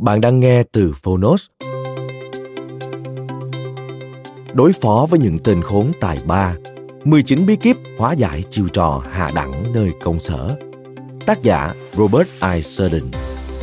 Bạn 0.00 0.20
đang 0.20 0.40
nghe 0.40 0.62
từ 0.62 0.92
Phonos. 1.02 1.46
Đối 4.52 4.72
phó 4.72 5.06
với 5.10 5.20
những 5.20 5.38
tên 5.44 5.62
khốn 5.62 5.92
tài 6.00 6.18
ba, 6.26 6.54
19 7.04 7.46
bí 7.46 7.56
kíp 7.56 7.76
hóa 7.98 8.12
giải 8.12 8.44
chiêu 8.50 8.68
trò 8.72 9.02
hạ 9.10 9.30
đẳng 9.34 9.72
nơi 9.72 9.90
công 10.02 10.20
sở. 10.20 10.56
Tác 11.26 11.42
giả 11.42 11.74
Robert 11.92 12.28
I. 12.54 12.62
Sudden, 12.62 13.02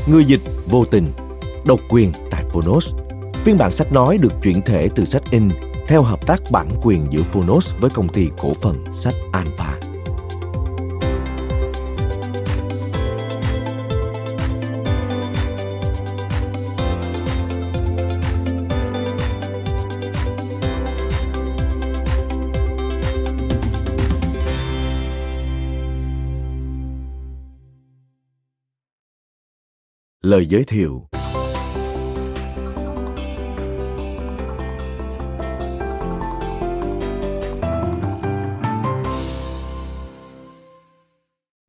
Người 0.08 0.26
dịch 0.26 0.42
vô 0.70 0.86
tình. 0.86 1.12
Độc 1.66 1.80
quyền 1.90 2.12
tại 2.32 2.44
Phonos. 2.50 2.94
Phiên 3.34 3.58
bản 3.58 3.72
sách 3.72 3.92
nói 3.92 4.18
được 4.18 4.34
chuyển 4.44 4.62
thể 4.62 4.90
từ 4.96 5.06
sách 5.06 5.24
in 5.32 5.50
theo 5.88 6.02
hợp 6.02 6.28
tác 6.28 6.42
bản 6.52 6.68
quyền 6.84 7.08
giữa 7.12 7.24
Phonos 7.24 7.74
với 7.80 7.90
công 7.90 8.10
ty 8.10 8.30
cổ 8.38 8.54
phần 8.62 8.86
sách 8.94 9.16
Alpha. 9.32 9.87
Lời 30.28 30.48
giới 30.48 30.64
thiệu 30.64 31.08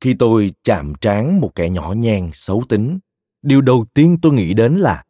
Khi 0.00 0.14
tôi 0.18 0.50
chạm 0.64 0.92
trán 1.00 1.40
một 1.40 1.54
kẻ 1.54 1.68
nhỏ 1.68 1.92
nhen 1.96 2.30
xấu 2.34 2.64
tính, 2.68 2.98
điều 3.42 3.60
đầu 3.60 3.86
tiên 3.94 4.18
tôi 4.22 4.32
nghĩ 4.32 4.54
đến 4.54 4.74
là 4.74 5.04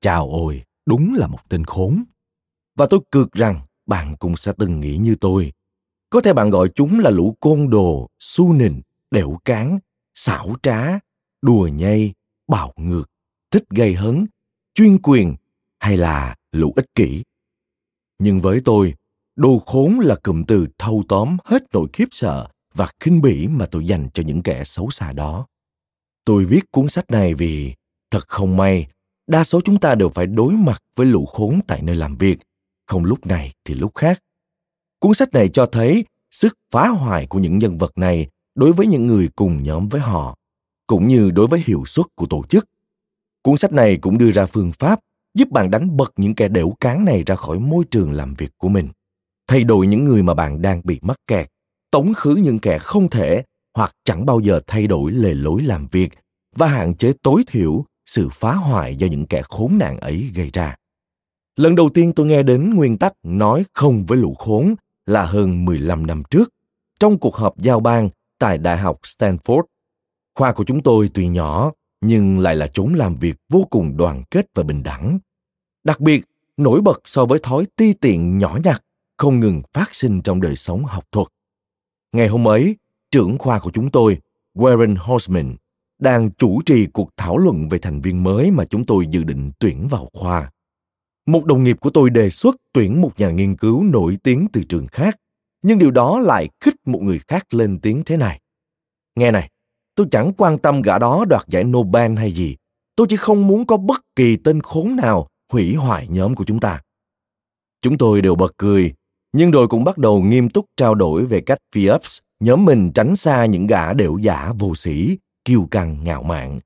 Chào 0.00 0.30
ôi, 0.30 0.62
đúng 0.86 1.14
là 1.14 1.26
một 1.26 1.38
tên 1.48 1.64
khốn. 1.64 2.04
Và 2.76 2.86
tôi 2.90 3.00
cược 3.10 3.32
rằng 3.32 3.60
bạn 3.86 4.16
cũng 4.16 4.36
sẽ 4.36 4.52
từng 4.58 4.80
nghĩ 4.80 4.96
như 4.96 5.16
tôi. 5.20 5.52
Có 6.10 6.20
thể 6.20 6.32
bạn 6.32 6.50
gọi 6.50 6.68
chúng 6.74 7.00
là 7.00 7.10
lũ 7.10 7.36
côn 7.40 7.70
đồ, 7.70 8.08
su 8.18 8.52
nịnh, 8.52 8.82
đẻo 9.10 9.38
cán, 9.44 9.78
xảo 10.14 10.56
trá, 10.62 10.98
đùa 11.42 11.68
nhây, 11.72 12.14
bạo 12.48 12.72
ngược, 12.76 13.04
thích 13.50 13.64
gây 13.70 13.94
hấn, 13.94 14.26
chuyên 14.74 14.98
quyền 15.02 15.34
hay 15.78 15.96
là 15.96 16.36
lũ 16.52 16.72
ích 16.76 16.94
kỷ. 16.94 17.22
Nhưng 18.18 18.40
với 18.40 18.60
tôi, 18.64 18.94
đồ 19.36 19.58
khốn 19.66 19.98
là 20.00 20.16
cụm 20.22 20.44
từ 20.44 20.66
thâu 20.78 21.04
tóm 21.08 21.36
hết 21.44 21.62
nỗi 21.72 21.86
khiếp 21.92 22.08
sợ 22.10 22.48
và 22.74 22.88
khinh 23.00 23.22
bỉ 23.22 23.48
mà 23.48 23.66
tôi 23.66 23.86
dành 23.86 24.08
cho 24.14 24.22
những 24.22 24.42
kẻ 24.42 24.64
xấu 24.64 24.90
xa 24.90 25.12
đó. 25.12 25.46
Tôi 26.24 26.44
viết 26.44 26.70
cuốn 26.70 26.88
sách 26.88 27.10
này 27.10 27.34
vì 27.34 27.74
thật 28.10 28.28
không 28.28 28.56
may, 28.56 28.86
đa 29.26 29.44
số 29.44 29.60
chúng 29.60 29.80
ta 29.80 29.94
đều 29.94 30.08
phải 30.08 30.26
đối 30.26 30.52
mặt 30.52 30.82
với 30.96 31.06
lũ 31.06 31.26
khốn 31.26 31.60
tại 31.66 31.82
nơi 31.82 31.96
làm 31.96 32.16
việc, 32.16 32.38
không 32.86 33.04
lúc 33.04 33.26
này 33.26 33.52
thì 33.64 33.74
lúc 33.74 33.94
khác. 33.94 34.20
Cuốn 34.98 35.14
sách 35.14 35.32
này 35.32 35.48
cho 35.48 35.66
thấy 35.66 36.04
sức 36.30 36.54
phá 36.70 36.88
hoại 36.88 37.26
của 37.26 37.38
những 37.38 37.58
nhân 37.58 37.78
vật 37.78 37.98
này 37.98 38.28
đối 38.54 38.72
với 38.72 38.86
những 38.86 39.06
người 39.06 39.28
cùng 39.36 39.62
nhóm 39.62 39.88
với 39.88 40.00
họ 40.00 40.36
cũng 40.86 41.08
như 41.08 41.30
đối 41.30 41.46
với 41.46 41.62
hiệu 41.66 41.84
suất 41.86 42.06
của 42.14 42.26
tổ 42.26 42.44
chức. 42.48 42.68
Cuốn 43.42 43.56
sách 43.56 43.72
này 43.72 43.96
cũng 43.96 44.18
đưa 44.18 44.30
ra 44.30 44.46
phương 44.46 44.72
pháp 44.72 45.00
giúp 45.34 45.50
bạn 45.50 45.70
đánh 45.70 45.96
bật 45.96 46.12
những 46.16 46.34
kẻ 46.34 46.48
đểu 46.48 46.74
cán 46.80 47.04
này 47.04 47.22
ra 47.26 47.34
khỏi 47.36 47.58
môi 47.58 47.84
trường 47.90 48.12
làm 48.12 48.34
việc 48.34 48.50
của 48.58 48.68
mình, 48.68 48.88
thay 49.46 49.64
đổi 49.64 49.86
những 49.86 50.04
người 50.04 50.22
mà 50.22 50.34
bạn 50.34 50.62
đang 50.62 50.80
bị 50.84 50.98
mắc 51.02 51.20
kẹt, 51.26 51.50
tống 51.90 52.14
khứ 52.14 52.34
những 52.34 52.58
kẻ 52.58 52.78
không 52.78 53.10
thể 53.10 53.42
hoặc 53.74 53.96
chẳng 54.04 54.26
bao 54.26 54.40
giờ 54.40 54.60
thay 54.66 54.86
đổi 54.86 55.12
lề 55.12 55.34
lối 55.34 55.62
làm 55.62 55.86
việc 55.90 56.12
và 56.56 56.66
hạn 56.66 56.94
chế 56.94 57.12
tối 57.22 57.44
thiểu 57.46 57.84
sự 58.06 58.28
phá 58.32 58.54
hoại 58.54 58.96
do 58.96 59.06
những 59.06 59.26
kẻ 59.26 59.42
khốn 59.42 59.78
nạn 59.78 59.98
ấy 59.98 60.30
gây 60.34 60.50
ra. 60.52 60.76
Lần 61.56 61.76
đầu 61.76 61.88
tiên 61.94 62.12
tôi 62.16 62.26
nghe 62.26 62.42
đến 62.42 62.74
nguyên 62.74 62.98
tắc 62.98 63.12
nói 63.22 63.64
không 63.72 64.04
với 64.04 64.18
lũ 64.18 64.34
khốn 64.38 64.74
là 65.06 65.26
hơn 65.26 65.64
15 65.64 66.06
năm 66.06 66.22
trước, 66.30 66.52
trong 67.00 67.18
cuộc 67.18 67.36
họp 67.36 67.58
giao 67.58 67.80
ban 67.80 68.10
tại 68.38 68.58
Đại 68.58 68.78
học 68.78 69.00
Stanford 69.02 69.62
Khoa 70.34 70.52
của 70.52 70.64
chúng 70.64 70.82
tôi 70.82 71.10
tuy 71.14 71.28
nhỏ, 71.28 71.72
nhưng 72.00 72.38
lại 72.38 72.56
là 72.56 72.66
chốn 72.66 72.94
làm 72.94 73.16
việc 73.16 73.36
vô 73.48 73.66
cùng 73.70 73.96
đoàn 73.96 74.22
kết 74.30 74.46
và 74.54 74.62
bình 74.62 74.82
đẳng. 74.82 75.18
Đặc 75.84 76.00
biệt, 76.00 76.24
nổi 76.56 76.80
bật 76.80 77.00
so 77.04 77.26
với 77.26 77.38
thói 77.42 77.66
ti 77.76 77.92
tiện 77.92 78.38
nhỏ 78.38 78.58
nhặt 78.64 78.82
không 79.16 79.40
ngừng 79.40 79.62
phát 79.72 79.94
sinh 79.94 80.22
trong 80.22 80.40
đời 80.40 80.56
sống 80.56 80.84
học 80.84 81.04
thuật. 81.12 81.28
Ngày 82.12 82.28
hôm 82.28 82.48
ấy, 82.48 82.76
trưởng 83.10 83.38
khoa 83.38 83.58
của 83.58 83.70
chúng 83.70 83.90
tôi, 83.90 84.18
Warren 84.54 84.96
Horseman, 84.98 85.56
đang 85.98 86.30
chủ 86.30 86.62
trì 86.66 86.86
cuộc 86.86 87.10
thảo 87.16 87.36
luận 87.36 87.68
về 87.68 87.78
thành 87.78 88.00
viên 88.00 88.22
mới 88.22 88.50
mà 88.50 88.64
chúng 88.64 88.86
tôi 88.86 89.06
dự 89.06 89.24
định 89.24 89.50
tuyển 89.58 89.88
vào 89.88 90.10
khoa. 90.12 90.50
Một 91.26 91.44
đồng 91.44 91.64
nghiệp 91.64 91.76
của 91.80 91.90
tôi 91.90 92.10
đề 92.10 92.30
xuất 92.30 92.56
tuyển 92.72 93.00
một 93.00 93.12
nhà 93.20 93.30
nghiên 93.30 93.56
cứu 93.56 93.84
nổi 93.84 94.18
tiếng 94.22 94.46
từ 94.52 94.62
trường 94.68 94.86
khác, 94.86 95.16
nhưng 95.62 95.78
điều 95.78 95.90
đó 95.90 96.18
lại 96.18 96.48
khích 96.60 96.74
một 96.84 97.02
người 97.02 97.20
khác 97.28 97.54
lên 97.54 97.78
tiếng 97.80 98.02
thế 98.04 98.16
này. 98.16 98.40
Nghe 99.16 99.30
này, 99.30 99.50
Tôi 99.94 100.06
chẳng 100.10 100.32
quan 100.36 100.58
tâm 100.58 100.82
gã 100.82 100.98
đó 100.98 101.24
đoạt 101.28 101.48
giải 101.48 101.64
Nobel 101.64 102.16
hay 102.16 102.32
gì. 102.32 102.56
Tôi 102.96 103.06
chỉ 103.10 103.16
không 103.16 103.46
muốn 103.46 103.66
có 103.66 103.76
bất 103.76 104.00
kỳ 104.16 104.36
tên 104.36 104.60
khốn 104.60 104.96
nào 104.96 105.28
hủy 105.52 105.74
hoại 105.74 106.08
nhóm 106.08 106.34
của 106.34 106.44
chúng 106.44 106.60
ta. 106.60 106.80
Chúng 107.82 107.98
tôi 107.98 108.22
đều 108.22 108.34
bật 108.34 108.54
cười, 108.56 108.94
nhưng 109.32 109.50
rồi 109.50 109.68
cũng 109.68 109.84
bắt 109.84 109.98
đầu 109.98 110.22
nghiêm 110.22 110.48
túc 110.48 110.66
trao 110.76 110.94
đổi 110.94 111.26
về 111.26 111.40
cách 111.40 111.58
Phoebs, 111.74 112.18
nhóm 112.40 112.64
mình 112.64 112.92
tránh 112.92 113.16
xa 113.16 113.44
những 113.44 113.66
gã 113.66 113.92
đều 113.92 114.18
giả 114.18 114.52
vô 114.58 114.74
sĩ, 114.74 115.18
kiêu 115.44 115.68
căng 115.70 116.04
ngạo 116.04 116.22
mạn. 116.22 116.60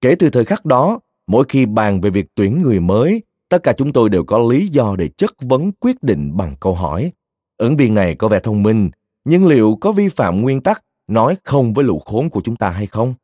Kể 0.00 0.14
từ 0.18 0.30
thời 0.30 0.44
khắc 0.44 0.64
đó, 0.64 1.00
mỗi 1.26 1.44
khi 1.48 1.66
bàn 1.66 2.00
về 2.00 2.10
việc 2.10 2.26
tuyển 2.34 2.60
người 2.62 2.80
mới, 2.80 3.22
tất 3.48 3.62
cả 3.62 3.72
chúng 3.72 3.92
tôi 3.92 4.08
đều 4.08 4.24
có 4.24 4.38
lý 4.38 4.66
do 4.66 4.96
để 4.98 5.08
chất 5.08 5.30
vấn 5.40 5.72
quyết 5.72 6.02
định 6.02 6.36
bằng 6.36 6.56
câu 6.60 6.74
hỏi. 6.74 7.12
Ứng 7.56 7.76
viên 7.76 7.94
này 7.94 8.14
có 8.14 8.28
vẻ 8.28 8.40
thông 8.40 8.62
minh, 8.62 8.90
nhưng 9.24 9.46
liệu 9.46 9.78
có 9.80 9.92
vi 9.92 10.08
phạm 10.08 10.40
nguyên 10.40 10.60
tắc 10.60 10.82
nói 11.06 11.36
không 11.44 11.72
với 11.72 11.84
lũ 11.84 12.02
khốn 12.04 12.30
của 12.30 12.40
chúng 12.44 12.56
ta 12.56 12.70
hay 12.70 12.86
không? 12.86 13.14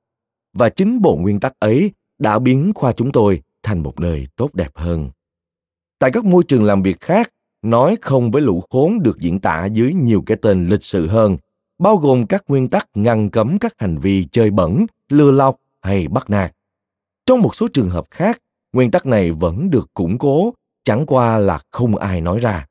Và 0.52 0.68
chính 0.68 1.02
bộ 1.02 1.16
nguyên 1.16 1.40
tắc 1.40 1.60
ấy 1.60 1.92
đã 2.18 2.38
biến 2.38 2.72
khoa 2.74 2.92
chúng 2.92 3.12
tôi 3.12 3.42
thành 3.62 3.82
một 3.82 4.00
nơi 4.00 4.26
tốt 4.36 4.54
đẹp 4.54 4.70
hơn. 4.74 5.10
Tại 5.98 6.10
các 6.12 6.24
môi 6.24 6.44
trường 6.48 6.64
làm 6.64 6.82
việc 6.82 7.00
khác, 7.00 7.30
nói 7.62 7.96
không 8.02 8.30
với 8.30 8.42
lũ 8.42 8.62
khốn 8.70 9.02
được 9.02 9.18
diễn 9.18 9.38
tả 9.40 9.66
dưới 9.66 9.94
nhiều 9.94 10.22
cái 10.26 10.36
tên 10.42 10.66
lịch 10.66 10.82
sự 10.82 11.06
hơn, 11.06 11.36
bao 11.78 11.96
gồm 11.96 12.26
các 12.26 12.44
nguyên 12.48 12.68
tắc 12.68 12.88
ngăn 12.94 13.30
cấm 13.30 13.58
các 13.58 13.74
hành 13.78 13.98
vi 13.98 14.24
chơi 14.32 14.50
bẩn, 14.50 14.86
lừa 15.08 15.30
lọc 15.30 15.56
hay 15.80 16.08
bắt 16.08 16.30
nạt. 16.30 16.52
Trong 17.26 17.40
một 17.40 17.54
số 17.54 17.68
trường 17.68 17.90
hợp 17.90 18.04
khác, 18.10 18.38
nguyên 18.72 18.90
tắc 18.90 19.06
này 19.06 19.32
vẫn 19.32 19.70
được 19.70 19.94
củng 19.94 20.18
cố, 20.18 20.54
chẳng 20.84 21.06
qua 21.06 21.38
là 21.38 21.60
không 21.70 21.96
ai 21.96 22.20
nói 22.20 22.38
ra. 22.38 22.66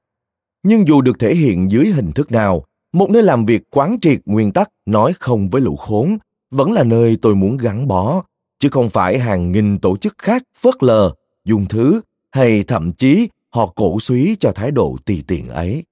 Nhưng 0.64 0.88
dù 0.88 1.02
được 1.02 1.20
thể 1.20 1.36
hiện 1.36 1.72
dưới 1.72 1.86
hình 1.86 2.12
thức 2.12 2.32
nào 2.32 2.64
một 2.98 3.10
nơi 3.10 3.24
làm 3.24 3.46
việc 3.46 3.62
quán 3.70 3.98
triệt 4.02 4.22
nguyên 4.26 4.52
tắc 4.52 4.70
nói 4.86 5.14
không 5.20 5.50
với 5.50 5.62
lũ 5.62 5.76
khốn, 5.76 6.18
vẫn 6.52 6.72
là 6.72 6.84
nơi 6.84 7.18
tôi 7.22 7.36
muốn 7.36 7.58
gắn 7.58 7.88
bó, 7.88 8.24
chứ 8.60 8.70
không 8.70 8.90
phải 8.90 9.20
hàng 9.20 9.52
nghìn 9.52 9.80
tổ 9.80 9.98
chức 9.98 10.16
khác 10.18 10.44
phớt 10.58 10.84
lờ, 10.84 11.14
dùng 11.46 11.66
thứ 11.66 12.02
hay 12.32 12.64
thậm 12.64 12.92
chí 12.92 13.30
họ 13.50 13.68
cổ 13.76 14.00
suý 14.00 14.36
cho 14.40 14.52
thái 14.52 14.72
độ 14.72 14.98
tùy 15.06 15.24
tiện 15.28 15.50
ấy. 15.50 15.84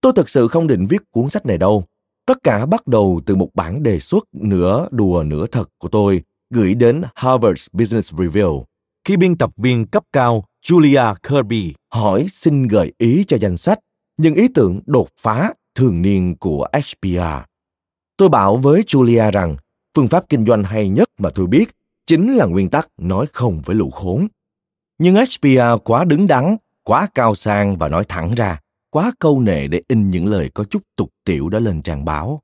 Tôi 0.00 0.12
thực 0.16 0.28
sự 0.28 0.48
không 0.48 0.66
định 0.66 0.86
viết 0.86 1.02
cuốn 1.10 1.28
sách 1.28 1.46
này 1.46 1.58
đâu. 1.58 1.84
Tất 2.26 2.38
cả 2.42 2.66
bắt 2.66 2.86
đầu 2.86 3.20
từ 3.26 3.36
một 3.36 3.48
bản 3.54 3.82
đề 3.82 4.00
xuất 4.00 4.24
nửa 4.32 4.88
đùa 4.90 5.22
nửa 5.26 5.46
thật 5.46 5.68
của 5.78 5.88
tôi, 5.88 6.22
gửi 6.50 6.74
đến 6.74 7.02
Harvard 7.14 7.66
Business 7.72 8.12
Review 8.14 8.64
khi 9.04 9.16
biên 9.16 9.36
tập 9.36 9.50
viên 9.56 9.86
cấp 9.86 10.04
cao 10.12 10.44
Julia 10.66 11.14
Kirby 11.14 11.74
hỏi 11.92 12.26
xin 12.32 12.68
gợi 12.68 12.92
ý 12.98 13.24
cho 13.28 13.36
danh 13.40 13.56
sách 13.56 13.78
những 14.16 14.34
ý 14.34 14.48
tưởng 14.48 14.80
đột 14.86 15.08
phá 15.16 15.52
thường 15.80 16.02
niên 16.02 16.36
của 16.36 16.66
HBR. 16.72 17.20
Tôi 18.16 18.28
bảo 18.28 18.56
với 18.56 18.82
Julia 18.82 19.30
rằng 19.30 19.56
phương 19.96 20.08
pháp 20.08 20.24
kinh 20.28 20.46
doanh 20.46 20.64
hay 20.64 20.88
nhất 20.88 21.08
mà 21.18 21.30
tôi 21.34 21.46
biết 21.46 21.70
chính 22.06 22.36
là 22.36 22.46
nguyên 22.46 22.70
tắc 22.70 22.88
nói 22.98 23.26
không 23.32 23.60
với 23.64 23.76
lũ 23.76 23.90
khốn. 23.90 24.28
Nhưng 24.98 25.14
HBR 25.14 25.60
quá 25.84 26.04
đứng 26.04 26.26
đắn, 26.26 26.56
quá 26.82 27.08
cao 27.14 27.34
sang 27.34 27.76
và 27.76 27.88
nói 27.88 28.04
thẳng 28.08 28.34
ra, 28.34 28.60
quá 28.90 29.12
câu 29.18 29.40
nệ 29.40 29.68
để 29.68 29.82
in 29.88 30.10
những 30.10 30.26
lời 30.26 30.50
có 30.54 30.64
chút 30.64 30.82
tục 30.96 31.10
tiểu 31.24 31.48
đã 31.48 31.58
lên 31.58 31.82
trang 31.82 32.04
báo. 32.04 32.42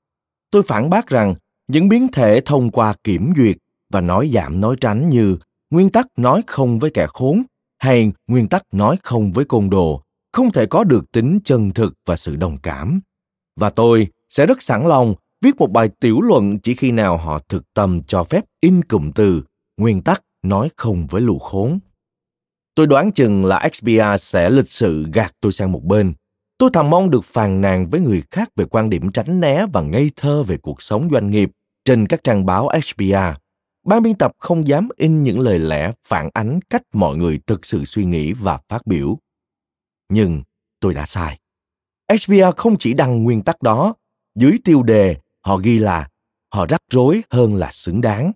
Tôi 0.50 0.62
phản 0.62 0.90
bác 0.90 1.06
rằng 1.06 1.34
những 1.68 1.88
biến 1.88 2.08
thể 2.12 2.40
thông 2.44 2.70
qua 2.70 2.94
kiểm 3.04 3.32
duyệt 3.36 3.56
và 3.92 4.00
nói 4.00 4.30
giảm 4.34 4.60
nói 4.60 4.76
tránh 4.80 5.08
như 5.08 5.36
nguyên 5.70 5.90
tắc 5.90 6.06
nói 6.16 6.42
không 6.46 6.78
với 6.78 6.90
kẻ 6.90 7.06
khốn 7.08 7.42
hay 7.78 8.12
nguyên 8.26 8.48
tắc 8.48 8.62
nói 8.72 8.96
không 9.02 9.32
với 9.32 9.44
côn 9.44 9.70
đồ 9.70 10.02
không 10.32 10.52
thể 10.52 10.66
có 10.66 10.84
được 10.84 11.12
tính 11.12 11.38
chân 11.44 11.70
thực 11.70 11.94
và 12.06 12.16
sự 12.16 12.36
đồng 12.36 12.58
cảm. 12.58 13.00
Và 13.60 13.70
tôi 13.70 14.08
sẽ 14.30 14.46
rất 14.46 14.62
sẵn 14.62 14.88
lòng 14.88 15.14
viết 15.40 15.56
một 15.56 15.70
bài 15.70 15.90
tiểu 16.00 16.20
luận 16.20 16.58
chỉ 16.58 16.74
khi 16.74 16.90
nào 16.90 17.16
họ 17.16 17.38
thực 17.48 17.74
tâm 17.74 18.02
cho 18.06 18.24
phép 18.24 18.44
in 18.60 18.84
cụm 18.84 19.10
từ 19.12 19.42
nguyên 19.76 20.02
tắc 20.02 20.22
nói 20.42 20.68
không 20.76 21.06
với 21.06 21.20
lù 21.20 21.38
khốn. 21.38 21.78
Tôi 22.74 22.86
đoán 22.86 23.12
chừng 23.12 23.44
là 23.44 23.68
XBR 23.72 24.00
sẽ 24.18 24.50
lịch 24.50 24.70
sự 24.70 25.06
gạt 25.12 25.32
tôi 25.40 25.52
sang 25.52 25.72
một 25.72 25.84
bên. 25.84 26.14
Tôi 26.58 26.70
thầm 26.72 26.90
mong 26.90 27.10
được 27.10 27.24
phàn 27.24 27.60
nàn 27.60 27.90
với 27.90 28.00
người 28.00 28.22
khác 28.30 28.48
về 28.56 28.64
quan 28.64 28.90
điểm 28.90 29.12
tránh 29.12 29.40
né 29.40 29.66
và 29.72 29.82
ngây 29.82 30.10
thơ 30.16 30.42
về 30.42 30.56
cuộc 30.56 30.82
sống 30.82 31.08
doanh 31.12 31.30
nghiệp 31.30 31.50
trên 31.84 32.06
các 32.06 32.24
trang 32.24 32.46
báo 32.46 32.68
HBR. 32.68 33.14
Ban 33.86 34.02
biên 34.02 34.14
tập 34.14 34.32
không 34.38 34.68
dám 34.68 34.88
in 34.96 35.22
những 35.22 35.40
lời 35.40 35.58
lẽ 35.58 35.92
phản 36.06 36.28
ánh 36.34 36.60
cách 36.70 36.82
mọi 36.92 37.16
người 37.16 37.40
thực 37.46 37.66
sự 37.66 37.84
suy 37.84 38.04
nghĩ 38.04 38.32
và 38.32 38.58
phát 38.68 38.86
biểu. 38.86 39.18
Nhưng 40.08 40.42
tôi 40.80 40.94
đã 40.94 41.06
sai. 41.06 41.38
HBR 42.12 42.56
không 42.56 42.76
chỉ 42.78 42.94
đăng 42.94 43.24
nguyên 43.24 43.42
tắc 43.42 43.62
đó, 43.62 43.94
dưới 44.34 44.58
tiêu 44.64 44.82
đề 44.82 45.16
họ 45.44 45.56
ghi 45.56 45.78
là 45.78 46.08
họ 46.54 46.66
rắc 46.68 46.80
rối 46.90 47.22
hơn 47.30 47.54
là 47.54 47.70
xứng 47.72 48.00
đáng. 48.00 48.32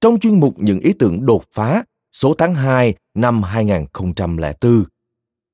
Trong 0.00 0.20
chuyên 0.20 0.40
mục 0.40 0.54
những 0.58 0.80
ý 0.80 0.92
tưởng 0.92 1.26
đột 1.26 1.44
phá 1.52 1.84
số 2.12 2.34
tháng 2.38 2.54
2 2.54 2.94
năm 3.14 3.42
2004, 3.42 4.84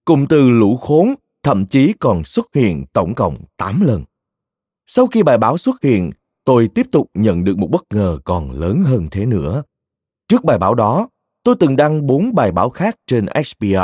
cụm 0.04 0.26
từ 0.26 0.50
lũ 0.50 0.76
khốn 0.76 1.14
thậm 1.42 1.66
chí 1.66 1.92
còn 2.00 2.24
xuất 2.24 2.46
hiện 2.54 2.84
tổng 2.92 3.14
cộng 3.14 3.44
8 3.56 3.80
lần. 3.80 4.04
Sau 4.86 5.06
khi 5.06 5.22
bài 5.22 5.38
báo 5.38 5.58
xuất 5.58 5.82
hiện, 5.82 6.10
tôi 6.44 6.68
tiếp 6.74 6.86
tục 6.92 7.10
nhận 7.14 7.44
được 7.44 7.58
một 7.58 7.68
bất 7.70 7.82
ngờ 7.94 8.18
còn 8.24 8.50
lớn 8.50 8.82
hơn 8.82 9.08
thế 9.10 9.26
nữa. 9.26 9.62
Trước 10.28 10.44
bài 10.44 10.58
báo 10.58 10.74
đó, 10.74 11.08
tôi 11.42 11.54
từng 11.60 11.76
đăng 11.76 12.06
bốn 12.06 12.34
bài 12.34 12.52
báo 12.52 12.70
khác 12.70 12.96
trên 13.06 13.26
HBR 13.26 13.76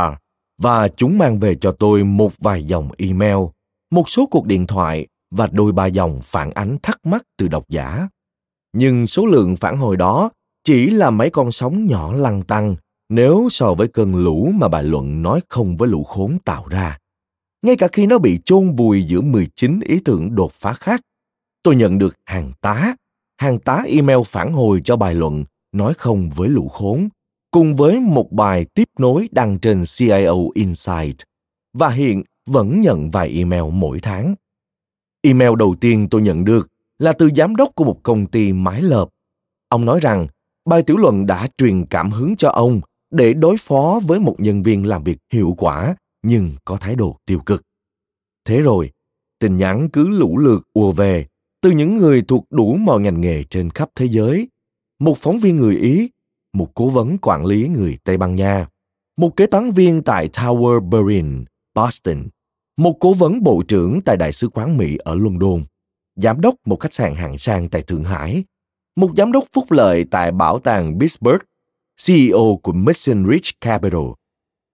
và 0.58 0.88
chúng 0.88 1.18
mang 1.18 1.38
về 1.38 1.54
cho 1.54 1.72
tôi 1.72 2.04
một 2.04 2.32
vài 2.38 2.64
dòng 2.64 2.90
email, 2.98 3.36
một 3.90 4.10
số 4.10 4.26
cuộc 4.30 4.46
điện 4.46 4.66
thoại 4.66 5.06
và 5.30 5.48
đôi 5.52 5.72
ba 5.72 5.86
dòng 5.86 6.20
phản 6.22 6.50
ánh 6.50 6.78
thắc 6.82 7.06
mắc 7.06 7.22
từ 7.38 7.48
độc 7.48 7.68
giả. 7.68 8.08
Nhưng 8.72 9.06
số 9.06 9.26
lượng 9.26 9.56
phản 9.56 9.76
hồi 9.76 9.96
đó 9.96 10.30
chỉ 10.64 10.90
là 10.90 11.10
mấy 11.10 11.30
con 11.30 11.52
sóng 11.52 11.86
nhỏ 11.86 12.12
lăn 12.12 12.42
tăng 12.42 12.76
nếu 13.08 13.48
so 13.50 13.74
với 13.74 13.88
cơn 13.88 14.16
lũ 14.16 14.50
mà 14.54 14.68
bài 14.68 14.82
luận 14.82 15.22
nói 15.22 15.40
không 15.48 15.76
với 15.76 15.88
lũ 15.88 16.04
khốn 16.04 16.38
tạo 16.44 16.68
ra. 16.68 16.98
Ngay 17.62 17.76
cả 17.76 17.88
khi 17.92 18.06
nó 18.06 18.18
bị 18.18 18.40
chôn 18.44 18.76
vùi 18.76 19.02
giữa 19.02 19.20
19 19.20 19.80
ý 19.80 20.00
tưởng 20.04 20.34
đột 20.34 20.52
phá 20.52 20.72
khác, 20.72 21.00
tôi 21.62 21.76
nhận 21.76 21.98
được 21.98 22.16
hàng 22.24 22.52
tá, 22.60 22.96
hàng 23.40 23.58
tá 23.58 23.82
email 23.86 24.18
phản 24.26 24.52
hồi 24.52 24.80
cho 24.84 24.96
bài 24.96 25.14
luận 25.14 25.44
nói 25.72 25.94
không 25.94 26.30
với 26.30 26.48
lũ 26.48 26.68
khốn, 26.68 27.08
cùng 27.54 27.76
với 27.76 28.00
một 28.00 28.32
bài 28.32 28.66
tiếp 28.74 28.88
nối 28.98 29.28
đăng 29.32 29.58
trên 29.58 29.84
CIO 29.98 30.36
Insight. 30.54 31.16
Và 31.72 31.88
hiện 31.88 32.22
vẫn 32.46 32.80
nhận 32.80 33.10
vài 33.10 33.28
email 33.28 33.62
mỗi 33.72 33.98
tháng. 34.02 34.34
Email 35.22 35.50
đầu 35.58 35.74
tiên 35.80 36.08
tôi 36.10 36.22
nhận 36.22 36.44
được 36.44 36.68
là 36.98 37.12
từ 37.12 37.30
giám 37.36 37.56
đốc 37.56 37.74
của 37.74 37.84
một 37.84 38.00
công 38.02 38.26
ty 38.26 38.52
mái 38.52 38.82
lợp. 38.82 39.08
Ông 39.68 39.84
nói 39.84 40.00
rằng 40.00 40.26
bài 40.64 40.82
tiểu 40.82 40.96
luận 40.96 41.26
đã 41.26 41.48
truyền 41.58 41.86
cảm 41.86 42.10
hứng 42.10 42.36
cho 42.36 42.48
ông 42.48 42.80
để 43.10 43.34
đối 43.34 43.56
phó 43.56 44.00
với 44.06 44.20
một 44.20 44.36
nhân 44.38 44.62
viên 44.62 44.86
làm 44.86 45.04
việc 45.04 45.18
hiệu 45.32 45.54
quả 45.58 45.96
nhưng 46.22 46.52
có 46.64 46.76
thái 46.76 46.96
độ 46.96 47.16
tiêu 47.26 47.40
cực. 47.46 47.62
Thế 48.44 48.60
rồi, 48.60 48.90
tin 49.38 49.56
nhắn 49.56 49.88
cứ 49.92 50.08
lũ 50.08 50.38
lượt 50.38 50.62
ùa 50.72 50.92
về 50.92 51.26
từ 51.62 51.70
những 51.70 51.96
người 51.96 52.22
thuộc 52.22 52.46
đủ 52.50 52.76
mọi 52.76 53.00
ngành 53.00 53.20
nghề 53.20 53.44
trên 53.44 53.70
khắp 53.70 53.88
thế 53.94 54.06
giới. 54.08 54.48
Một 54.98 55.18
phóng 55.18 55.38
viên 55.38 55.56
người 55.56 55.76
Ý, 55.76 56.10
một 56.54 56.74
cố 56.74 56.88
vấn 56.88 57.18
quản 57.18 57.46
lý 57.46 57.68
người 57.68 57.98
Tây 58.04 58.16
Ban 58.16 58.34
Nha, 58.34 58.66
một 59.16 59.36
kế 59.36 59.46
toán 59.46 59.70
viên 59.70 60.02
tại 60.02 60.28
Tower 60.28 60.80
Berlin, 60.80 61.44
Boston, 61.74 62.28
một 62.76 62.96
cố 63.00 63.12
vấn 63.12 63.42
bộ 63.42 63.62
trưởng 63.68 64.00
tại 64.00 64.16
Đại 64.16 64.32
sứ 64.32 64.48
quán 64.48 64.76
Mỹ 64.76 64.96
ở 64.96 65.14
London, 65.14 65.64
giám 66.16 66.40
đốc 66.40 66.54
một 66.64 66.80
khách 66.80 66.94
sạn 66.94 67.14
hạng 67.14 67.38
sang 67.38 67.68
tại 67.68 67.82
Thượng 67.82 68.04
Hải, 68.04 68.44
một 68.96 69.10
giám 69.16 69.32
đốc 69.32 69.44
phúc 69.52 69.70
lợi 69.70 70.04
tại 70.10 70.32
bảo 70.32 70.58
tàng 70.58 70.98
Pittsburgh, 71.00 71.42
CEO 72.06 72.60
của 72.62 72.72
Mission 72.72 73.30
Rich 73.30 73.60
Capital, 73.60 74.06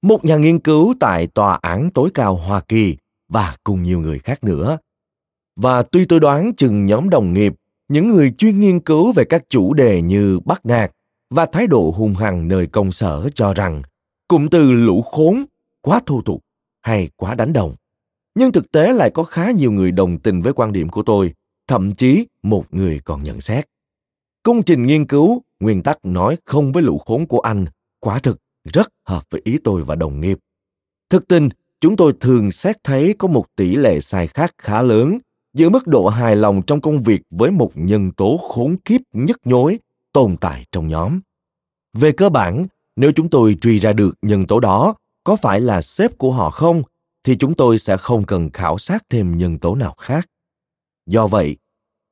một 0.03 0.25
nhà 0.25 0.37
nghiên 0.37 0.59
cứu 0.59 0.95
tại 1.01 1.27
Tòa 1.27 1.59
án 1.63 1.91
tối 1.91 2.11
cao 2.15 2.35
Hoa 2.35 2.61
Kỳ 2.61 2.97
và 3.29 3.57
cùng 3.65 3.83
nhiều 3.83 4.01
người 4.01 4.19
khác 4.19 4.45
nữa. 4.45 4.79
Và 5.57 5.83
tuy 5.83 6.05
tôi 6.05 6.21
đoán 6.21 6.53
chừng 6.57 6.87
nhóm 6.87 7.11
đồng 7.11 7.33
nghiệp, 7.33 7.55
những 7.89 8.09
người 8.09 8.35
chuyên 8.39 8.61
nghiên 8.61 8.81
cứu 8.81 9.13
về 9.13 9.25
các 9.25 9.43
chủ 9.49 9.75
đề 9.75 10.03
như 10.03 10.41
bắt 10.45 10.67
nạt 10.67 10.93
và 11.31 11.47
thái 11.47 11.67
độ 11.67 11.91
hung 11.97 12.15
hăng 12.15 12.49
nơi 12.49 12.67
công 12.67 12.93
sở 12.93 13.29
cho 13.35 13.55
rằng 13.55 13.83
cụm 14.29 14.49
từ 14.49 14.73
lũ 14.73 15.03
khốn, 15.03 15.45
quá 15.81 16.01
thô 16.07 16.23
tục 16.23 16.45
hay 16.81 17.09
quá 17.17 17.35
đánh 17.35 17.53
đồng. 17.53 17.75
Nhưng 18.35 18.53
thực 18.53 18.73
tế 18.73 18.93
lại 18.93 19.11
có 19.11 19.25
khá 19.25 19.51
nhiều 19.51 19.73
người 19.73 19.93
đồng 19.93 20.19
tình 20.19 20.41
với 20.41 20.53
quan 20.53 20.73
điểm 20.73 20.89
của 20.89 21.03
tôi 21.03 21.35
thậm 21.69 21.95
chí 21.95 22.27
một 22.43 22.65
người 22.71 23.01
còn 23.05 23.23
nhận 23.23 23.41
xét. 23.41 23.67
Công 24.43 24.63
trình 24.63 24.87
nghiên 24.87 25.07
cứu 25.07 25.43
nguyên 25.61 25.83
tắc 25.83 26.05
nói 26.05 26.37
không 26.45 26.73
với 26.73 26.83
lũ 26.83 26.99
khốn 26.99 27.27
của 27.27 27.41
anh 27.41 27.65
quả 28.01 28.19
thực 28.19 28.39
rất 28.73 28.89
hợp 29.07 29.25
với 29.31 29.41
ý 29.45 29.59
tôi 29.65 29.85
và 29.85 29.95
đồng 29.95 30.21
nghiệp. 30.21 30.39
Thực 31.11 31.29
tình 31.29 31.49
chúng 31.81 31.97
tôi 31.97 32.13
thường 32.21 32.53
xét 32.53 32.85
thấy 32.85 33.15
có 33.19 33.29
một 33.29 33.45
tỷ 33.57 33.77
lệ 33.77 34.01
sai 34.01 34.27
khác 34.27 34.55
khá 34.59 34.83
lớn 34.83 35.19
giữa 35.55 35.69
mức 35.69 35.87
độ 35.87 36.09
hài 36.09 36.37
lòng 36.37 36.63
trong 36.67 36.81
công 36.81 37.03
việc 37.03 37.23
với 37.31 37.51
một 37.51 37.71
nhân 37.75 38.13
tố 38.13 38.41
khốn 38.49 38.77
kiếp 38.77 39.01
nhức 39.13 39.39
nhối 39.45 39.79
tồn 40.13 40.37
tại 40.37 40.65
trong 40.73 40.89
nhóm 40.89 41.21
về 41.95 42.13
cơ 42.13 42.29
bản 42.29 42.67
nếu 42.97 43.13
chúng 43.17 43.31
tôi 43.31 43.57
truy 43.61 43.79
ra 43.79 43.93
được 43.93 44.15
nhân 44.23 44.47
tố 44.47 44.61
đó 44.61 44.95
có 45.25 45.37
phải 45.37 45.61
là 45.61 45.83
sếp 45.83 46.19
của 46.19 46.33
họ 46.33 46.51
không 46.51 46.83
thì 47.25 47.37
chúng 47.37 47.55
tôi 47.55 47.79
sẽ 47.79 47.97
không 47.97 48.25
cần 48.25 48.51
khảo 48.51 48.79
sát 48.79 49.05
thêm 49.09 49.37
nhân 49.37 49.59
tố 49.59 49.75
nào 49.75 49.95
khác. 49.99 50.27
Do 51.07 51.27
vậy, 51.27 51.57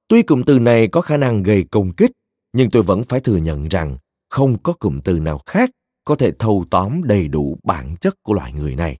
tuy 0.08 0.22
cụm 0.22 0.42
từ 0.42 0.58
này 0.58 0.88
có 0.88 1.00
khả 1.00 1.16
năng 1.16 1.42
gây 1.42 1.64
công 1.70 1.92
kích, 1.92 2.10
nhưng 2.52 2.70
tôi 2.70 2.82
vẫn 2.82 3.02
phải 3.04 3.20
thừa 3.20 3.36
nhận 3.36 3.68
rằng 3.68 3.98
không 4.30 4.58
có 4.62 4.72
cụm 4.72 5.00
từ 5.00 5.18
nào 5.18 5.40
khác 5.46 5.70
có 6.04 6.14
thể 6.14 6.32
thâu 6.38 6.64
tóm 6.70 7.04
đầy 7.04 7.28
đủ 7.28 7.58
bản 7.62 7.96
chất 8.00 8.14
của 8.22 8.34
loại 8.34 8.52
người 8.52 8.76
này. 8.76 8.96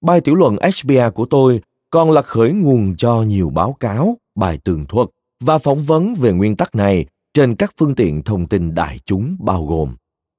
Bài 0.00 0.20
tiểu 0.20 0.34
luận 0.34 0.56
HBA 0.56 1.10
của 1.10 1.26
tôi 1.30 1.60
còn 1.90 2.10
là 2.10 2.22
khởi 2.22 2.52
nguồn 2.52 2.96
cho 2.96 3.22
nhiều 3.22 3.50
báo 3.50 3.76
cáo, 3.80 4.16
bài 4.34 4.58
tường 4.64 4.86
thuật 4.88 5.08
và 5.40 5.58
phỏng 5.58 5.82
vấn 5.82 6.14
về 6.14 6.32
nguyên 6.32 6.56
tắc 6.56 6.74
này 6.74 7.06
trên 7.36 7.54
các 7.54 7.74
phương 7.78 7.94
tiện 7.94 8.22
thông 8.22 8.46
tin 8.46 8.74
đại 8.74 8.98
chúng 9.06 9.36
bao 9.40 9.66
gồm 9.66 9.96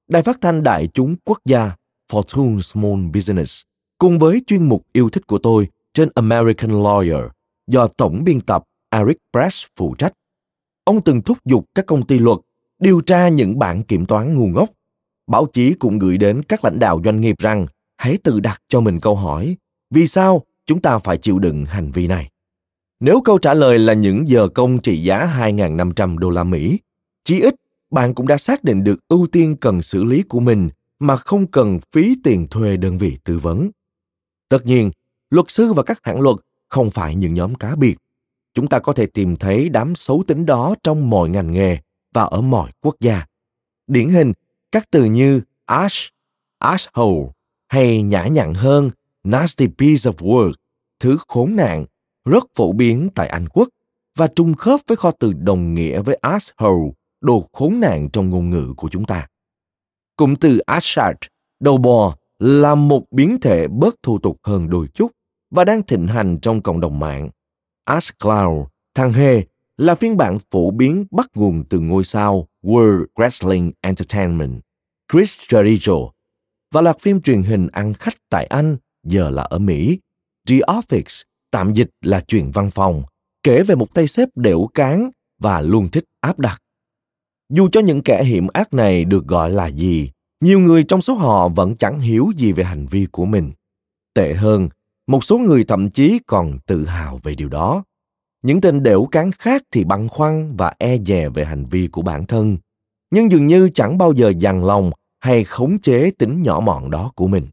Đài 0.07 0.23
phát 0.23 0.37
thanh 0.41 0.63
đại 0.63 0.87
chúng 0.93 1.15
quốc 1.23 1.39
gia 1.45 1.71
Fortune 2.11 2.61
Small 2.61 3.09
Business, 3.13 3.61
cùng 3.97 4.19
với 4.19 4.41
chuyên 4.47 4.63
mục 4.63 4.85
yêu 4.93 5.09
thích 5.09 5.27
của 5.27 5.37
tôi 5.37 5.67
trên 5.93 6.09
American 6.15 6.71
Lawyer 6.71 7.29
do 7.67 7.87
tổng 7.87 8.23
biên 8.23 8.41
tập 8.41 8.63
Eric 8.89 9.17
Press 9.33 9.65
phụ 9.75 9.95
trách. 9.95 10.13
Ông 10.83 11.01
từng 11.01 11.21
thúc 11.21 11.37
giục 11.45 11.65
các 11.75 11.85
công 11.85 12.05
ty 12.05 12.19
luật 12.19 12.37
điều 12.79 13.01
tra 13.01 13.27
những 13.27 13.59
bản 13.59 13.83
kiểm 13.83 14.05
toán 14.05 14.35
ngu 14.35 14.47
ngốc. 14.47 14.69
Báo 15.27 15.45
chí 15.53 15.73
cũng 15.73 15.99
gửi 15.99 16.17
đến 16.17 16.43
các 16.43 16.63
lãnh 16.63 16.79
đạo 16.79 17.01
doanh 17.05 17.21
nghiệp 17.21 17.35
rằng 17.39 17.67
hãy 17.97 18.17
tự 18.23 18.39
đặt 18.39 18.61
cho 18.67 18.81
mình 18.81 18.99
câu 18.99 19.15
hỏi 19.15 19.57
vì 19.89 20.07
sao 20.07 20.41
chúng 20.65 20.81
ta 20.81 20.99
phải 20.99 21.17
chịu 21.17 21.39
đựng 21.39 21.65
hành 21.65 21.91
vi 21.91 22.07
này. 22.07 22.29
Nếu 22.99 23.21
câu 23.21 23.37
trả 23.37 23.53
lời 23.53 23.79
là 23.79 23.93
những 23.93 24.27
giờ 24.27 24.47
công 24.47 24.79
trị 24.79 25.03
giá 25.03 25.35
2.500 25.39 26.17
đô 26.17 26.29
la 26.29 26.43
Mỹ, 26.43 26.79
chí 27.27 27.41
ít 27.41 27.55
bạn 27.91 28.13
cũng 28.13 28.27
đã 28.27 28.37
xác 28.37 28.63
định 28.63 28.83
được 28.83 29.07
ưu 29.07 29.27
tiên 29.27 29.55
cần 29.55 29.81
xử 29.81 30.03
lý 30.03 30.21
của 30.21 30.39
mình 30.39 30.69
mà 30.99 31.15
không 31.15 31.47
cần 31.47 31.79
phí 31.91 32.15
tiền 32.23 32.47
thuê 32.47 32.77
đơn 32.77 32.97
vị 32.97 33.17
tư 33.23 33.39
vấn. 33.39 33.69
Tất 34.49 34.65
nhiên, 34.65 34.91
luật 35.29 35.45
sư 35.49 35.73
và 35.73 35.83
các 35.83 35.99
hãng 36.03 36.21
luật 36.21 36.35
không 36.69 36.91
phải 36.91 37.15
những 37.15 37.33
nhóm 37.33 37.55
cá 37.55 37.75
biệt. 37.75 37.97
Chúng 38.53 38.67
ta 38.67 38.79
có 38.79 38.93
thể 38.93 39.05
tìm 39.05 39.35
thấy 39.35 39.69
đám 39.69 39.95
xấu 39.95 40.23
tính 40.27 40.45
đó 40.45 40.75
trong 40.83 41.09
mọi 41.09 41.29
ngành 41.29 41.51
nghề 41.51 41.77
và 42.13 42.23
ở 42.23 42.41
mọi 42.41 42.71
quốc 42.81 42.95
gia. 42.99 43.25
Điển 43.87 44.09
hình, 44.09 44.33
các 44.71 44.87
từ 44.91 45.05
như 45.05 45.41
ash, 45.65 46.13
asshole, 46.59 47.29
hay 47.67 48.01
nhã 48.01 48.27
nhặn 48.27 48.53
hơn 48.53 48.91
nasty 49.23 49.67
piece 49.67 50.11
of 50.11 50.15
work, 50.15 50.53
thứ 50.99 51.17
khốn 51.27 51.55
nạn, 51.55 51.85
rất 52.25 52.43
phổ 52.55 52.71
biến 52.71 53.09
tại 53.15 53.27
Anh 53.27 53.47
quốc 53.49 53.69
và 54.17 54.27
trùng 54.27 54.53
khớp 54.53 54.79
với 54.87 54.97
kho 54.97 55.11
từ 55.11 55.33
đồng 55.33 55.73
nghĩa 55.73 56.01
với 56.01 56.15
asshole, 56.21 56.91
đồ 57.21 57.49
khốn 57.53 57.79
nạn 57.79 58.09
trong 58.13 58.29
ngôn 58.29 58.49
ngữ 58.49 58.73
của 58.77 58.89
chúng 58.89 59.05
ta. 59.05 59.27
Cụm 60.15 60.35
từ 60.35 60.57
Ashard, 60.57 61.17
đầu 61.59 61.77
bò, 61.77 62.17
là 62.39 62.75
một 62.75 63.03
biến 63.11 63.37
thể 63.41 63.67
bớt 63.67 63.95
thô 64.03 64.17
tục 64.17 64.37
hơn 64.43 64.69
đôi 64.69 64.87
chút 64.93 65.11
và 65.51 65.63
đang 65.63 65.83
thịnh 65.83 66.07
hành 66.07 66.39
trong 66.41 66.61
cộng 66.61 66.79
đồng 66.79 66.99
mạng. 66.99 67.29
Ashcloud, 67.85 68.67
thằng 68.95 69.13
hề, 69.13 69.43
là 69.77 69.95
phiên 69.95 70.17
bản 70.17 70.37
phổ 70.51 70.71
biến 70.71 71.05
bắt 71.11 71.27
nguồn 71.35 71.63
từ 71.69 71.79
ngôi 71.79 72.03
sao 72.03 72.47
World 72.63 73.05
Wrestling 73.15 73.71
Entertainment, 73.81 74.61
Chris 75.11 75.39
Jericho, 75.39 76.11
và 76.71 76.81
loạt 76.81 76.99
phim 76.99 77.21
truyền 77.21 77.41
hình 77.41 77.67
ăn 77.71 77.93
khách 77.93 78.15
tại 78.29 78.45
Anh, 78.45 78.77
giờ 79.03 79.29
là 79.29 79.43
ở 79.43 79.59
Mỹ. 79.59 79.99
The 80.47 80.55
Office, 80.55 81.23
tạm 81.51 81.73
dịch 81.73 81.89
là 82.01 82.21
chuyện 82.27 82.51
văn 82.51 82.69
phòng, 82.71 83.03
kể 83.43 83.63
về 83.63 83.75
một 83.75 83.93
tay 83.93 84.07
sếp 84.07 84.29
đểu 84.35 84.69
cán 84.73 85.09
và 85.41 85.61
luôn 85.61 85.89
thích 85.89 86.03
áp 86.21 86.39
đặt. 86.39 86.61
Dù 87.49 87.69
cho 87.71 87.79
những 87.79 88.01
kẻ 88.01 88.23
hiểm 88.23 88.47
ác 88.53 88.73
này 88.73 89.05
được 89.05 89.27
gọi 89.27 89.51
là 89.51 89.67
gì, 89.67 90.11
nhiều 90.41 90.59
người 90.59 90.83
trong 90.83 91.01
số 91.01 91.13
họ 91.13 91.49
vẫn 91.49 91.75
chẳng 91.75 91.99
hiểu 91.99 92.31
gì 92.35 92.51
về 92.51 92.63
hành 92.63 92.85
vi 92.85 93.07
của 93.11 93.25
mình. 93.25 93.51
Tệ 94.13 94.33
hơn, 94.33 94.69
một 95.07 95.23
số 95.23 95.37
người 95.37 95.63
thậm 95.63 95.89
chí 95.89 96.19
còn 96.27 96.59
tự 96.65 96.85
hào 96.85 97.19
về 97.23 97.35
điều 97.35 97.49
đó. 97.49 97.83
Những 98.41 98.61
tên 98.61 98.83
đểu 98.83 99.07
cán 99.11 99.31
khác 99.31 99.63
thì 99.71 99.83
băn 99.83 100.07
khoăn 100.07 100.55
và 100.57 100.73
e 100.77 100.97
dè 100.97 101.29
về 101.29 101.45
hành 101.45 101.65
vi 101.65 101.87
của 101.87 102.01
bản 102.01 102.25
thân, 102.25 102.57
nhưng 103.11 103.31
dường 103.31 103.47
như 103.47 103.69
chẳng 103.73 103.97
bao 103.97 104.13
giờ 104.13 104.33
dằn 104.39 104.65
lòng 104.65 104.91
hay 105.19 105.43
khống 105.43 105.79
chế 105.79 106.11
tính 106.11 106.43
nhỏ 106.43 106.59
mọn 106.59 106.91
đó 106.91 107.11
của 107.15 107.27
mình. 107.27 107.47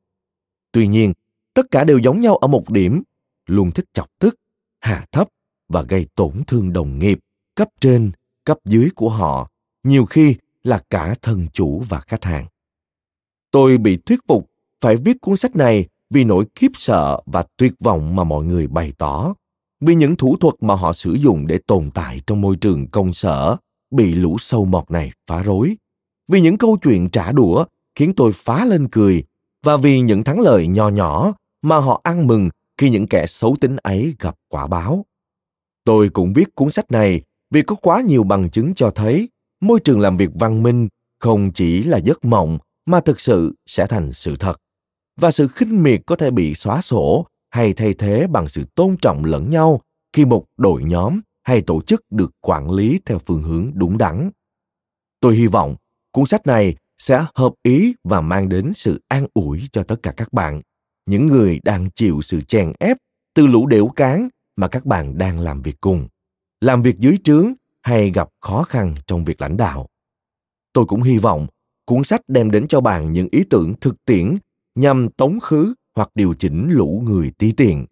Tuy 0.73 0.87
nhiên, 0.87 1.13
tất 1.55 1.67
cả 1.71 1.85
đều 1.85 1.99
giống 1.99 2.21
nhau 2.21 2.37
ở 2.37 2.49
một 2.49 2.71
điểm, 2.71 3.03
luôn 3.47 3.71
thích 3.71 3.85
chọc 3.93 4.09
tức, 4.19 4.35
hạ 4.81 5.07
thấp 5.13 5.29
và 5.69 5.83
gây 5.83 6.07
tổn 6.15 6.33
thương 6.47 6.73
đồng 6.73 6.99
nghiệp, 6.99 7.19
cấp 7.55 7.69
trên, 7.81 8.13
cấp 8.45 8.59
dưới 8.65 8.89
của 8.95 9.09
họ, 9.09 9.49
nhiều 9.85 10.05
khi 10.05 10.37
là 10.63 10.83
cả 10.91 11.15
thân 11.23 11.47
chủ 11.53 11.83
và 11.89 12.01
khách 12.01 12.25
hàng. 12.25 12.47
Tôi 13.51 13.79
bị 13.79 13.97
thuyết 13.97 14.21
phục 14.29 14.51
phải 14.81 14.97
viết 14.97 15.21
cuốn 15.21 15.37
sách 15.37 15.57
này 15.57 15.89
vì 16.11 16.25
nỗi 16.25 16.45
khiếp 16.55 16.71
sợ 16.75 17.21
và 17.27 17.45
tuyệt 17.57 17.73
vọng 17.81 18.17
mà 18.17 18.25
mọi 18.25 18.45
người 18.45 18.67
bày 18.67 18.93
tỏ, 18.99 19.35
vì 19.81 19.95
những 19.95 20.17
thủ 20.17 20.37
thuật 20.41 20.55
mà 20.61 20.75
họ 20.75 20.93
sử 20.93 21.13
dụng 21.13 21.47
để 21.47 21.59
tồn 21.67 21.91
tại 21.95 22.21
trong 22.27 22.41
môi 22.41 22.57
trường 22.57 22.89
công 22.89 23.13
sở 23.13 23.57
bị 23.91 24.15
lũ 24.15 24.37
sâu 24.39 24.65
mọt 24.65 24.91
này 24.91 25.13
phá 25.27 25.43
rối, 25.43 25.77
vì 26.29 26.41
những 26.41 26.59
câu 26.59 26.77
chuyện 26.83 27.11
trả 27.11 27.33
đũa 27.33 27.65
khiến 27.95 28.13
tôi 28.17 28.33
phá 28.33 28.65
lên 28.65 28.89
cười 28.89 29.25
và 29.63 29.77
vì 29.77 30.01
những 30.01 30.25
thắng 30.25 30.41
lợi 30.41 30.67
nho 30.67 30.89
nhỏ 30.89 31.35
mà 31.63 31.79
họ 31.79 32.01
ăn 32.05 32.27
mừng 32.27 32.51
khi 32.79 32.91
những 32.91 33.07
kẻ 33.07 33.27
xấu 33.27 33.57
tính 33.61 33.77
ấy 33.77 34.15
gặp 34.19 34.37
quả 34.49 34.67
báo. 34.67 35.05
Tôi 35.85 36.09
cũng 36.09 36.33
viết 36.33 36.55
cuốn 36.55 36.71
sách 36.71 36.91
này 36.91 37.23
vì 37.51 37.63
có 37.63 37.77
quá 37.77 38.01
nhiều 38.01 38.23
bằng 38.23 38.51
chứng 38.51 38.75
cho 38.75 38.91
thấy 38.91 39.29
môi 39.67 39.81
trường 39.81 40.01
làm 40.01 40.17
việc 40.17 40.31
văn 40.35 40.63
minh 40.63 40.89
không 41.21 41.53
chỉ 41.53 41.83
là 41.83 41.99
giấc 41.99 42.25
mộng, 42.25 42.59
mà 42.87 43.01
thực 43.01 43.21
sự 43.21 43.55
sẽ 43.67 43.87
thành 43.87 44.13
sự 44.13 44.37
thật. 44.37 44.57
Và 45.21 45.31
sự 45.31 45.49
khinh 45.49 45.83
miệt 45.83 46.01
có 46.07 46.17
thể 46.17 46.31
bị 46.31 46.55
xóa 46.55 46.83
sổ 46.83 47.27
hay 47.51 47.73
thay 47.73 47.95
thế 47.95 48.27
bằng 48.27 48.49
sự 48.49 48.65
tôn 48.75 48.97
trọng 49.03 49.25
lẫn 49.25 49.51
nhau 49.51 49.81
khi 50.13 50.25
một 50.25 50.45
đội 50.57 50.83
nhóm 50.83 51.21
hay 51.43 51.63
tổ 51.63 51.83
chức 51.83 52.05
được 52.11 52.33
quản 52.41 52.71
lý 52.71 53.01
theo 53.05 53.19
phương 53.19 53.43
hướng 53.43 53.71
đúng 53.75 53.99
đắn. 53.99 54.31
Tôi 55.21 55.37
hy 55.37 55.47
vọng 55.47 55.77
cuốn 56.13 56.27
sách 56.27 56.47
này 56.47 56.77
sẽ 56.99 57.25
hợp 57.35 57.53
ý 57.63 57.95
và 58.05 58.21
mang 58.21 58.49
đến 58.49 58.73
sự 58.75 59.03
an 59.09 59.27
ủi 59.35 59.69
cho 59.73 59.83
tất 59.83 59.97
cả 60.03 60.13
các 60.17 60.33
bạn, 60.33 60.63
những 61.07 61.27
người 61.27 61.61
đang 61.65 61.91
chịu 61.91 62.21
sự 62.23 62.41
chèn 62.41 62.73
ép 62.79 62.97
từ 63.35 63.47
lũ 63.47 63.67
đểu 63.67 63.89
cán 63.89 64.29
mà 64.57 64.69
các 64.69 64.87
bạn 64.87 65.19
đang 65.19 65.41
làm 65.41 65.63
việc 65.63 65.81
cùng. 65.81 66.09
Làm 66.61 66.83
việc 66.83 66.99
dưới 66.99 67.19
trướng 67.25 67.53
hay 67.85 68.11
gặp 68.11 68.29
khó 68.41 68.63
khăn 68.63 68.95
trong 69.07 69.25
việc 69.25 69.41
lãnh 69.41 69.57
đạo 69.57 69.87
tôi 70.73 70.85
cũng 70.87 71.03
hy 71.03 71.19
vọng 71.19 71.47
cuốn 71.87 72.05
sách 72.05 72.21
đem 72.29 72.51
đến 72.51 72.69
cho 72.69 72.81
bạn 72.81 73.13
những 73.13 73.29
ý 73.31 73.45
tưởng 73.51 73.75
thực 73.81 74.05
tiễn 74.05 74.39
nhằm 74.75 75.09
tống 75.17 75.41
khứ 75.41 75.75
hoặc 75.97 76.11
điều 76.15 76.35
chỉnh 76.39 76.69
lũ 76.71 77.03
người 77.05 77.33
tí 77.39 77.53
tiền 77.53 77.87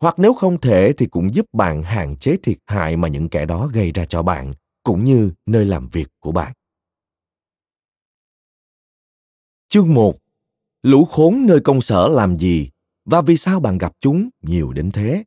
hoặc 0.00 0.14
nếu 0.18 0.34
không 0.34 0.60
thể 0.60 0.92
thì 0.98 1.06
cũng 1.06 1.34
giúp 1.34 1.46
bạn 1.52 1.82
hạn 1.82 2.16
chế 2.16 2.36
thiệt 2.42 2.58
hại 2.66 2.96
mà 2.96 3.08
những 3.08 3.28
kẻ 3.28 3.46
đó 3.46 3.70
gây 3.72 3.92
ra 3.92 4.04
cho 4.04 4.22
bạn, 4.22 4.52
cũng 4.82 5.04
như 5.04 5.32
nơi 5.46 5.64
làm 5.64 5.88
việc 5.88 6.08
của 6.20 6.32
bạn. 6.32 6.52
Chương 9.68 9.94
1. 9.94 10.18
Lũ 10.82 11.04
khốn 11.04 11.46
nơi 11.46 11.60
công 11.64 11.80
sở 11.80 12.08
làm 12.08 12.38
gì 12.38 12.70
và 13.04 13.22
vì 13.22 13.36
sao 13.36 13.60
bạn 13.60 13.78
gặp 13.78 13.92
chúng 14.00 14.28
nhiều 14.42 14.72
đến 14.72 14.90
thế? 14.90 15.24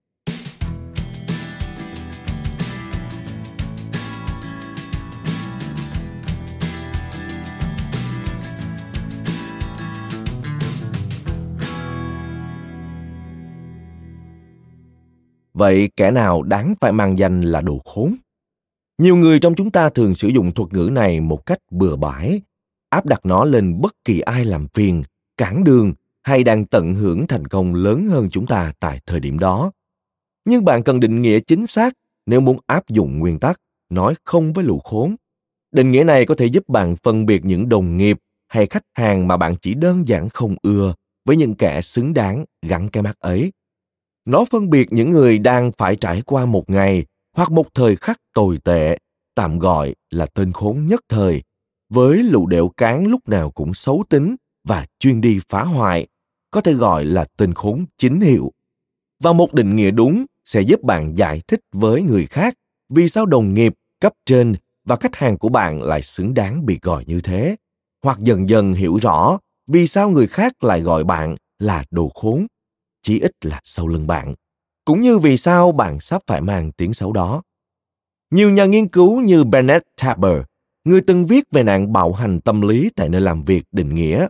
Vậy 15.62 15.90
kẻ 15.96 16.12
nào 16.12 16.44
đáng 16.44 16.74
phải 16.82 16.92
mang 16.92 17.20
danh 17.20 17.42
là 17.42 17.62
đồ 17.62 17.80
khốn? 17.86 18.16
Nhiều 18.98 19.16
người 19.16 19.40
trong 19.40 19.56
chúng 19.56 19.72
ta 19.72 19.90
thường 19.90 20.16
sử 20.16 20.28
dụng 20.28 20.52
thuật 20.52 20.74
ngữ 20.74 20.90
này 20.92 21.20
một 21.20 21.46
cách 21.46 21.60
bừa 21.72 21.96
bãi, 21.96 22.42
áp 22.90 23.06
đặt 23.06 23.26
nó 23.26 23.46
lên 23.46 23.82
bất 23.82 23.96
kỳ 24.06 24.20
ai 24.20 24.46
làm 24.46 24.68
phiền, 24.74 25.04
cản 25.38 25.64
đường 25.64 25.94
hay 26.24 26.44
đang 26.44 26.66
tận 26.66 26.96
hưởng 26.96 27.28
thành 27.28 27.48
công 27.48 27.76
lớn 27.76 28.08
hơn 28.08 28.30
chúng 28.32 28.48
ta 28.48 28.74
tại 28.80 29.00
thời 29.06 29.20
điểm 29.20 29.40
đó. 29.40 29.72
Nhưng 30.46 30.66
bạn 30.66 30.84
cần 30.84 31.00
định 31.00 31.22
nghĩa 31.22 31.40
chính 31.40 31.68
xác 31.68 31.94
nếu 32.26 32.42
muốn 32.42 32.58
áp 32.68 32.90
dụng 32.90 33.20
nguyên 33.20 33.40
tắc 33.40 33.60
nói 33.90 34.16
không 34.24 34.54
với 34.54 34.64
lũ 34.64 34.80
khốn. 34.84 35.16
Định 35.72 35.92
nghĩa 35.92 36.04
này 36.04 36.26
có 36.26 36.36
thể 36.36 36.46
giúp 36.46 36.70
bạn 36.70 36.96
phân 37.04 37.26
biệt 37.26 37.46
những 37.46 37.70
đồng 37.70 37.98
nghiệp 37.98 38.18
hay 38.48 38.68
khách 38.68 38.86
hàng 38.94 39.28
mà 39.28 39.38
bạn 39.38 39.56
chỉ 39.62 39.74
đơn 39.74 40.08
giản 40.08 40.30
không 40.30 40.56
ưa 40.62 40.94
với 41.26 41.38
những 41.38 41.56
kẻ 41.56 41.82
xứng 41.82 42.14
đáng 42.14 42.46
gắn 42.62 42.90
cái 42.90 43.04
mắt 43.04 43.20
ấy 43.20 43.52
nó 44.26 44.46
phân 44.46 44.70
biệt 44.70 44.88
những 44.92 45.10
người 45.10 45.40
đang 45.40 45.72
phải 45.78 45.96
trải 45.96 46.22
qua 46.26 46.46
một 46.46 46.70
ngày 46.70 47.06
hoặc 47.36 47.52
một 47.52 47.66
thời 47.74 47.96
khắc 47.96 48.18
tồi 48.34 48.58
tệ, 48.64 48.98
tạm 49.36 49.60
gọi 49.60 49.96
là 50.10 50.26
tên 50.26 50.52
khốn 50.52 50.88
nhất 50.88 51.02
thời, 51.10 51.44
với 51.90 52.24
lũ 52.24 52.48
đẻo 52.48 52.70
cán 52.78 53.08
lúc 53.08 53.30
nào 53.30 53.52
cũng 53.52 53.74
xấu 53.74 54.04
tính 54.10 54.36
và 54.68 54.86
chuyên 55.00 55.22
đi 55.22 55.40
phá 55.50 55.64
hoại, 55.64 56.08
có 56.52 56.62
thể 56.62 56.74
gọi 56.74 57.06
là 57.06 57.26
tên 57.38 57.54
khốn 57.54 57.86
chính 57.98 58.22
hiệu. 58.22 58.52
Và 59.24 59.34
một 59.34 59.54
định 59.54 59.76
nghĩa 59.76 59.92
đúng 59.92 60.26
sẽ 60.46 60.62
giúp 60.62 60.84
bạn 60.84 61.18
giải 61.18 61.42
thích 61.48 61.60
với 61.72 62.02
người 62.02 62.26
khác 62.26 62.54
vì 62.90 63.10
sao 63.10 63.26
đồng 63.26 63.54
nghiệp, 63.54 63.74
cấp 64.00 64.14
trên 64.26 64.56
và 64.86 64.96
khách 64.96 65.16
hàng 65.16 65.38
của 65.38 65.50
bạn 65.50 65.82
lại 65.82 66.02
xứng 66.02 66.34
đáng 66.34 66.66
bị 66.66 66.80
gọi 66.82 67.04
như 67.08 67.22
thế, 67.22 67.56
hoặc 68.04 68.20
dần 68.20 68.50
dần 68.50 68.74
hiểu 68.74 68.98
rõ 69.02 69.40
vì 69.68 69.88
sao 69.88 70.10
người 70.10 70.28
khác 70.28 70.64
lại 70.64 70.82
gọi 70.82 71.04
bạn 71.04 71.36
là 71.60 71.84
đồ 71.92 72.12
khốn 72.16 72.48
chí 73.02 73.20
ít 73.20 73.32
là 73.42 73.60
sau 73.64 73.88
lưng 73.88 74.08
bạn. 74.08 74.36
Cũng 74.86 75.02
như 75.02 75.20
vì 75.20 75.38
sao 75.38 75.72
bạn 75.72 76.00
sắp 76.00 76.22
phải 76.28 76.42
mang 76.42 76.72
tiếng 76.72 76.94
xấu 76.94 77.14
đó. 77.14 77.42
Nhiều 78.32 78.52
nhà 78.52 78.66
nghiên 78.66 78.88
cứu 78.88 79.22
như 79.22 79.44
bennett 79.44 79.86
taber 80.02 80.42
người 80.84 81.02
từng 81.02 81.26
viết 81.26 81.44
về 81.52 81.64
nạn 81.64 81.94
bạo 81.94 82.14
hành 82.14 82.42
tâm 82.42 82.62
lý 82.62 82.90
tại 82.96 83.10
nơi 83.10 83.22
làm 83.22 83.44
việc 83.44 83.64
định 83.72 83.96
nghĩa, 83.96 84.28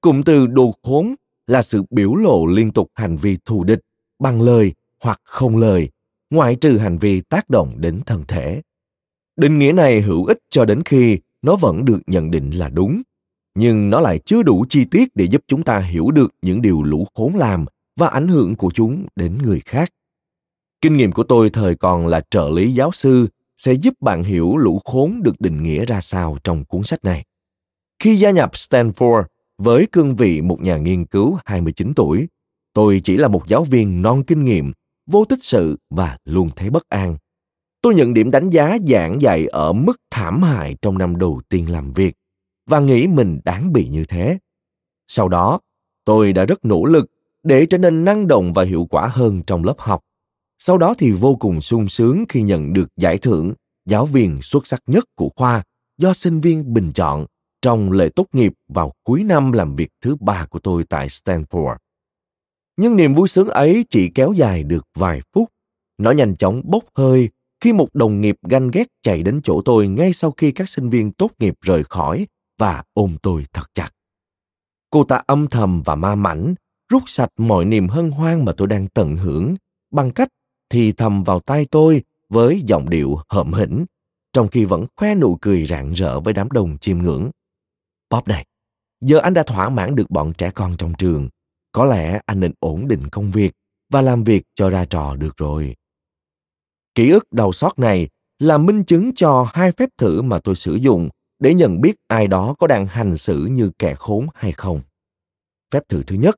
cụm 0.00 0.22
từ 0.22 0.46
đồ 0.46 0.74
khốn 0.82 1.14
là 1.46 1.62
sự 1.62 1.82
biểu 1.90 2.14
lộ 2.14 2.46
liên 2.46 2.72
tục 2.72 2.90
hành 2.94 3.16
vi 3.16 3.36
thù 3.44 3.64
địch, 3.64 3.80
bằng 4.18 4.42
lời 4.42 4.72
hoặc 5.02 5.20
không 5.24 5.56
lời, 5.56 5.90
ngoại 6.30 6.56
trừ 6.56 6.78
hành 6.78 6.98
vi 6.98 7.20
tác 7.20 7.50
động 7.50 7.74
đến 7.80 8.00
thân 8.06 8.24
thể. 8.28 8.62
Định 9.36 9.58
nghĩa 9.58 9.72
này 9.72 10.00
hữu 10.00 10.24
ích 10.24 10.38
cho 10.50 10.64
đến 10.64 10.82
khi 10.84 11.18
nó 11.42 11.56
vẫn 11.56 11.84
được 11.84 11.98
nhận 12.06 12.30
định 12.30 12.50
là 12.50 12.68
đúng, 12.68 13.02
nhưng 13.54 13.90
nó 13.90 14.00
lại 14.00 14.18
chưa 14.18 14.42
đủ 14.42 14.64
chi 14.68 14.84
tiết 14.84 15.08
để 15.14 15.24
giúp 15.24 15.42
chúng 15.46 15.62
ta 15.62 15.78
hiểu 15.78 16.10
được 16.10 16.34
những 16.42 16.62
điều 16.62 16.82
lũ 16.82 17.06
khốn 17.14 17.34
làm 17.34 17.66
và 18.00 18.08
ảnh 18.08 18.28
hưởng 18.28 18.56
của 18.56 18.70
chúng 18.74 19.06
đến 19.16 19.38
người 19.42 19.60
khác. 19.64 19.90
Kinh 20.80 20.96
nghiệm 20.96 21.12
của 21.12 21.22
tôi 21.22 21.50
thời 21.50 21.74
còn 21.74 22.06
là 22.06 22.22
trợ 22.30 22.48
lý 22.48 22.72
giáo 22.72 22.92
sư 22.92 23.28
sẽ 23.58 23.72
giúp 23.72 23.94
bạn 24.00 24.24
hiểu 24.24 24.56
lũ 24.56 24.80
khốn 24.84 25.22
được 25.22 25.40
định 25.40 25.62
nghĩa 25.62 25.84
ra 25.84 26.00
sao 26.00 26.38
trong 26.44 26.64
cuốn 26.64 26.82
sách 26.82 27.04
này. 27.04 27.24
Khi 27.98 28.16
gia 28.16 28.30
nhập 28.30 28.50
Stanford 28.52 29.24
với 29.58 29.86
cương 29.92 30.16
vị 30.16 30.40
một 30.40 30.60
nhà 30.60 30.76
nghiên 30.76 31.04
cứu 31.04 31.38
29 31.44 31.92
tuổi, 31.96 32.28
tôi 32.72 33.00
chỉ 33.04 33.16
là 33.16 33.28
một 33.28 33.46
giáo 33.46 33.64
viên 33.64 34.02
non 34.02 34.22
kinh 34.26 34.44
nghiệm, 34.44 34.72
vô 35.06 35.24
tích 35.24 35.42
sự 35.42 35.78
và 35.90 36.18
luôn 36.24 36.50
thấy 36.56 36.70
bất 36.70 36.88
an. 36.88 37.16
Tôi 37.82 37.94
nhận 37.94 38.14
điểm 38.14 38.30
đánh 38.30 38.50
giá 38.50 38.78
giảng 38.88 39.20
dạy 39.20 39.46
ở 39.46 39.72
mức 39.72 39.96
thảm 40.10 40.42
hại 40.42 40.76
trong 40.82 40.98
năm 40.98 41.18
đầu 41.18 41.40
tiên 41.48 41.70
làm 41.70 41.92
việc 41.92 42.16
và 42.66 42.80
nghĩ 42.80 43.06
mình 43.06 43.40
đáng 43.44 43.72
bị 43.72 43.88
như 43.88 44.04
thế. 44.04 44.38
Sau 45.08 45.28
đó, 45.28 45.60
tôi 46.04 46.32
đã 46.32 46.44
rất 46.44 46.64
nỗ 46.64 46.84
lực 46.84 47.10
để 47.42 47.66
trở 47.66 47.78
nên 47.78 48.04
năng 48.04 48.26
động 48.26 48.52
và 48.52 48.64
hiệu 48.64 48.86
quả 48.90 49.06
hơn 49.06 49.42
trong 49.46 49.64
lớp 49.64 49.74
học. 49.78 50.00
Sau 50.58 50.78
đó 50.78 50.94
thì 50.98 51.10
vô 51.10 51.36
cùng 51.36 51.60
sung 51.60 51.88
sướng 51.88 52.24
khi 52.28 52.42
nhận 52.42 52.72
được 52.72 52.88
giải 52.96 53.18
thưởng 53.18 53.54
giáo 53.86 54.06
viên 54.06 54.42
xuất 54.42 54.66
sắc 54.66 54.82
nhất 54.86 55.04
của 55.14 55.30
khoa 55.36 55.62
do 55.98 56.12
sinh 56.12 56.40
viên 56.40 56.74
bình 56.74 56.92
chọn 56.92 57.26
trong 57.62 57.92
lễ 57.92 58.08
tốt 58.16 58.26
nghiệp 58.32 58.52
vào 58.68 58.92
cuối 59.04 59.24
năm 59.24 59.52
làm 59.52 59.76
việc 59.76 59.88
thứ 60.00 60.16
ba 60.20 60.46
của 60.50 60.58
tôi 60.58 60.84
tại 60.84 61.08
Stanford. 61.08 61.76
Nhưng 62.76 62.96
niềm 62.96 63.14
vui 63.14 63.28
sướng 63.28 63.48
ấy 63.48 63.84
chỉ 63.90 64.10
kéo 64.14 64.32
dài 64.32 64.62
được 64.62 64.86
vài 64.94 65.20
phút. 65.32 65.48
Nó 65.98 66.10
nhanh 66.10 66.36
chóng 66.36 66.62
bốc 66.64 66.84
hơi 66.94 67.28
khi 67.60 67.72
một 67.72 67.88
đồng 67.94 68.20
nghiệp 68.20 68.36
ganh 68.42 68.70
ghét 68.70 68.86
chạy 69.02 69.22
đến 69.22 69.40
chỗ 69.44 69.62
tôi 69.64 69.88
ngay 69.88 70.12
sau 70.12 70.30
khi 70.30 70.52
các 70.52 70.68
sinh 70.68 70.90
viên 70.90 71.12
tốt 71.12 71.30
nghiệp 71.38 71.54
rời 71.60 71.84
khỏi 71.84 72.26
và 72.58 72.82
ôm 72.94 73.16
tôi 73.22 73.46
thật 73.52 73.66
chặt. 73.74 73.90
Cô 74.90 75.04
ta 75.04 75.22
âm 75.26 75.46
thầm 75.46 75.82
và 75.82 75.94
ma 75.94 76.14
mảnh, 76.14 76.54
rút 76.90 77.02
sạch 77.06 77.30
mọi 77.36 77.64
niềm 77.64 77.88
hân 77.88 78.10
hoan 78.10 78.44
mà 78.44 78.52
tôi 78.56 78.68
đang 78.68 78.88
tận 78.88 79.16
hưởng 79.16 79.54
bằng 79.90 80.10
cách 80.10 80.28
thì 80.70 80.92
thầm 80.92 81.24
vào 81.24 81.40
tai 81.40 81.66
tôi 81.70 82.02
với 82.28 82.62
giọng 82.66 82.90
điệu 82.90 83.18
hợm 83.28 83.52
hĩnh, 83.52 83.84
trong 84.32 84.48
khi 84.48 84.64
vẫn 84.64 84.86
khoe 84.96 85.14
nụ 85.14 85.38
cười 85.40 85.66
rạng 85.66 85.92
rỡ 85.92 86.20
với 86.20 86.34
đám 86.34 86.50
đông 86.50 86.78
chiêm 86.78 86.98
ngưỡng. 86.98 87.30
Bob 88.10 88.28
này, 88.28 88.46
giờ 89.00 89.18
anh 89.18 89.34
đã 89.34 89.42
thỏa 89.42 89.68
mãn 89.68 89.94
được 89.94 90.10
bọn 90.10 90.32
trẻ 90.38 90.50
con 90.50 90.76
trong 90.76 90.92
trường. 90.98 91.28
Có 91.72 91.84
lẽ 91.84 92.20
anh 92.26 92.40
nên 92.40 92.52
ổn 92.60 92.88
định 92.88 93.08
công 93.12 93.30
việc 93.30 93.52
và 93.90 94.02
làm 94.02 94.24
việc 94.24 94.42
cho 94.54 94.70
ra 94.70 94.84
trò 94.84 95.16
được 95.16 95.36
rồi. 95.36 95.76
Ký 96.94 97.10
ức 97.10 97.32
đau 97.32 97.52
xót 97.52 97.78
này 97.78 98.08
là 98.38 98.58
minh 98.58 98.84
chứng 98.84 99.14
cho 99.14 99.46
hai 99.52 99.72
phép 99.72 99.88
thử 99.98 100.22
mà 100.22 100.38
tôi 100.44 100.56
sử 100.56 100.74
dụng 100.74 101.08
để 101.38 101.54
nhận 101.54 101.80
biết 101.80 101.96
ai 102.08 102.26
đó 102.26 102.54
có 102.58 102.66
đang 102.66 102.86
hành 102.86 103.16
xử 103.16 103.46
như 103.46 103.70
kẻ 103.78 103.94
khốn 103.94 104.26
hay 104.34 104.52
không. 104.52 104.80
Phép 105.72 105.82
thử 105.88 106.02
thứ 106.02 106.16
nhất, 106.16 106.36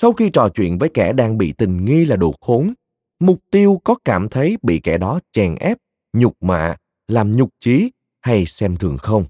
sau 0.00 0.12
khi 0.12 0.30
trò 0.30 0.48
chuyện 0.48 0.78
với 0.78 0.88
kẻ 0.94 1.12
đang 1.12 1.38
bị 1.38 1.52
tình 1.52 1.84
nghi 1.84 2.04
là 2.04 2.16
đồ 2.16 2.34
khốn, 2.40 2.74
mục 3.20 3.40
tiêu 3.50 3.80
có 3.84 3.94
cảm 4.04 4.28
thấy 4.28 4.56
bị 4.62 4.80
kẻ 4.80 4.98
đó 4.98 5.20
chèn 5.32 5.54
ép, 5.54 5.78
nhục 6.12 6.42
mạ, 6.42 6.76
làm 7.08 7.36
nhục 7.36 7.50
chí 7.60 7.90
hay 8.20 8.46
xem 8.46 8.76
thường 8.76 8.98
không? 8.98 9.24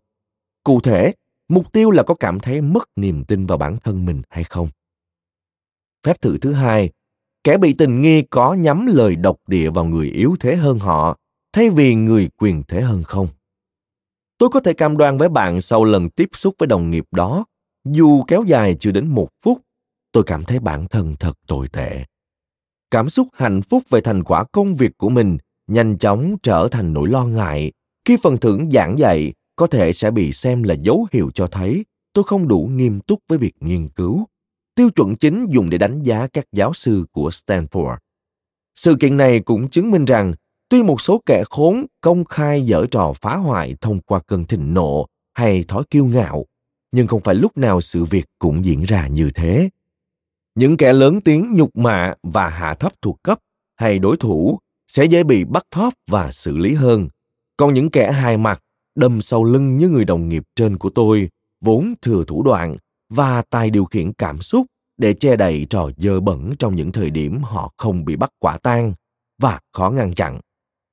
Cụ 0.65 0.81
thể, 0.81 1.13
mục 1.49 1.73
tiêu 1.73 1.91
là 1.91 2.03
có 2.03 2.15
cảm 2.15 2.41
thấy 2.41 2.61
mất 2.61 2.89
niềm 2.97 3.25
tin 3.25 3.47
vào 3.47 3.59
bản 3.59 3.77
thân 3.85 4.07
mình 4.07 4.23
hay 4.29 4.45
không? 4.45 4.69
Phép 6.07 6.21
thử 6.21 6.39
thứ 6.39 6.53
hai, 6.53 6.91
kẻ 7.45 7.59
bị 7.59 7.73
tình 7.73 8.03
nghi 8.03 8.23
có 8.23 8.55
nhắm 8.55 8.87
lời 8.87 9.17
độc 9.17 9.37
địa 9.47 9.71
vào 9.71 9.85
người 9.85 10.09
yếu 10.09 10.37
thế 10.41 10.57
hơn 10.57 10.79
họ 10.79 11.19
thay 11.53 11.71
vì 11.71 11.95
người 11.95 12.29
quyền 12.37 12.63
thế 12.69 12.81
hơn 12.81 13.03
không? 13.03 13.29
Tôi 14.39 14.49
có 14.49 14.61
thể 14.61 14.73
cam 14.73 14.97
đoan 14.97 15.19
với 15.19 15.29
bạn 15.29 15.61
sau 15.61 15.85
lần 15.85 16.11
tiếp 16.11 16.29
xúc 16.33 16.55
với 16.59 16.67
đồng 16.67 16.91
nghiệp 16.91 17.05
đó, 17.11 17.45
dù 17.85 18.23
kéo 18.27 18.45
dài 18.47 18.77
chưa 18.81 18.91
đến 18.91 19.07
một 19.09 19.29
phút, 19.43 19.63
tôi 20.19 20.25
cảm 20.25 20.45
thấy 20.45 20.59
bản 20.59 20.89
thân 20.89 21.17
thật 21.21 21.33
tồi 21.47 21.69
tệ. 21.69 22.05
Cảm 22.91 23.11
xúc 23.11 23.29
hạnh 23.33 23.63
phúc 23.63 23.83
về 23.91 24.01
thành 24.01 24.25
quả 24.25 24.45
công 24.53 24.75
việc 24.75 24.99
của 24.99 25.09
mình 25.09 25.39
nhanh 25.67 25.99
chóng 25.99 26.37
trở 26.43 26.69
thành 26.71 26.93
nỗi 26.93 27.09
lo 27.09 27.25
ngại. 27.25 27.73
Khi 28.05 28.17
phần 28.23 28.39
thưởng 28.39 28.71
giảng 28.71 28.99
dạy 28.99 29.33
có 29.57 29.67
thể 29.67 29.93
sẽ 29.93 30.11
bị 30.11 30.33
xem 30.33 30.63
là 30.63 30.75
dấu 30.75 31.07
hiệu 31.13 31.31
cho 31.35 31.47
thấy 31.47 31.85
tôi 32.13 32.25
không 32.25 32.49
đủ 32.49 32.71
nghiêm 32.73 33.01
túc 33.01 33.19
với 33.29 33.39
việc 33.39 33.53
nghiên 33.61 33.89
cứu. 33.89 34.27
Tiêu 34.75 34.91
chuẩn 34.91 35.17
chính 35.17 35.47
dùng 35.51 35.71
để 35.71 35.79
đánh 35.79 36.03
giá 36.03 36.27
các 36.33 36.45
giáo 36.53 36.75
sư 36.75 37.05
của 37.13 37.31
stanford. 37.31 37.97
Sự 38.77 38.97
kiện 39.01 39.17
này 39.17 39.41
cũng 39.41 39.69
chứng 39.69 39.91
minh 39.91 40.05
rằng, 40.05 40.35
tuy 40.69 40.83
một 40.83 41.01
số 41.01 41.23
kẻ 41.27 41.45
khốn 41.51 41.87
công 42.01 42.25
khai 42.25 42.63
dở 42.63 42.87
trò 42.91 43.13
phá 43.13 43.37
hoại 43.37 43.75
thông 43.81 44.01
qua 44.01 44.21
cơn 44.27 44.45
thịnh 44.45 44.75
nộ 44.75 45.07
hay 45.35 45.65
thói 45.69 45.83
kiêu 45.91 46.05
ngạo, 46.05 46.47
nhưng 46.93 47.07
không 47.07 47.21
phải 47.21 47.35
lúc 47.35 47.57
nào 47.57 47.81
sự 47.81 48.05
việc 48.05 48.25
cũng 48.39 48.65
diễn 48.65 48.83
ra 48.83 49.07
như 49.07 49.31
thế 49.35 49.69
những 50.59 50.77
kẻ 50.77 50.93
lớn 50.93 51.21
tiếng 51.21 51.55
nhục 51.55 51.77
mạ 51.77 52.15
và 52.23 52.49
hạ 52.49 52.75
thấp 52.75 52.93
thuộc 53.03 53.23
cấp 53.23 53.39
hay 53.77 53.99
đối 53.99 54.17
thủ 54.17 54.59
sẽ 54.89 55.05
dễ 55.05 55.23
bị 55.23 55.45
bắt 55.45 55.63
thóp 55.71 55.95
và 56.11 56.33
xử 56.33 56.57
lý 56.57 56.75
hơn. 56.75 57.09
Còn 57.57 57.75
những 57.75 57.91
kẻ 57.91 58.13
hài 58.13 58.37
mặt, 58.37 58.61
đâm 58.95 59.21
sau 59.21 59.45
lưng 59.45 59.79
như 59.79 59.89
người 59.89 60.05
đồng 60.05 60.29
nghiệp 60.29 60.43
trên 60.57 60.77
của 60.77 60.91
tôi, 60.91 61.29
vốn 61.61 61.95
thừa 62.03 62.25
thủ 62.27 62.43
đoạn 62.43 62.77
và 63.09 63.43
tài 63.51 63.71
điều 63.71 63.85
khiển 63.85 64.13
cảm 64.13 64.43
xúc 64.43 64.67
để 64.97 65.13
che 65.13 65.37
đậy 65.37 65.67
trò 65.71 65.91
dơ 65.97 66.21
bẩn 66.21 66.53
trong 66.59 66.75
những 66.75 66.93
thời 66.93 67.11
điểm 67.11 67.43
họ 67.43 67.73
không 67.77 68.05
bị 68.05 68.17
bắt 68.17 68.31
quả 68.39 68.59
tang 68.63 68.95
và 69.43 69.61
khó 69.73 69.91
ngăn 69.91 70.15
chặn. 70.15 70.41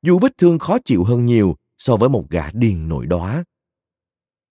Dù 0.02 0.20
vết 0.20 0.38
thương 0.38 0.60
khó 0.60 0.78
chịu 0.86 1.04
hơn 1.04 1.26
nhiều 1.26 1.56
so 1.78 1.96
với 1.96 2.10
một 2.10 2.30
gã 2.30 2.52
điên 2.52 2.90
nổi 2.90 3.06
đóa 3.06 3.44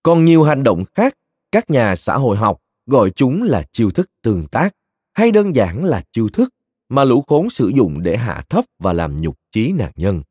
còn 0.02 0.24
nhiều 0.24 0.42
hành 0.42 0.62
động 0.62 0.84
khác, 0.94 1.14
các 1.52 1.70
nhà 1.70 1.96
xã 1.96 2.16
hội 2.16 2.36
học 2.36 2.60
gọi 2.86 3.10
chúng 3.10 3.42
là 3.42 3.62
chiêu 3.72 3.90
thức 3.90 4.10
tương 4.22 4.46
tác 4.46 4.70
hay 5.14 5.30
đơn 5.30 5.56
giản 5.56 5.84
là 5.84 6.02
chiêu 6.12 6.28
thức 6.28 6.54
mà 6.88 7.04
lũ 7.04 7.24
khốn 7.26 7.50
sử 7.50 7.68
dụng 7.68 8.02
để 8.02 8.16
hạ 8.16 8.42
thấp 8.48 8.64
và 8.78 8.92
làm 8.92 9.16
nhục 9.16 9.36
chí 9.52 9.72
nạn 9.72 9.92
nhân. 9.96 10.22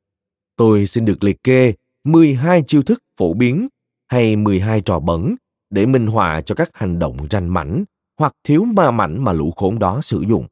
Tôi 0.55 0.87
xin 0.87 1.05
được 1.05 1.23
liệt 1.23 1.43
kê 1.43 1.73
12 2.03 2.63
chiêu 2.67 2.83
thức 2.83 3.03
phổ 3.17 3.33
biến 3.33 3.67
hay 4.07 4.35
12 4.35 4.81
trò 4.81 4.99
bẩn 4.99 5.35
để 5.69 5.85
minh 5.85 6.07
họa 6.07 6.41
cho 6.41 6.55
các 6.55 6.69
hành 6.73 6.99
động 6.99 7.17
ranh 7.29 7.53
mảnh 7.53 7.83
hoặc 8.19 8.33
thiếu 8.43 8.65
ma 8.65 8.91
mảnh 8.91 9.23
mà 9.23 9.33
lũ 9.33 9.51
khốn 9.55 9.79
đó 9.79 10.01
sử 10.03 10.21
dụng. 10.21 10.47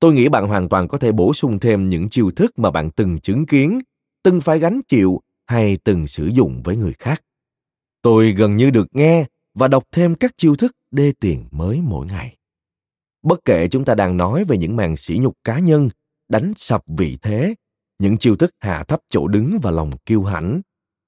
Tôi 0.00 0.14
nghĩ 0.14 0.28
bạn 0.28 0.46
hoàn 0.46 0.68
toàn 0.68 0.88
có 0.88 0.98
thể 0.98 1.12
bổ 1.12 1.34
sung 1.34 1.58
thêm 1.58 1.88
những 1.88 2.08
chiêu 2.08 2.30
thức 2.30 2.58
mà 2.58 2.70
bạn 2.70 2.90
từng 2.90 3.20
chứng 3.20 3.46
kiến, 3.46 3.80
từng 4.22 4.40
phải 4.40 4.58
gánh 4.58 4.80
chịu 4.88 5.20
hay 5.46 5.78
từng 5.84 6.06
sử 6.06 6.26
dụng 6.26 6.62
với 6.64 6.76
người 6.76 6.92
khác. 6.98 7.22
Tôi 8.02 8.32
gần 8.32 8.56
như 8.56 8.70
được 8.70 8.86
nghe 8.92 9.24
và 9.54 9.68
đọc 9.68 9.84
thêm 9.92 10.14
các 10.14 10.32
chiêu 10.36 10.56
thức 10.56 10.76
đê 10.90 11.12
tiền 11.20 11.44
mới 11.50 11.80
mỗi 11.82 12.06
ngày. 12.06 12.36
Bất 13.22 13.44
kể 13.44 13.68
chúng 13.68 13.84
ta 13.84 13.94
đang 13.94 14.16
nói 14.16 14.44
về 14.44 14.58
những 14.58 14.76
màn 14.76 14.96
sỉ 14.96 15.18
nhục 15.18 15.34
cá 15.44 15.58
nhân, 15.58 15.88
đánh 16.28 16.52
sập 16.56 16.82
vị 16.86 17.18
thế, 17.22 17.54
những 17.98 18.16
chiêu 18.16 18.36
thức 18.36 18.54
hạ 18.60 18.84
thấp 18.88 19.00
chỗ 19.08 19.28
đứng 19.28 19.58
và 19.62 19.70
lòng 19.70 19.90
kiêu 20.06 20.22
hãnh, 20.22 20.60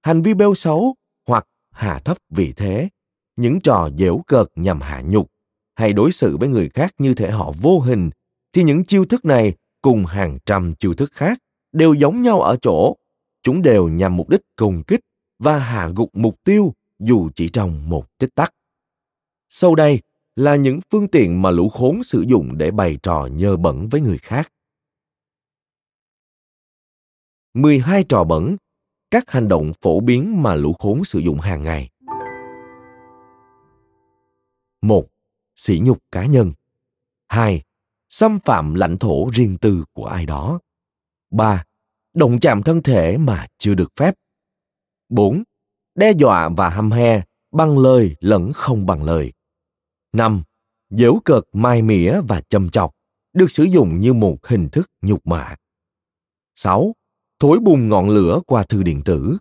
hành 0.03 0.22
vi 0.22 0.35
bêu 0.35 0.55
xấu 0.55 0.94
hoặc 1.27 1.46
hạ 1.70 2.00
thấp 2.05 2.18
vị 2.31 2.53
thế, 2.57 2.88
những 3.37 3.61
trò 3.61 3.90
dễu 3.98 4.22
cợt 4.27 4.46
nhằm 4.57 4.81
hạ 4.81 5.03
nhục 5.05 5.31
hay 5.74 5.92
đối 5.92 6.12
xử 6.12 6.37
với 6.37 6.48
người 6.48 6.68
khác 6.68 6.94
như 6.98 7.14
thể 7.14 7.31
họ 7.31 7.53
vô 7.61 7.81
hình 7.81 8.11
thì 8.53 8.62
những 8.62 8.85
chiêu 8.85 9.05
thức 9.05 9.24
này 9.24 9.55
cùng 9.83 10.07
hàng 10.07 10.38
trăm 10.46 10.74
chiêu 10.74 10.94
thức 10.94 11.12
khác 11.12 11.38
đều 11.72 11.94
giống 11.94 12.22
nhau 12.22 12.40
ở 12.40 12.57
chỗ 12.62 12.96
chúng 13.42 13.62
đều 13.62 13.88
nhằm 13.88 14.16
mục 14.16 14.29
đích 14.29 14.40
công 14.57 14.83
kích 14.83 15.00
và 15.38 15.59
hạ 15.59 15.90
gục 15.96 16.11
mục 16.12 16.37
tiêu 16.44 16.74
dù 16.98 17.31
chỉ 17.37 17.48
trong 17.48 17.88
một 17.90 18.18
tích 18.18 18.35
tắc. 18.35 18.55
Sau 19.48 19.74
đây 19.74 20.00
là 20.37 20.57
những 20.57 20.81
phương 20.90 21.09
tiện 21.09 21.42
mà 21.42 21.51
lũ 21.51 21.68
khốn 21.68 22.03
sử 22.03 22.25
dụng 22.29 22.59
để 22.59 22.70
bày 22.70 22.99
trò 23.03 23.29
nhơ 23.33 23.57
bẩn 23.57 23.88
với 23.88 24.01
người 24.01 24.18
khác. 24.18 24.53
12 27.55 28.05
trò 28.09 28.25
bẩn, 28.25 28.57
các 29.11 29.31
hành 29.31 29.49
động 29.49 29.73
phổ 29.83 30.01
biến 30.01 30.42
mà 30.42 30.55
lũ 30.55 30.73
khốn 30.79 31.05
sử 31.05 31.18
dụng 31.18 31.40
hàng 31.40 31.62
ngày. 31.62 31.90
1. 34.83 35.07
Sỉ 35.57 35.81
nhục 35.83 35.99
cá 36.11 36.27
nhân. 36.27 36.53
2. 37.29 37.62
Xâm 38.09 38.38
phạm 38.44 38.75
lãnh 38.75 38.99
thổ 38.99 39.31
riêng 39.33 39.57
tư 39.59 39.85
của 39.92 40.07
ai 40.07 40.27
đó. 40.27 40.61
3. 41.31 41.64
Động 42.14 42.40
chạm 42.40 42.62
thân 42.62 42.83
thể 42.83 43.16
mà 43.16 43.47
chưa 43.59 43.75
được 43.75 43.92
phép. 43.97 44.14
4. 45.09 45.42
Đe 45.94 46.12
dọa 46.12 46.49
và 46.49 46.68
hăm 46.68 46.90
he 46.90 47.23
bằng 47.53 47.79
lời 47.79 48.16
lẫn 48.20 48.53
không 48.53 48.87
bằng 48.87 49.03
lời. 49.03 49.33
5. 50.14 50.42
Dễu 50.90 51.20
cợt 51.24 51.42
mai 51.53 51.83
mỉa 51.83 52.20
và 52.29 52.40
châm 52.40 52.70
chọc, 52.70 52.94
được 53.33 53.50
sử 53.50 53.64
dụng 53.64 54.00
như 54.00 54.12
một 54.12 54.46
hình 54.46 54.68
thức 54.72 54.90
nhục 55.03 55.27
mạ. 55.27 55.57
6. 56.55 56.92
Thối 57.38 57.59
bùng 57.59 57.88
ngọn 57.88 58.09
lửa 58.09 58.40
qua 58.46 58.64
thư 58.68 58.83
điện 58.83 59.03
tử. 59.05 59.38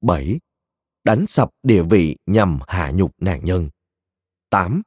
7. 0.00 0.40
Đánh 1.04 1.26
sập 1.28 1.50
địa 1.62 1.82
vị 1.82 2.16
nhằm 2.26 2.58
hạ 2.66 2.90
nhục 2.90 3.14
nạn 3.18 3.44
nhân. 3.44 3.70
8. 4.50 4.82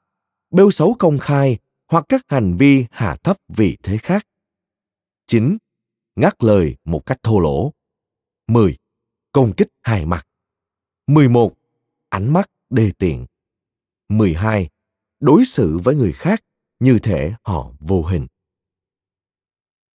Bêu 0.51 0.71
xấu 0.71 0.95
công 0.99 1.17
khai 1.17 1.57
hoặc 1.87 2.05
các 2.09 2.21
hành 2.27 2.57
vi 2.57 2.85
hạ 2.91 3.17
thấp 3.23 3.37
vị 3.47 3.77
thế 3.83 3.97
khác. 3.97 4.27
9. 5.27 5.57
Ngắt 6.15 6.43
lời 6.43 6.75
một 6.85 7.05
cách 7.05 7.19
thô 7.23 7.39
lỗ. 7.39 7.73
10. 8.47 8.77
Công 9.31 9.53
kích 9.57 9.67
hai 9.81 10.05
mặt. 10.05 10.27
11. 11.07 11.53
Ánh 12.09 12.33
mắt 12.33 12.49
đê 12.69 12.91
tiện. 12.97 13.25
12 14.09 14.69
đối 15.19 15.45
xử 15.45 15.77
với 15.83 15.95
người 15.95 16.13
khác 16.13 16.43
như 16.79 16.99
thể 16.99 17.33
họ 17.43 17.71
vô 17.79 18.03
hình. 18.03 18.27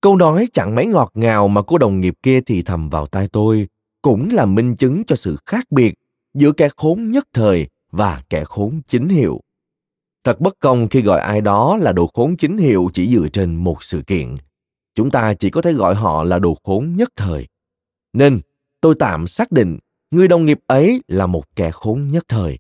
Câu 0.01 0.17
nói 0.17 0.49
chẳng 0.53 0.75
mấy 0.75 0.87
ngọt 0.87 1.11
ngào 1.15 1.49
mà 1.49 1.63
cô 1.63 1.79
đồng 1.79 2.01
nghiệp 2.01 2.15
kia 2.23 2.41
thì 2.47 2.63
thầm 2.63 2.89
vào 2.89 3.07
tai 3.07 3.29
tôi, 3.29 3.69
cũng 4.03 4.29
là 4.33 4.47
minh 4.47 4.77
chứng 4.77 5.03
cho 5.07 5.17
sự 5.17 5.37
khác 5.47 5.65
biệt 5.71 5.95
giữa 6.35 6.53
kẻ 6.53 6.69
khốn 6.77 7.11
nhất 7.11 7.29
thời 7.33 7.69
và 7.91 8.23
kẻ 8.31 8.45
khốn 8.45 8.81
chính 8.89 9.09
hiệu. 9.09 9.41
Thật 10.25 10.41
bất 10.41 10.59
công 10.59 10.89
khi 10.89 11.03
gọi 11.03 11.21
ai 11.21 11.41
đó 11.41 11.77
là 11.77 11.93
đồ 11.93 12.11
khốn 12.15 12.37
chính 12.37 12.57
hiệu 12.57 12.91
chỉ 12.95 13.15
dựa 13.15 13.29
trên 13.29 13.57
một 13.57 13.83
sự 13.83 14.03
kiện. 14.07 14.37
Chúng 14.95 15.11
ta 15.11 15.35
chỉ 15.35 15.51
có 15.51 15.63
thể 15.63 15.73
gọi 15.73 15.95
họ 15.95 16.23
là 16.25 16.39
đồ 16.39 16.57
khốn 16.65 16.97
nhất 16.97 17.09
thời. 17.17 17.47
Nên, 18.13 18.41
tôi 18.81 18.95
tạm 18.99 19.27
xác 19.27 19.53
định 19.53 19.79
người 20.11 20.29
đồng 20.29 20.47
nghiệp 20.47 20.61
ấy 20.67 21.03
là 21.09 21.27
một 21.27 21.57
kẻ 21.57 21.71
khốn 21.71 22.09
nhất 22.09 22.25
thời 22.29 22.59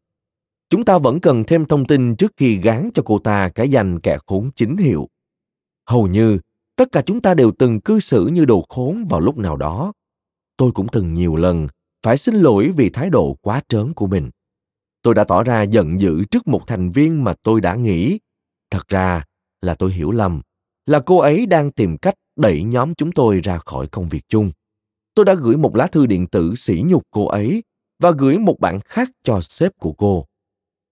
chúng 0.72 0.84
ta 0.84 0.98
vẫn 0.98 1.20
cần 1.20 1.44
thêm 1.44 1.64
thông 1.64 1.84
tin 1.84 2.16
trước 2.16 2.32
khi 2.36 2.56
gán 2.56 2.90
cho 2.94 3.02
cô 3.06 3.18
ta 3.18 3.48
cái 3.48 3.70
danh 3.70 4.00
kẻ 4.00 4.18
khốn 4.26 4.50
chính 4.56 4.76
hiệu. 4.76 5.08
Hầu 5.86 6.06
như, 6.06 6.38
tất 6.76 6.92
cả 6.92 7.02
chúng 7.02 7.20
ta 7.20 7.34
đều 7.34 7.52
từng 7.58 7.80
cư 7.80 8.00
xử 8.00 8.26
như 8.26 8.44
đồ 8.44 8.66
khốn 8.68 9.04
vào 9.08 9.20
lúc 9.20 9.38
nào 9.38 9.56
đó. 9.56 9.92
Tôi 10.56 10.72
cũng 10.72 10.86
từng 10.92 11.14
nhiều 11.14 11.36
lần 11.36 11.68
phải 12.02 12.18
xin 12.18 12.34
lỗi 12.34 12.72
vì 12.76 12.90
thái 12.90 13.10
độ 13.10 13.36
quá 13.40 13.62
trớn 13.68 13.94
của 13.94 14.06
mình. 14.06 14.30
tôi 15.02 15.14
đã 15.14 15.24
tỏ 15.24 15.42
ra 15.42 15.62
giận 15.62 16.00
dữ 16.00 16.24
trước 16.24 16.48
một 16.48 16.62
thành 16.66 16.92
viên 16.92 17.24
mà 17.24 17.34
tôi 17.42 17.60
đã 17.60 17.74
nghĩ 17.74 18.18
thật 18.70 18.88
ra 18.88 19.24
là 19.60 19.74
tôi 19.74 19.92
hiểu 19.92 20.10
lầm, 20.10 20.40
là 20.86 21.00
cô 21.06 21.18
ấy 21.18 21.46
đang 21.46 21.72
tìm 21.72 21.96
cách 21.96 22.14
đẩy 22.36 22.62
nhóm 22.62 22.94
chúng 22.94 23.12
tôi 23.12 23.40
ra 23.40 23.58
khỏi 23.58 23.86
công 23.86 24.08
việc 24.08 24.22
chung 24.28 24.50
tôi 25.14 25.24
đã 25.24 25.34
gửi 25.34 25.56
một 25.56 25.76
lá 25.76 25.86
thư 25.86 26.06
điện 26.06 26.26
tử 26.26 26.54
sỉ 26.56 26.82
nhục 26.86 27.02
cô 27.10 27.26
ấy 27.26 27.62
và 27.98 28.10
gửi 28.10 28.38
một 28.38 28.60
bản 28.60 28.80
khác 28.80 29.10
cho 29.22 29.40
sếp 29.40 29.78
của 29.78 29.92
cô 29.92 30.26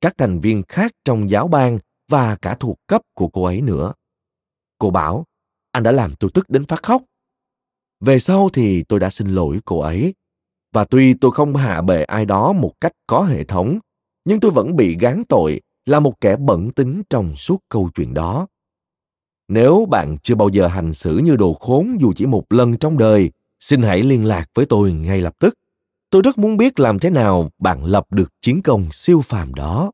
các 0.00 0.18
thành 0.18 0.40
viên 0.40 0.62
khác 0.68 0.92
trong 1.04 1.30
giáo 1.30 1.48
ban 1.48 1.78
và 2.10 2.36
cả 2.36 2.56
thuộc 2.60 2.78
cấp 2.86 3.02
của 3.14 3.28
cô 3.28 3.44
ấy 3.44 3.60
nữa. 3.60 3.92
Cô 4.78 4.90
bảo, 4.90 5.24
anh 5.72 5.82
đã 5.82 5.92
làm 5.92 6.14
tôi 6.14 6.30
tức 6.34 6.50
đến 6.50 6.64
phát 6.64 6.82
khóc. 6.82 7.02
Về 8.00 8.18
sau 8.18 8.48
thì 8.52 8.82
tôi 8.82 9.00
đã 9.00 9.10
xin 9.10 9.28
lỗi 9.28 9.60
cô 9.64 9.80
ấy. 9.80 10.14
Và 10.72 10.84
tuy 10.84 11.14
tôi 11.14 11.30
không 11.30 11.56
hạ 11.56 11.82
bệ 11.82 12.02
ai 12.04 12.24
đó 12.24 12.52
một 12.52 12.72
cách 12.80 12.92
có 13.06 13.22
hệ 13.22 13.44
thống, 13.44 13.78
nhưng 14.24 14.40
tôi 14.40 14.50
vẫn 14.50 14.76
bị 14.76 14.96
gán 15.00 15.22
tội 15.28 15.60
là 15.86 16.00
một 16.00 16.20
kẻ 16.20 16.36
bẩn 16.36 16.70
tính 16.70 17.02
trong 17.10 17.36
suốt 17.36 17.58
câu 17.68 17.90
chuyện 17.94 18.14
đó. 18.14 18.46
Nếu 19.48 19.86
bạn 19.90 20.16
chưa 20.22 20.34
bao 20.34 20.48
giờ 20.48 20.66
hành 20.66 20.94
xử 20.94 21.18
như 21.18 21.36
đồ 21.36 21.54
khốn 21.54 21.96
dù 22.00 22.12
chỉ 22.16 22.26
một 22.26 22.52
lần 22.52 22.76
trong 22.76 22.98
đời, 22.98 23.30
xin 23.60 23.82
hãy 23.82 24.02
liên 24.02 24.24
lạc 24.24 24.46
với 24.54 24.66
tôi 24.66 24.92
ngay 24.92 25.20
lập 25.20 25.34
tức 25.38 25.54
tôi 26.10 26.22
rất 26.24 26.38
muốn 26.38 26.56
biết 26.56 26.80
làm 26.80 26.98
thế 26.98 27.10
nào 27.10 27.50
bạn 27.58 27.84
lập 27.84 28.06
được 28.10 28.32
chiến 28.42 28.62
công 28.62 28.88
siêu 28.92 29.20
phàm 29.20 29.54
đó. 29.54 29.90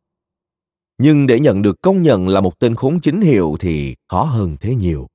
Nhưng 0.98 1.26
để 1.26 1.40
nhận 1.40 1.62
được 1.62 1.82
công 1.82 2.02
nhận 2.02 2.28
là 2.28 2.40
một 2.40 2.58
tên 2.58 2.74
khốn 2.74 3.00
chính 3.00 3.20
hiệu 3.20 3.56
thì 3.60 3.96
khó 4.08 4.22
hơn 4.22 4.56
thế 4.60 4.74
nhiều. 4.74 5.06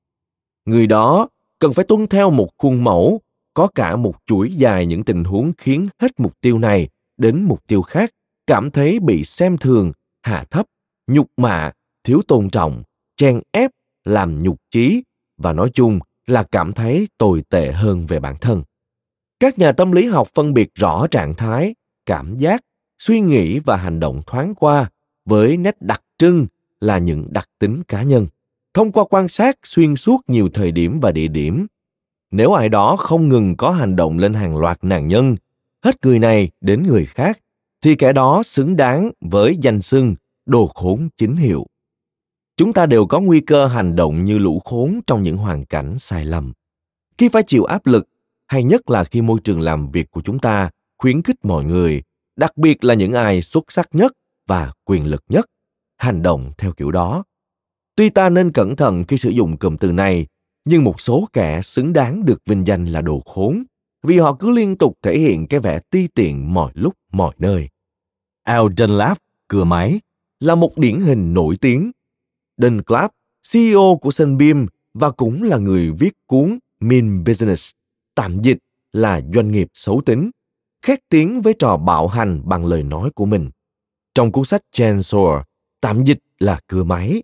Người 0.65 0.87
đó 0.87 1.27
cần 1.59 1.73
phải 1.73 1.85
tuân 1.85 2.07
theo 2.07 2.29
một 2.29 2.49
khuôn 2.57 2.83
mẫu, 2.83 3.21
có 3.53 3.67
cả 3.75 3.95
một 3.95 4.15
chuỗi 4.25 4.51
dài 4.51 4.85
những 4.85 5.03
tình 5.03 5.23
huống 5.23 5.51
khiến 5.57 5.87
hết 5.99 6.19
mục 6.19 6.33
tiêu 6.41 6.57
này 6.57 6.89
đến 7.17 7.43
mục 7.43 7.67
tiêu 7.67 7.81
khác, 7.81 8.11
cảm 8.47 8.71
thấy 8.71 8.99
bị 8.99 9.23
xem 9.23 9.57
thường, 9.57 9.91
hạ 10.21 10.45
thấp, 10.51 10.65
nhục 11.07 11.27
mạ, 11.37 11.71
thiếu 12.03 12.21
tôn 12.27 12.49
trọng 12.49 12.83
chen 13.15 13.41
ép, 13.51 13.71
làm 14.03 14.39
nhục 14.39 14.57
chí, 14.71 15.03
và 15.37 15.53
nói 15.53 15.71
chung 15.73 15.99
là 16.27 16.43
cảm 16.43 16.73
thấy 16.73 17.07
tồi 17.17 17.43
tệ 17.49 17.71
hơn 17.71 18.05
về 18.05 18.19
bản 18.19 18.35
thân 18.41 18.63
các 19.41 19.59
nhà 19.59 19.71
tâm 19.71 19.91
lý 19.91 20.07
học 20.07 20.27
phân 20.33 20.53
biệt 20.53 20.75
rõ 20.75 21.07
trạng 21.07 21.35
thái, 21.35 21.75
cảm 22.05 22.37
giác, 22.37 22.61
suy 22.99 23.19
nghĩ 23.19 23.59
và 23.59 23.77
hành 23.77 23.99
động 23.99 24.21
thoáng 24.27 24.55
qua 24.55 24.89
với 25.25 25.57
nét 25.57 25.81
đặc 25.81 26.01
trưng 26.17 26.47
là 26.79 26.97
những 26.97 27.27
đặc 27.31 27.49
tính 27.59 27.83
cá 27.87 28.03
nhân. 28.03 28.27
Thông 28.73 28.91
qua 28.91 29.03
quan 29.09 29.27
sát, 29.27 29.57
xuyên 29.63 29.95
suốt 29.95 30.21
nhiều 30.27 30.49
thời 30.53 30.71
điểm 30.71 30.99
và 30.99 31.11
địa 31.11 31.27
điểm, 31.27 31.67
nếu 32.31 32.53
ai 32.53 32.69
đó 32.69 32.95
không 32.95 33.29
ngừng 33.29 33.55
có 33.57 33.71
hành 33.71 33.95
động 33.95 34.17
lên 34.17 34.33
hàng 34.33 34.57
loạt 34.57 34.77
nạn 34.81 35.07
nhân, 35.07 35.35
hết 35.83 36.05
người 36.05 36.19
này 36.19 36.51
đến 36.61 36.83
người 36.83 37.05
khác, 37.05 37.39
thì 37.81 37.95
kẻ 37.95 38.13
đó 38.13 38.43
xứng 38.43 38.75
đáng 38.75 39.11
với 39.21 39.57
danh 39.61 39.81
xưng 39.81 40.15
đồ 40.45 40.67
khốn 40.75 41.09
chính 41.17 41.35
hiệu. 41.35 41.65
Chúng 42.57 42.73
ta 42.73 42.85
đều 42.85 43.05
có 43.05 43.19
nguy 43.19 43.39
cơ 43.39 43.65
hành 43.65 43.95
động 43.95 44.25
như 44.25 44.37
lũ 44.37 44.61
khốn 44.65 44.99
trong 45.07 45.23
những 45.23 45.37
hoàn 45.37 45.65
cảnh 45.65 45.97
sai 45.97 46.25
lầm. 46.25 46.53
Khi 47.17 47.29
phải 47.29 47.43
chịu 47.43 47.63
áp 47.63 47.87
lực 47.87 48.07
hay 48.51 48.63
nhất 48.63 48.89
là 48.89 49.03
khi 49.03 49.21
môi 49.21 49.39
trường 49.43 49.61
làm 49.61 49.91
việc 49.91 50.11
của 50.11 50.21
chúng 50.21 50.39
ta 50.39 50.69
khuyến 50.97 51.21
khích 51.21 51.45
mọi 51.45 51.63
người, 51.63 52.03
đặc 52.35 52.57
biệt 52.57 52.83
là 52.83 52.93
những 52.93 53.13
ai 53.13 53.41
xuất 53.41 53.71
sắc 53.71 53.89
nhất 53.91 54.11
và 54.47 54.71
quyền 54.85 55.05
lực 55.05 55.23
nhất, 55.29 55.45
hành 55.97 56.21
động 56.21 56.51
theo 56.57 56.71
kiểu 56.71 56.91
đó. 56.91 57.23
Tuy 57.95 58.09
ta 58.09 58.29
nên 58.29 58.51
cẩn 58.51 58.75
thận 58.75 59.03
khi 59.07 59.17
sử 59.17 59.29
dụng 59.29 59.57
cụm 59.57 59.77
từ 59.77 59.91
này, 59.91 60.27
nhưng 60.65 60.83
một 60.83 61.01
số 61.01 61.27
kẻ 61.33 61.61
xứng 61.61 61.93
đáng 61.93 62.25
được 62.25 62.41
vinh 62.45 62.67
danh 62.67 62.85
là 62.85 63.01
đồ 63.01 63.21
khốn, 63.25 63.63
vì 64.03 64.19
họ 64.19 64.35
cứ 64.39 64.49
liên 64.49 64.77
tục 64.77 64.97
thể 65.01 65.17
hiện 65.17 65.47
cái 65.47 65.59
vẻ 65.59 65.79
ti 65.89 66.07
tiện 66.07 66.53
mọi 66.53 66.71
lúc, 66.75 66.93
mọi 67.11 67.35
nơi. 67.37 67.69
Al 68.43 68.65
dunlap 68.77 69.17
cửa 69.47 69.63
máy, 69.63 70.01
là 70.39 70.55
một 70.55 70.77
điển 70.77 70.99
hình 70.99 71.33
nổi 71.33 71.55
tiếng. 71.61 71.91
Dunlap 72.57 73.11
ceo 73.51 73.99
của 74.01 74.11
sunbeam 74.11 74.65
và 74.93 75.11
cũng 75.11 75.43
là 75.43 75.57
người 75.57 75.91
viết 75.91 76.13
cuốn 76.27 76.59
mean 76.79 77.23
business 77.23 77.71
tạm 78.21 78.39
dịch 78.41 78.57
là 78.93 79.21
doanh 79.33 79.51
nghiệp 79.51 79.67
xấu 79.73 80.01
tính 80.05 80.31
khét 80.81 80.99
tiếng 81.09 81.41
với 81.41 81.53
trò 81.59 81.77
bạo 81.77 82.07
hành 82.07 82.41
bằng 82.45 82.65
lời 82.65 82.83
nói 82.83 83.09
của 83.15 83.25
mình 83.25 83.49
trong 84.15 84.31
cuốn 84.31 84.45
sách 84.45 84.61
Chainsaw, 84.75 85.43
tạm 85.81 86.03
dịch 86.03 86.19
là 86.39 86.59
cưa 86.67 86.83
máy, 86.83 87.23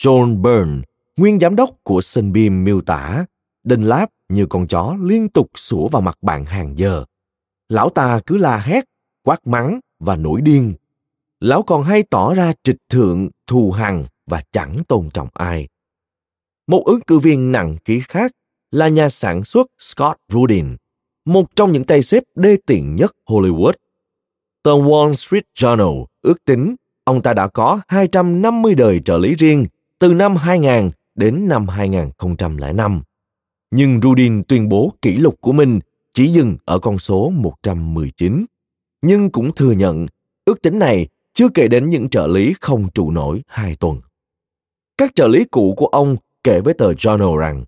John 0.00 0.42
Byrne, 0.42 0.82
nguyên 1.16 1.40
giám 1.40 1.56
đốc 1.56 1.70
của 1.82 2.00
Sunbeam 2.00 2.64
miêu 2.64 2.80
tả 2.80 3.24
Dunlap 3.64 4.10
như 4.28 4.46
con 4.46 4.66
chó 4.66 4.96
liên 5.00 5.28
tục 5.28 5.50
sủa 5.54 5.88
vào 5.88 6.02
mặt 6.02 6.18
bạn 6.22 6.44
hàng 6.44 6.78
giờ. 6.78 7.04
Lão 7.68 7.90
ta 7.90 8.20
cứ 8.26 8.36
la 8.36 8.58
hét, 8.58 8.84
quát 9.24 9.46
mắng 9.46 9.80
và 9.98 10.16
nổi 10.16 10.40
điên. 10.40 10.74
Lão 11.40 11.62
còn 11.62 11.82
hay 11.82 12.02
tỏ 12.02 12.34
ra 12.34 12.52
trịch 12.62 12.78
thượng, 12.88 13.28
thù 13.46 13.70
hằn 13.70 14.04
và 14.26 14.42
chẳng 14.52 14.82
tôn 14.88 15.10
trọng 15.10 15.28
ai. 15.34 15.68
Một 16.66 16.82
ứng 16.86 17.00
cử 17.00 17.18
viên 17.18 17.52
nặng 17.52 17.76
ký 17.84 18.00
khác 18.08 18.32
là 18.70 18.88
nhà 18.88 19.08
sản 19.08 19.44
xuất 19.44 19.66
Scott 19.78 20.16
Rudin, 20.28 20.76
một 21.24 21.56
trong 21.56 21.72
những 21.72 21.84
tay 21.84 22.02
xếp 22.02 22.22
đê 22.34 22.56
tiện 22.66 22.96
nhất 22.96 23.16
Hollywood. 23.26 23.72
Tờ 24.62 24.70
Wall 24.70 25.14
Street 25.14 25.44
Journal 25.58 26.04
ước 26.22 26.44
tính 26.44 26.76
ông 27.04 27.22
ta 27.22 27.34
đã 27.34 27.48
có 27.48 27.80
250 27.88 28.74
đời 28.74 29.00
trợ 29.04 29.18
lý 29.18 29.34
riêng 29.34 29.66
từ 29.98 30.14
năm 30.14 30.36
2000 30.36 30.90
đến 31.14 31.48
năm 31.48 31.68
2005. 31.68 33.02
Nhưng 33.70 34.00
Rudin 34.00 34.42
tuyên 34.44 34.68
bố 34.68 34.92
kỷ 35.02 35.16
lục 35.16 35.34
của 35.40 35.52
mình 35.52 35.80
chỉ 36.12 36.26
dừng 36.26 36.56
ở 36.64 36.78
con 36.78 36.98
số 36.98 37.30
119. 37.30 38.44
Nhưng 39.02 39.30
cũng 39.30 39.54
thừa 39.54 39.72
nhận 39.72 40.06
ước 40.44 40.62
tính 40.62 40.78
này 40.78 41.08
chưa 41.34 41.48
kể 41.48 41.68
đến 41.68 41.88
những 41.88 42.08
trợ 42.08 42.26
lý 42.26 42.54
không 42.60 42.88
trụ 42.94 43.10
nổi 43.10 43.42
hai 43.46 43.76
tuần. 43.76 44.00
Các 44.98 45.14
trợ 45.14 45.28
lý 45.28 45.44
cũ 45.44 45.74
của 45.76 45.86
ông 45.86 46.16
kể 46.44 46.60
với 46.60 46.74
tờ 46.74 46.92
Journal 46.92 47.36
rằng 47.36 47.64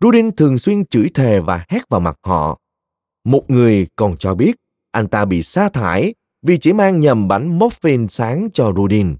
Rudin 0.00 0.32
thường 0.32 0.58
xuyên 0.58 0.86
chửi 0.86 1.08
thề 1.14 1.40
và 1.40 1.64
hét 1.68 1.88
vào 1.88 2.00
mặt 2.00 2.18
họ. 2.22 2.58
Một 3.24 3.50
người 3.50 3.86
còn 3.96 4.16
cho 4.16 4.34
biết 4.34 4.56
anh 4.90 5.08
ta 5.08 5.24
bị 5.24 5.42
sa 5.42 5.68
thải 5.68 6.14
vì 6.42 6.58
chỉ 6.58 6.72
mang 6.72 7.00
nhầm 7.00 7.28
bánh 7.28 7.58
muffin 7.58 8.08
sáng 8.08 8.48
cho 8.52 8.72
Rudin. 8.76 9.16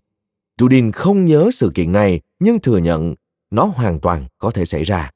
Rudin 0.60 0.92
không 0.92 1.26
nhớ 1.26 1.50
sự 1.52 1.72
kiện 1.74 1.92
này 1.92 2.20
nhưng 2.38 2.60
thừa 2.60 2.78
nhận 2.78 3.14
nó 3.50 3.64
hoàn 3.64 4.00
toàn 4.00 4.26
có 4.38 4.50
thể 4.50 4.64
xảy 4.64 4.84
ra. 4.84 5.10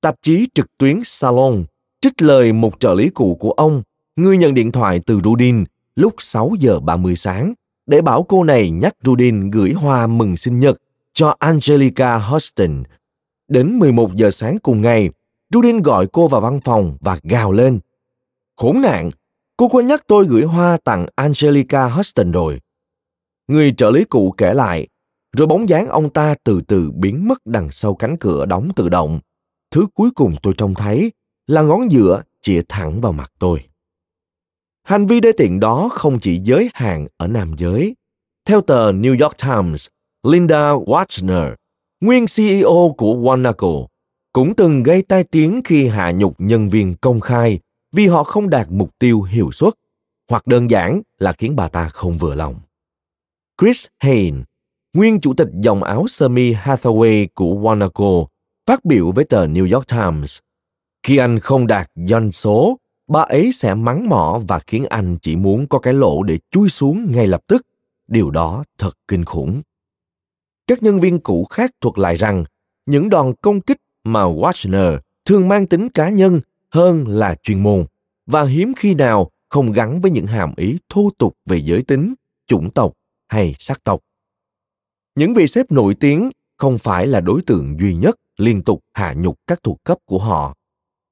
Tạp 0.00 0.14
chí 0.22 0.48
trực 0.54 0.78
tuyến 0.78 1.00
Salon 1.04 1.64
trích 2.00 2.22
lời 2.22 2.52
một 2.52 2.80
trợ 2.80 2.94
lý 2.94 3.08
cũ 3.08 3.36
của 3.40 3.50
ông, 3.50 3.82
người 4.16 4.36
nhận 4.36 4.54
điện 4.54 4.72
thoại 4.72 5.00
từ 5.06 5.20
Rudin 5.24 5.64
lúc 5.96 6.14
6 6.18 6.52
giờ 6.58 6.80
30 6.80 7.16
sáng 7.16 7.54
để 7.86 8.02
bảo 8.02 8.22
cô 8.22 8.44
này 8.44 8.70
nhắc 8.70 8.94
Rudin 9.04 9.50
gửi 9.50 9.72
hoa 9.72 10.06
mừng 10.06 10.36
sinh 10.36 10.60
nhật 10.60 10.76
cho 11.12 11.36
Angelica 11.38 12.18
Huston. 12.18 12.82
Đến 13.50 13.78
11 13.78 14.16
giờ 14.16 14.30
sáng 14.30 14.58
cùng 14.58 14.80
ngày, 14.80 15.10
Rudin 15.54 15.82
gọi 15.82 16.06
cô 16.12 16.28
vào 16.28 16.40
văn 16.40 16.60
phòng 16.64 16.96
và 17.00 17.20
gào 17.22 17.52
lên. 17.52 17.80
Khốn 18.56 18.80
nạn, 18.80 19.10
Cô 19.60 19.68
quên 19.68 19.86
nhắc 19.86 20.04
tôi 20.06 20.26
gửi 20.26 20.42
hoa 20.42 20.78
tặng 20.84 21.06
Angelica 21.14 21.88
Huston 21.88 22.32
rồi. 22.32 22.60
Người 23.48 23.74
trợ 23.76 23.90
lý 23.90 24.04
cũ 24.04 24.34
kể 24.36 24.54
lại, 24.54 24.88
rồi 25.36 25.46
bóng 25.46 25.68
dáng 25.68 25.88
ông 25.88 26.10
ta 26.10 26.34
từ 26.44 26.60
từ 26.68 26.90
biến 26.90 27.28
mất 27.28 27.46
đằng 27.46 27.70
sau 27.70 27.94
cánh 27.94 28.16
cửa 28.20 28.46
đóng 28.46 28.70
tự 28.76 28.88
động. 28.88 29.20
Thứ 29.70 29.86
cuối 29.94 30.10
cùng 30.14 30.36
tôi 30.42 30.54
trông 30.56 30.74
thấy 30.74 31.12
là 31.46 31.62
ngón 31.62 31.92
giữa 31.92 32.22
chĩa 32.42 32.62
thẳng 32.68 33.00
vào 33.00 33.12
mặt 33.12 33.32
tôi. 33.38 33.64
Hành 34.82 35.06
vi 35.06 35.20
đê 35.20 35.32
tiện 35.32 35.60
đó 35.60 35.88
không 35.92 36.18
chỉ 36.20 36.38
giới 36.38 36.70
hạn 36.74 37.06
ở 37.16 37.26
nam 37.26 37.54
giới. 37.58 37.96
Theo 38.44 38.60
tờ 38.60 38.92
New 38.92 39.24
York 39.24 39.36
Times, 39.42 39.86
Linda 40.22 40.72
Wachner, 40.72 41.54
nguyên 42.00 42.26
CEO 42.36 42.94
của 42.98 43.14
Wanaco, 43.14 43.86
cũng 44.32 44.54
từng 44.54 44.82
gây 44.82 45.02
tai 45.02 45.24
tiếng 45.24 45.60
khi 45.64 45.88
hạ 45.88 46.10
nhục 46.12 46.34
nhân 46.38 46.68
viên 46.68 46.94
công 46.96 47.20
khai 47.20 47.58
vì 47.92 48.06
họ 48.06 48.24
không 48.24 48.50
đạt 48.50 48.66
mục 48.70 48.98
tiêu 48.98 49.22
hiệu 49.22 49.52
suất 49.52 49.74
hoặc 50.30 50.46
đơn 50.46 50.70
giản 50.70 51.02
là 51.18 51.32
khiến 51.32 51.56
bà 51.56 51.68
ta 51.68 51.88
không 51.88 52.18
vừa 52.18 52.34
lòng. 52.34 52.60
Chris 53.60 53.86
Hain, 53.98 54.44
nguyên 54.94 55.20
chủ 55.20 55.34
tịch 55.34 55.48
dòng 55.62 55.82
áo 55.82 56.04
sơ 56.08 56.28
mi 56.28 56.52
Hathaway 56.52 57.26
của 57.34 57.54
Wanaco, 57.54 58.26
phát 58.66 58.84
biểu 58.84 59.12
với 59.12 59.24
tờ 59.24 59.46
New 59.46 59.74
York 59.74 59.88
Times. 59.88 60.38
Khi 61.02 61.16
anh 61.16 61.38
không 61.38 61.66
đạt 61.66 61.90
doanh 61.94 62.32
số, 62.32 62.78
bà 63.08 63.20
ấy 63.20 63.50
sẽ 63.54 63.74
mắng 63.74 64.08
mỏ 64.08 64.40
và 64.48 64.60
khiến 64.66 64.84
anh 64.90 65.18
chỉ 65.22 65.36
muốn 65.36 65.66
có 65.66 65.78
cái 65.78 65.94
lỗ 65.94 66.22
để 66.22 66.38
chui 66.50 66.68
xuống 66.68 67.12
ngay 67.12 67.26
lập 67.26 67.40
tức. 67.46 67.66
Điều 68.08 68.30
đó 68.30 68.64
thật 68.78 68.92
kinh 69.08 69.24
khủng. 69.24 69.62
Các 70.70 70.82
nhân 70.82 71.00
viên 71.00 71.20
cũ 71.20 71.44
khác 71.44 71.70
thuật 71.80 71.98
lại 71.98 72.16
rằng 72.16 72.44
những 72.86 73.08
đòn 73.08 73.32
công 73.42 73.60
kích 73.60 73.76
mà 74.04 74.20
Wagner 74.20 74.98
thường 75.24 75.48
mang 75.48 75.66
tính 75.66 75.88
cá 75.88 76.08
nhân 76.08 76.40
hơn 76.70 77.04
là 77.08 77.34
chuyên 77.42 77.62
môn 77.62 77.86
và 78.26 78.44
hiếm 78.44 78.72
khi 78.76 78.94
nào 78.94 79.30
không 79.48 79.72
gắn 79.72 80.00
với 80.00 80.10
những 80.10 80.26
hàm 80.26 80.54
ý 80.56 80.78
thô 80.88 81.10
tục 81.18 81.36
về 81.46 81.56
giới 81.56 81.82
tính, 81.82 82.14
chủng 82.46 82.70
tộc 82.70 82.92
hay 83.28 83.54
sắc 83.58 83.84
tộc. 83.84 84.00
Những 85.14 85.34
vị 85.34 85.46
sếp 85.46 85.72
nổi 85.72 85.94
tiếng 85.94 86.30
không 86.56 86.78
phải 86.78 87.06
là 87.06 87.20
đối 87.20 87.42
tượng 87.42 87.76
duy 87.80 87.94
nhất 87.94 88.16
liên 88.36 88.62
tục 88.62 88.80
hạ 88.92 89.14
nhục 89.16 89.38
các 89.46 89.62
thuộc 89.62 89.84
cấp 89.84 89.98
của 90.04 90.18
họ. 90.18 90.54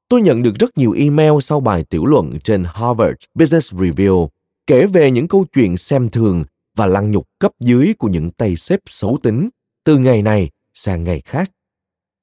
Tôi 0.08 0.20
nhận 0.20 0.42
được 0.42 0.54
rất 0.58 0.78
nhiều 0.78 0.92
email 0.92 1.32
sau 1.42 1.60
bài 1.60 1.84
tiểu 1.90 2.06
luận 2.06 2.38
trên 2.44 2.64
Harvard 2.66 3.16
Business 3.34 3.74
Review 3.74 4.28
kể 4.66 4.86
về 4.86 5.10
những 5.10 5.28
câu 5.28 5.44
chuyện 5.54 5.76
xem 5.76 6.10
thường 6.10 6.44
và 6.78 6.86
lăng 6.86 7.10
nhục 7.10 7.28
cấp 7.38 7.52
dưới 7.60 7.94
của 7.98 8.08
những 8.08 8.30
tay 8.30 8.56
xếp 8.56 8.80
xấu 8.86 9.18
tính 9.22 9.48
từ 9.84 9.98
ngày 9.98 10.22
này 10.22 10.50
sang 10.74 11.04
ngày 11.04 11.22
khác. 11.24 11.50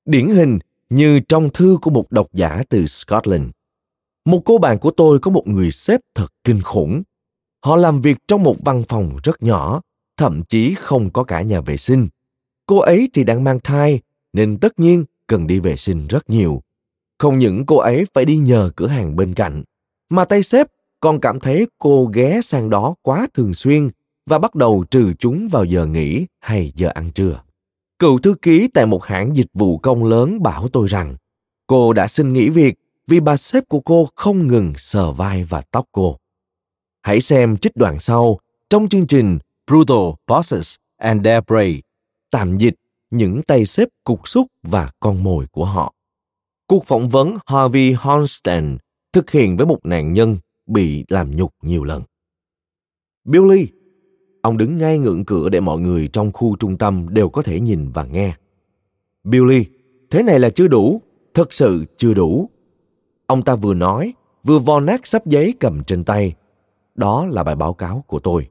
Điển 0.06 0.30
hình 0.30 0.60
như 0.90 1.20
trong 1.20 1.50
thư 1.54 1.78
của 1.82 1.92
một 1.92 2.12
độc 2.12 2.28
giả 2.34 2.64
từ 2.70 2.86
Scotland. 2.86 3.50
Một 4.26 4.42
cô 4.46 4.58
bạn 4.58 4.80
của 4.80 4.92
tôi 4.92 5.20
có 5.20 5.32
một 5.32 5.48
người 5.48 5.72
sếp 5.72 6.02
thật 6.16 6.28
kinh 6.44 6.62
khủng. 6.62 7.04
Họ 7.66 7.76
làm 7.76 8.02
việc 8.02 8.18
trong 8.28 8.44
một 8.44 8.56
văn 8.66 8.84
phòng 8.88 9.18
rất 9.24 9.44
nhỏ, 9.44 9.82
thậm 10.18 10.44
chí 10.44 10.76
không 10.76 11.10
có 11.10 11.24
cả 11.24 11.42
nhà 11.42 11.62
vệ 11.62 11.78
sinh. 11.78 12.08
Cô 12.66 12.80
ấy 12.80 13.10
thì 13.14 13.24
đang 13.24 13.44
mang 13.44 13.60
thai, 13.64 14.02
nên 14.34 14.58
tất 14.58 14.80
nhiên 14.80 15.06
cần 15.28 15.48
đi 15.48 15.60
vệ 15.60 15.76
sinh 15.76 16.08
rất 16.08 16.30
nhiều. 16.30 16.62
Không 17.18 17.38
những 17.38 17.66
cô 17.66 17.78
ấy 17.78 18.06
phải 18.14 18.26
đi 18.26 18.38
nhờ 18.38 18.70
cửa 18.76 18.88
hàng 18.88 19.16
bên 19.16 19.34
cạnh, 19.34 19.64
mà 20.10 20.26
tay 20.26 20.44
sếp 20.44 20.68
còn 21.00 21.20
cảm 21.20 21.40
thấy 21.40 21.68
cô 21.80 22.06
ghé 22.14 22.42
sang 22.44 22.70
đó 22.70 22.96
quá 23.02 23.28
thường 23.34 23.54
xuyên 23.54 23.90
và 24.26 24.40
bắt 24.40 24.56
đầu 24.56 24.86
trừ 24.92 25.14
chúng 25.20 25.48
vào 25.48 25.64
giờ 25.64 25.86
nghỉ 25.86 26.26
hay 26.40 26.72
giờ 26.76 26.90
ăn 26.96 27.12
trưa. 27.12 27.42
Cựu 28.00 28.20
thư 28.20 28.36
ký 28.42 28.68
tại 28.74 28.86
một 28.86 29.04
hãng 29.04 29.36
dịch 29.36 29.50
vụ 29.54 29.78
công 29.78 30.04
lớn 30.04 30.44
bảo 30.44 30.68
tôi 30.68 30.88
rằng 30.88 31.16
cô 31.68 31.94
đã 31.94 32.08
xin 32.08 32.34
nghỉ 32.34 32.50
việc 32.50 32.76
vì 33.08 33.20
bà 33.20 33.38
sếp 33.38 33.70
của 33.70 33.80
cô 33.80 34.10
không 34.16 34.48
ngừng 34.48 34.74
sờ 34.78 35.12
vai 35.12 35.44
và 35.44 35.62
tóc 35.72 35.86
cô. 35.92 36.18
Hãy 37.02 37.22
xem 37.22 37.58
trích 37.58 37.76
đoạn 37.76 38.00
sau 38.00 38.40
trong 38.70 38.90
chương 38.90 39.08
trình 39.08 39.40
Brutal 39.68 40.14
Bosses 40.28 40.76
and 40.98 41.26
Their 41.26 41.44
Prey, 41.48 41.82
tạm 42.32 42.56
dịch 42.56 42.76
những 43.12 43.44
tay 43.44 43.66
xếp 43.66 43.90
cục 44.04 44.28
xúc 44.28 44.48
và 44.64 44.92
con 45.00 45.24
mồi 45.24 45.46
của 45.52 45.66
họ. 45.66 45.94
Cuộc 46.68 46.86
phỏng 46.86 47.10
vấn 47.10 47.38
Harvey 47.46 47.92
Hornstein 47.92 48.78
thực 49.14 49.32
hiện 49.32 49.58
với 49.58 49.66
một 49.66 49.80
nạn 49.84 50.14
nhân 50.14 50.38
bị 50.66 51.06
làm 51.08 51.36
nhục 51.36 51.54
nhiều 51.62 51.84
lần. 51.84 52.04
Billy, 53.24 53.68
ông 54.46 54.58
đứng 54.58 54.78
ngay 54.78 55.00
ngưỡng 55.00 55.26
cửa 55.26 55.50
để 55.50 55.60
mọi 55.60 55.80
người 55.80 56.08
trong 56.08 56.32
khu 56.32 56.56
trung 56.56 56.78
tâm 56.78 57.06
đều 57.10 57.30
có 57.30 57.42
thể 57.42 57.60
nhìn 57.60 57.92
và 57.94 58.04
nghe. 58.04 58.36
Billy, 59.24 59.66
thế 60.10 60.24
này 60.24 60.40
là 60.40 60.50
chưa 60.50 60.68
đủ, 60.68 61.02
thật 61.34 61.54
sự 61.54 61.86
chưa 61.98 62.14
đủ. 62.14 62.50
Ông 63.28 63.42
ta 63.42 63.56
vừa 63.56 63.74
nói, 63.74 64.14
vừa 64.44 64.60
vò 64.60 64.80
nát 64.80 65.08
sắp 65.08 65.26
giấy 65.26 65.54
cầm 65.60 65.84
trên 65.84 66.04
tay. 66.04 66.36
Đó 66.96 67.26
là 67.26 67.44
bài 67.44 67.56
báo 67.56 67.74
cáo 67.74 68.04
của 68.08 68.20
tôi. 68.20 68.48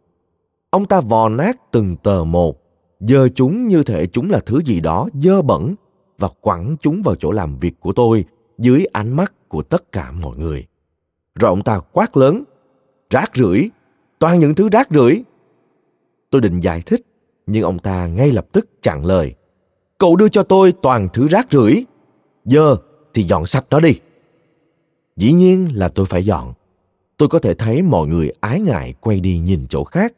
Ông 0.71 0.87
ta 0.87 1.01
vò 1.01 1.29
nát 1.29 1.73
từng 1.73 1.97
tờ 1.97 2.25
một, 2.25 2.63
dơ 3.01 3.29
chúng 3.29 3.69
như 3.69 3.83
thể 3.83 4.07
chúng 4.07 4.31
là 4.31 4.41
thứ 4.47 4.63
gì 4.65 4.81
đó 4.81 5.09
dơ 5.15 5.43
bẩn 5.43 5.75
và 6.19 6.29
quẳng 6.41 6.77
chúng 6.81 7.03
vào 7.03 7.15
chỗ 7.15 7.33
làm 7.33 7.59
việc 7.59 7.81
của 7.81 7.93
tôi 7.93 8.25
dưới 8.59 8.85
ánh 8.85 9.17
mắt 9.17 9.49
của 9.49 9.63
tất 9.63 9.93
cả 9.93 10.13
mọi 10.13 10.37
người. 10.37 10.67
Rồi 11.35 11.49
ông 11.49 11.63
ta 11.63 11.81
quát 11.93 12.17
lớn, 12.17 12.45
rác 13.11 13.31
rưởi, 13.35 13.71
toàn 14.19 14.39
những 14.41 14.55
thứ 14.55 14.69
rác 14.69 14.89
rưởi. 14.91 15.25
Tôi 16.35 16.41
định 16.41 16.61
giải 16.61 16.83
thích, 16.87 17.01
nhưng 17.47 17.63
ông 17.63 17.79
ta 17.79 18.07
ngay 18.07 18.33
lập 18.33 18.47
tức 18.53 18.83
chặn 18.83 19.07
lời. 19.07 19.35
Cậu 19.99 20.17
đưa 20.17 20.29
cho 20.29 20.43
tôi 20.43 20.73
toàn 20.83 21.09
thứ 21.13 21.29
rác 21.29 21.47
rưởi. 21.51 21.85
Giờ 22.45 22.77
thì 23.15 23.23
dọn 23.23 23.47
sạch 23.47 23.65
nó 23.71 23.81
đi. 23.81 24.01
Dĩ 25.17 25.33
nhiên 25.33 25.69
là 25.79 25.89
tôi 25.89 26.07
phải 26.07 26.25
dọn. 26.25 26.53
Tôi 27.17 27.29
có 27.29 27.39
thể 27.39 27.55
thấy 27.55 27.83
mọi 27.83 28.07
người 28.07 28.33
ái 28.41 28.61
ngại 28.61 28.95
quay 29.01 29.21
đi 29.21 29.39
nhìn 29.39 29.67
chỗ 29.69 29.85
khác. 29.85 30.13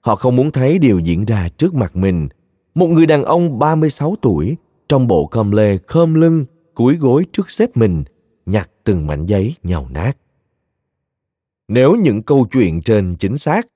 Họ 0.00 0.16
không 0.16 0.36
muốn 0.36 0.50
thấy 0.50 0.78
điều 0.78 0.98
diễn 0.98 1.24
ra 1.24 1.48
trước 1.56 1.74
mặt 1.74 1.96
mình. 1.96 2.28
Một 2.74 2.86
người 2.86 3.06
đàn 3.06 3.24
ông 3.24 3.58
36 3.58 4.14
tuổi 4.22 4.56
trong 4.88 5.06
bộ 5.06 5.26
com 5.26 5.50
lê 5.50 5.78
khom 5.86 6.14
lưng 6.14 6.44
cúi 6.74 6.96
gối 6.96 7.26
trước 7.32 7.50
xếp 7.50 7.76
mình 7.76 8.04
nhặt 8.46 8.70
từng 8.84 9.06
mảnh 9.06 9.26
giấy 9.26 9.54
nhàu 9.62 9.88
nát 9.90 10.16
nếu 11.68 11.94
những 11.94 12.22
câu 12.22 12.46
chuyện 12.52 12.82
trên 12.82 13.16
chính 13.18 13.38
xác 13.38 13.66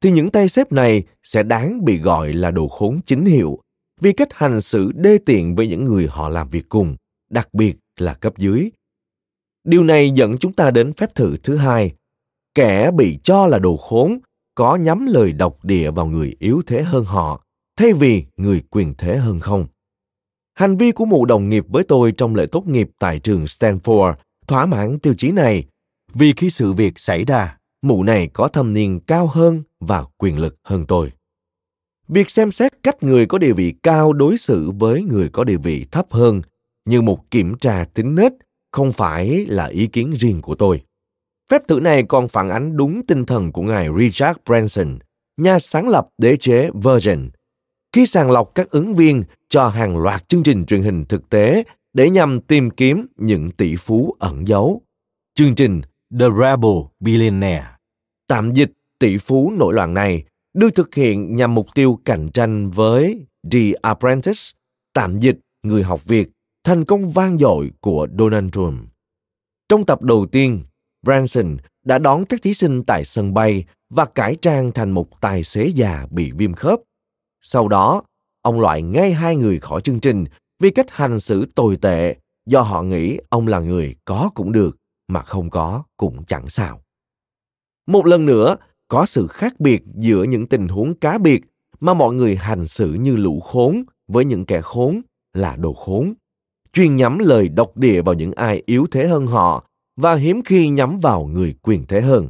thì 0.00 0.10
những 0.10 0.30
tay 0.30 0.48
xếp 0.48 0.72
này 0.72 1.02
sẽ 1.22 1.42
đáng 1.42 1.84
bị 1.84 1.98
gọi 1.98 2.32
là 2.32 2.50
đồ 2.50 2.68
khốn 2.68 3.00
chính 3.06 3.24
hiệu 3.24 3.58
vì 4.00 4.12
cách 4.12 4.34
hành 4.34 4.60
xử 4.60 4.92
đê 4.92 5.18
tiện 5.26 5.54
với 5.54 5.68
những 5.68 5.84
người 5.84 6.06
họ 6.10 6.28
làm 6.28 6.48
việc 6.48 6.68
cùng 6.68 6.96
đặc 7.30 7.54
biệt 7.54 7.76
là 7.96 8.14
cấp 8.14 8.38
dưới. 8.38 8.70
Điều 9.64 9.84
này 9.84 10.10
dẫn 10.10 10.36
chúng 10.36 10.52
ta 10.52 10.70
đến 10.70 10.92
phép 10.92 11.14
thử 11.14 11.36
thứ 11.42 11.56
hai. 11.56 11.92
Kẻ 12.54 12.90
bị 12.90 13.18
cho 13.24 13.46
là 13.46 13.58
đồ 13.58 13.76
khốn 13.76 14.18
có 14.54 14.76
nhắm 14.76 15.06
lời 15.06 15.32
độc 15.32 15.64
địa 15.64 15.90
vào 15.90 16.06
người 16.06 16.36
yếu 16.38 16.62
thế 16.66 16.82
hơn 16.82 17.04
họ 17.04 17.44
thay 17.76 17.92
vì 17.92 18.24
người 18.36 18.62
quyền 18.70 18.94
thế 18.98 19.16
hơn 19.16 19.40
không. 19.40 19.66
Hành 20.54 20.76
vi 20.76 20.92
của 20.92 21.04
một 21.04 21.24
đồng 21.24 21.48
nghiệp 21.48 21.64
với 21.68 21.84
tôi 21.84 22.12
trong 22.12 22.34
lễ 22.34 22.46
tốt 22.46 22.66
nghiệp 22.66 22.90
tại 22.98 23.18
trường 23.18 23.44
stanford 23.44 24.14
thỏa 24.46 24.66
mãn 24.66 24.98
tiêu 24.98 25.14
chí 25.18 25.32
này 25.32 25.64
vì 26.14 26.32
khi 26.32 26.50
sự 26.50 26.72
việc 26.72 26.98
xảy 26.98 27.24
ra, 27.24 27.56
mụ 27.82 28.02
này 28.02 28.28
có 28.32 28.48
thâm 28.48 28.72
niên 28.72 29.00
cao 29.00 29.26
hơn 29.26 29.62
và 29.80 30.04
quyền 30.18 30.38
lực 30.38 30.56
hơn 30.62 30.86
tôi. 30.86 31.12
Việc 32.08 32.30
xem 32.30 32.50
xét 32.50 32.82
cách 32.82 33.02
người 33.02 33.26
có 33.26 33.38
địa 33.38 33.52
vị 33.52 33.74
cao 33.82 34.12
đối 34.12 34.38
xử 34.38 34.70
với 34.70 35.02
người 35.02 35.28
có 35.28 35.44
địa 35.44 35.56
vị 35.56 35.86
thấp 35.90 36.06
hơn 36.10 36.42
như 36.84 37.02
một 37.02 37.30
kiểm 37.30 37.58
tra 37.58 37.84
tính 37.94 38.14
nết 38.14 38.32
không 38.72 38.92
phải 38.92 39.46
là 39.46 39.66
ý 39.66 39.86
kiến 39.86 40.14
riêng 40.18 40.42
của 40.42 40.54
tôi. 40.54 40.82
Phép 41.50 41.62
thử 41.68 41.80
này 41.80 42.02
còn 42.02 42.28
phản 42.28 42.48
ánh 42.48 42.76
đúng 42.76 43.06
tinh 43.06 43.24
thần 43.24 43.52
của 43.52 43.62
ngài 43.62 43.88
Richard 43.98 44.38
Branson, 44.46 44.98
nhà 45.36 45.58
sáng 45.58 45.88
lập 45.88 46.08
đế 46.18 46.36
chế 46.36 46.70
Virgin, 46.74 47.30
khi 47.92 48.06
sàng 48.06 48.30
lọc 48.30 48.54
các 48.54 48.70
ứng 48.70 48.94
viên 48.94 49.22
cho 49.48 49.68
hàng 49.68 49.96
loạt 49.98 50.28
chương 50.28 50.42
trình 50.42 50.64
truyền 50.66 50.82
hình 50.82 51.04
thực 51.04 51.30
tế 51.30 51.64
để 51.92 52.10
nhằm 52.10 52.40
tìm 52.40 52.70
kiếm 52.70 53.06
những 53.16 53.50
tỷ 53.50 53.76
phú 53.76 54.16
ẩn 54.18 54.48
giấu. 54.48 54.82
Chương 55.34 55.54
trình 55.54 55.82
The 56.18 56.26
Rebel 56.40 56.76
Billionaire. 57.00 57.66
Tạm 58.26 58.52
dịch 58.52 58.72
tỷ 58.98 59.18
phú 59.18 59.52
nổi 59.58 59.74
loạn 59.74 59.94
này 59.94 60.24
được 60.54 60.70
thực 60.74 60.94
hiện 60.94 61.36
nhằm 61.36 61.54
mục 61.54 61.66
tiêu 61.74 61.98
cạnh 62.04 62.30
tranh 62.34 62.70
với 62.70 63.26
The 63.52 63.72
Apprentice, 63.82 64.40
tạm 64.92 65.18
dịch 65.18 65.38
người 65.62 65.82
học 65.82 66.04
việc, 66.04 66.30
thành 66.64 66.84
công 66.84 67.10
vang 67.10 67.38
dội 67.38 67.70
của 67.80 68.08
Donald 68.18 68.50
Trump. 68.52 68.88
Trong 69.68 69.86
tập 69.86 70.02
đầu 70.02 70.26
tiên, 70.26 70.62
Branson 71.02 71.56
đã 71.84 71.98
đón 71.98 72.24
các 72.24 72.42
thí 72.42 72.54
sinh 72.54 72.84
tại 72.84 73.04
sân 73.04 73.34
bay 73.34 73.64
và 73.90 74.04
cải 74.04 74.36
trang 74.42 74.72
thành 74.72 74.90
một 74.90 75.20
tài 75.20 75.44
xế 75.44 75.66
già 75.66 76.06
bị 76.10 76.32
viêm 76.32 76.54
khớp. 76.54 76.80
Sau 77.42 77.68
đó, 77.68 78.02
ông 78.42 78.60
loại 78.60 78.82
ngay 78.82 79.12
hai 79.12 79.36
người 79.36 79.58
khỏi 79.58 79.80
chương 79.80 80.00
trình 80.00 80.24
vì 80.58 80.70
cách 80.70 80.90
hành 80.90 81.20
xử 81.20 81.46
tồi 81.54 81.76
tệ 81.76 82.16
do 82.46 82.60
họ 82.60 82.82
nghĩ 82.82 83.18
ông 83.28 83.46
là 83.46 83.60
người 83.60 83.94
có 84.04 84.30
cũng 84.34 84.52
được 84.52 84.79
mà 85.12 85.22
không 85.22 85.50
có 85.50 85.82
cũng 85.96 86.24
chẳng 86.24 86.48
sao. 86.48 86.82
Một 87.86 88.06
lần 88.06 88.26
nữa, 88.26 88.56
có 88.88 89.06
sự 89.06 89.26
khác 89.26 89.60
biệt 89.60 89.82
giữa 89.94 90.22
những 90.22 90.46
tình 90.46 90.68
huống 90.68 90.94
cá 90.94 91.18
biệt 91.18 91.40
mà 91.80 91.94
mọi 91.94 92.14
người 92.14 92.36
hành 92.36 92.66
xử 92.66 92.92
như 92.92 93.16
lũ 93.16 93.40
khốn 93.40 93.84
với 94.08 94.24
những 94.24 94.44
kẻ 94.44 94.60
khốn 94.60 95.02
là 95.32 95.56
đồ 95.56 95.72
khốn, 95.72 96.14
chuyên 96.72 96.96
nhắm 96.96 97.18
lời 97.18 97.48
độc 97.48 97.76
địa 97.76 98.02
vào 98.02 98.14
những 98.14 98.32
ai 98.32 98.62
yếu 98.66 98.86
thế 98.90 99.06
hơn 99.06 99.26
họ 99.26 99.64
và 99.96 100.14
hiếm 100.14 100.42
khi 100.44 100.68
nhắm 100.68 101.00
vào 101.00 101.24
người 101.24 101.54
quyền 101.62 101.86
thế 101.86 102.00
hơn. 102.00 102.28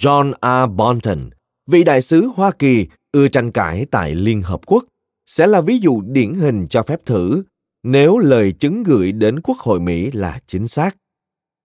John 0.00 0.32
A. 0.40 0.66
Bonton, 0.66 1.30
vị 1.66 1.84
đại 1.84 2.02
sứ 2.02 2.30
Hoa 2.36 2.50
Kỳ 2.50 2.86
ưa 3.12 3.28
tranh 3.28 3.52
cãi 3.52 3.86
tại 3.90 4.14
Liên 4.14 4.42
Hợp 4.42 4.60
Quốc, 4.66 4.84
sẽ 5.26 5.46
là 5.46 5.60
ví 5.60 5.78
dụ 5.78 6.00
điển 6.06 6.34
hình 6.34 6.66
cho 6.70 6.82
phép 6.82 7.00
thử 7.06 7.42
nếu 7.82 8.18
lời 8.18 8.52
chứng 8.52 8.82
gửi 8.82 9.12
đến 9.12 9.40
Quốc 9.40 9.58
hội 9.58 9.80
Mỹ 9.80 10.10
là 10.10 10.40
chính 10.46 10.68
xác. 10.68 10.96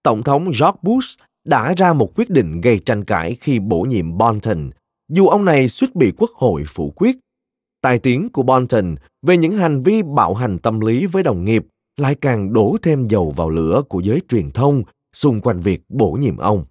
Tổng 0.03 0.23
thống 0.23 0.45
George 0.45 0.79
Bush 0.81 1.19
đã 1.45 1.73
ra 1.77 1.93
một 1.93 2.11
quyết 2.15 2.29
định 2.29 2.61
gây 2.61 2.79
tranh 2.79 3.05
cãi 3.05 3.37
khi 3.41 3.59
bổ 3.59 3.81
nhiệm 3.81 4.17
Bolton, 4.17 4.69
dù 5.09 5.27
ông 5.27 5.45
này 5.45 5.69
suýt 5.69 5.95
bị 5.95 6.13
quốc 6.17 6.31
hội 6.33 6.63
phủ 6.67 6.93
quyết. 6.95 7.17
Tài 7.81 7.99
tiếng 7.99 8.29
của 8.29 8.43
Bolton 8.43 8.95
về 9.21 9.37
những 9.37 9.51
hành 9.51 9.81
vi 9.81 10.01
bạo 10.03 10.33
hành 10.33 10.59
tâm 10.59 10.79
lý 10.79 11.05
với 11.05 11.23
đồng 11.23 11.45
nghiệp 11.45 11.65
lại 11.97 12.15
càng 12.15 12.53
đổ 12.53 12.77
thêm 12.81 13.07
dầu 13.07 13.31
vào 13.31 13.49
lửa 13.49 13.81
của 13.89 13.99
giới 13.99 14.21
truyền 14.29 14.51
thông 14.51 14.83
xung 15.15 15.41
quanh 15.41 15.61
việc 15.61 15.81
bổ 15.89 16.11
nhiệm 16.11 16.37
ông. 16.37 16.65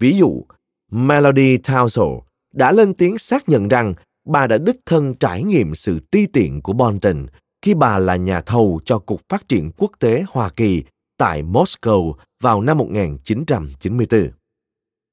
Ví 0.00 0.16
dụ, 0.16 0.44
Melody 0.90 1.56
Townsend 1.56 2.20
đã 2.54 2.72
lên 2.72 2.94
tiếng 2.94 3.18
xác 3.18 3.48
nhận 3.48 3.68
rằng 3.68 3.94
bà 4.28 4.46
đã 4.46 4.58
đích 4.58 4.80
thân 4.86 5.14
trải 5.14 5.42
nghiệm 5.42 5.74
sự 5.74 6.00
ti 6.10 6.26
tiện 6.26 6.60
của 6.60 6.72
Bolton 6.72 7.26
khi 7.62 7.74
bà 7.74 7.98
là 7.98 8.16
nhà 8.16 8.40
thầu 8.40 8.80
cho 8.84 8.98
Cục 8.98 9.20
Phát 9.28 9.48
triển 9.48 9.70
Quốc 9.76 9.92
tế 9.98 10.24
Hoa 10.28 10.50
Kỳ 10.56 10.82
tại 11.22 11.42
Moscow 11.42 12.12
vào 12.40 12.62
năm 12.62 12.78
1994. 12.78 14.30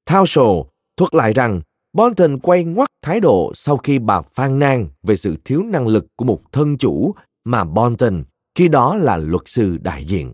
Townsend 0.08 0.64
thuật 0.96 1.14
lại 1.14 1.32
rằng 1.32 1.60
Bolton 1.92 2.38
quay 2.38 2.64
ngoắt 2.64 2.88
thái 3.02 3.20
độ 3.20 3.52
sau 3.54 3.76
khi 3.76 3.98
bà 3.98 4.20
phàn 4.22 4.58
nàn 4.58 4.88
về 5.02 5.16
sự 5.16 5.36
thiếu 5.44 5.62
năng 5.62 5.86
lực 5.86 6.06
của 6.16 6.24
một 6.24 6.40
thân 6.52 6.78
chủ 6.78 7.14
mà 7.44 7.64
Bolton 7.64 8.24
khi 8.54 8.68
đó 8.68 8.96
là 8.96 9.16
luật 9.16 9.42
sư 9.46 9.78
đại 9.82 10.04
diện. 10.04 10.32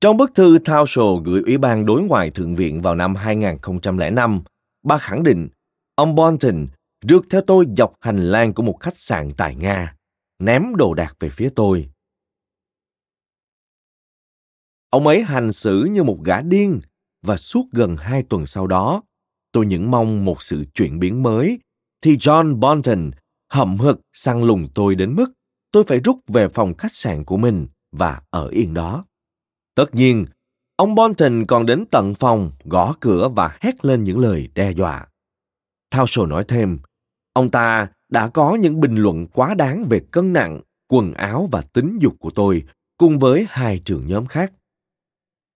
Trong 0.00 0.16
bức 0.16 0.34
thư 0.34 0.58
Townsend 0.58 1.22
gửi 1.22 1.42
Ủy 1.46 1.58
ban 1.58 1.86
Đối 1.86 2.02
ngoại 2.02 2.30
Thượng 2.30 2.56
viện 2.56 2.82
vào 2.82 2.94
năm 2.94 3.14
2005, 3.14 4.42
bà 4.84 4.98
khẳng 4.98 5.22
định 5.22 5.48
ông 5.94 6.14
Bolton 6.14 6.66
rước 7.08 7.26
theo 7.30 7.40
tôi 7.46 7.66
dọc 7.76 7.92
hành 8.00 8.18
lang 8.18 8.52
của 8.52 8.62
một 8.62 8.76
khách 8.80 8.98
sạn 8.98 9.30
tại 9.36 9.54
Nga, 9.54 9.94
ném 10.38 10.62
đồ 10.76 10.94
đạc 10.94 11.16
về 11.20 11.28
phía 11.28 11.48
tôi 11.54 11.88
Ông 14.92 15.06
ấy 15.06 15.22
hành 15.22 15.52
xử 15.52 15.84
như 15.84 16.02
một 16.02 16.18
gã 16.24 16.40
điên 16.40 16.80
và 17.22 17.36
suốt 17.36 17.64
gần 17.72 17.96
hai 17.96 18.22
tuần 18.22 18.46
sau 18.46 18.66
đó, 18.66 19.02
tôi 19.52 19.66
những 19.66 19.90
mong 19.90 20.24
một 20.24 20.42
sự 20.42 20.64
chuyển 20.74 20.98
biến 20.98 21.22
mới 21.22 21.58
thì 22.02 22.16
John 22.16 22.56
Bonton 22.60 23.10
hậm 23.50 23.76
hực 23.76 24.00
săn 24.12 24.42
lùng 24.42 24.68
tôi 24.74 24.94
đến 24.94 25.16
mức 25.16 25.32
tôi 25.72 25.84
phải 25.84 26.00
rút 26.00 26.18
về 26.28 26.48
phòng 26.48 26.74
khách 26.74 26.94
sạn 26.94 27.24
của 27.24 27.36
mình 27.36 27.66
và 27.92 28.20
ở 28.30 28.48
yên 28.48 28.74
đó. 28.74 29.04
Tất 29.74 29.94
nhiên, 29.94 30.26
ông 30.76 30.94
Bonton 30.94 31.46
còn 31.46 31.66
đến 31.66 31.84
tận 31.90 32.14
phòng, 32.14 32.52
gõ 32.64 32.94
cửa 33.00 33.28
và 33.28 33.58
hét 33.60 33.84
lên 33.84 34.04
những 34.04 34.18
lời 34.18 34.48
đe 34.54 34.70
dọa. 34.70 35.06
Thao 35.90 36.06
sổ 36.06 36.26
nói 36.26 36.44
thêm, 36.48 36.78
ông 37.32 37.50
ta 37.50 37.88
đã 38.08 38.28
có 38.28 38.54
những 38.54 38.80
bình 38.80 38.96
luận 38.96 39.26
quá 39.26 39.54
đáng 39.54 39.86
về 39.90 40.00
cân 40.10 40.32
nặng, 40.32 40.60
quần 40.88 41.12
áo 41.12 41.48
và 41.52 41.62
tính 41.62 41.98
dục 42.02 42.14
của 42.18 42.30
tôi 42.30 42.62
cùng 42.98 43.18
với 43.18 43.46
hai 43.48 43.78
trưởng 43.84 44.06
nhóm 44.06 44.26
khác. 44.26 44.52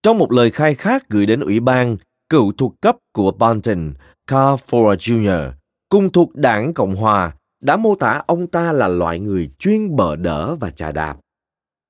Trong 0.06 0.18
một 0.18 0.32
lời 0.32 0.50
khai 0.50 0.74
khác 0.74 1.04
gửi 1.08 1.26
đến 1.26 1.40
ủy 1.40 1.60
ban, 1.60 1.96
cựu 2.28 2.52
thuộc 2.52 2.74
cấp 2.80 2.96
của 3.12 3.32
Bonton, 3.32 3.92
Carl 4.26 4.62
Ford 4.70 4.96
Jr., 4.96 5.52
cùng 5.88 6.12
thuộc 6.12 6.34
đảng 6.34 6.74
Cộng 6.74 6.96
Hòa, 6.96 7.34
đã 7.62 7.76
mô 7.76 7.94
tả 7.94 8.22
ông 8.26 8.46
ta 8.46 8.72
là 8.72 8.88
loại 8.88 9.20
người 9.20 9.50
chuyên 9.58 9.96
bợ 9.96 10.16
đỡ 10.16 10.54
và 10.54 10.70
chà 10.70 10.92
đạp. 10.92 11.16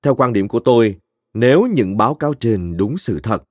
Theo 0.03 0.15
quan 0.15 0.33
điểm 0.33 0.47
của 0.47 0.59
tôi, 0.59 0.95
nếu 1.33 1.67
những 1.67 1.97
báo 1.97 2.15
cáo 2.15 2.33
trên 2.33 2.77
đúng 2.77 2.97
sự 2.97 3.19
thật, 3.23 3.43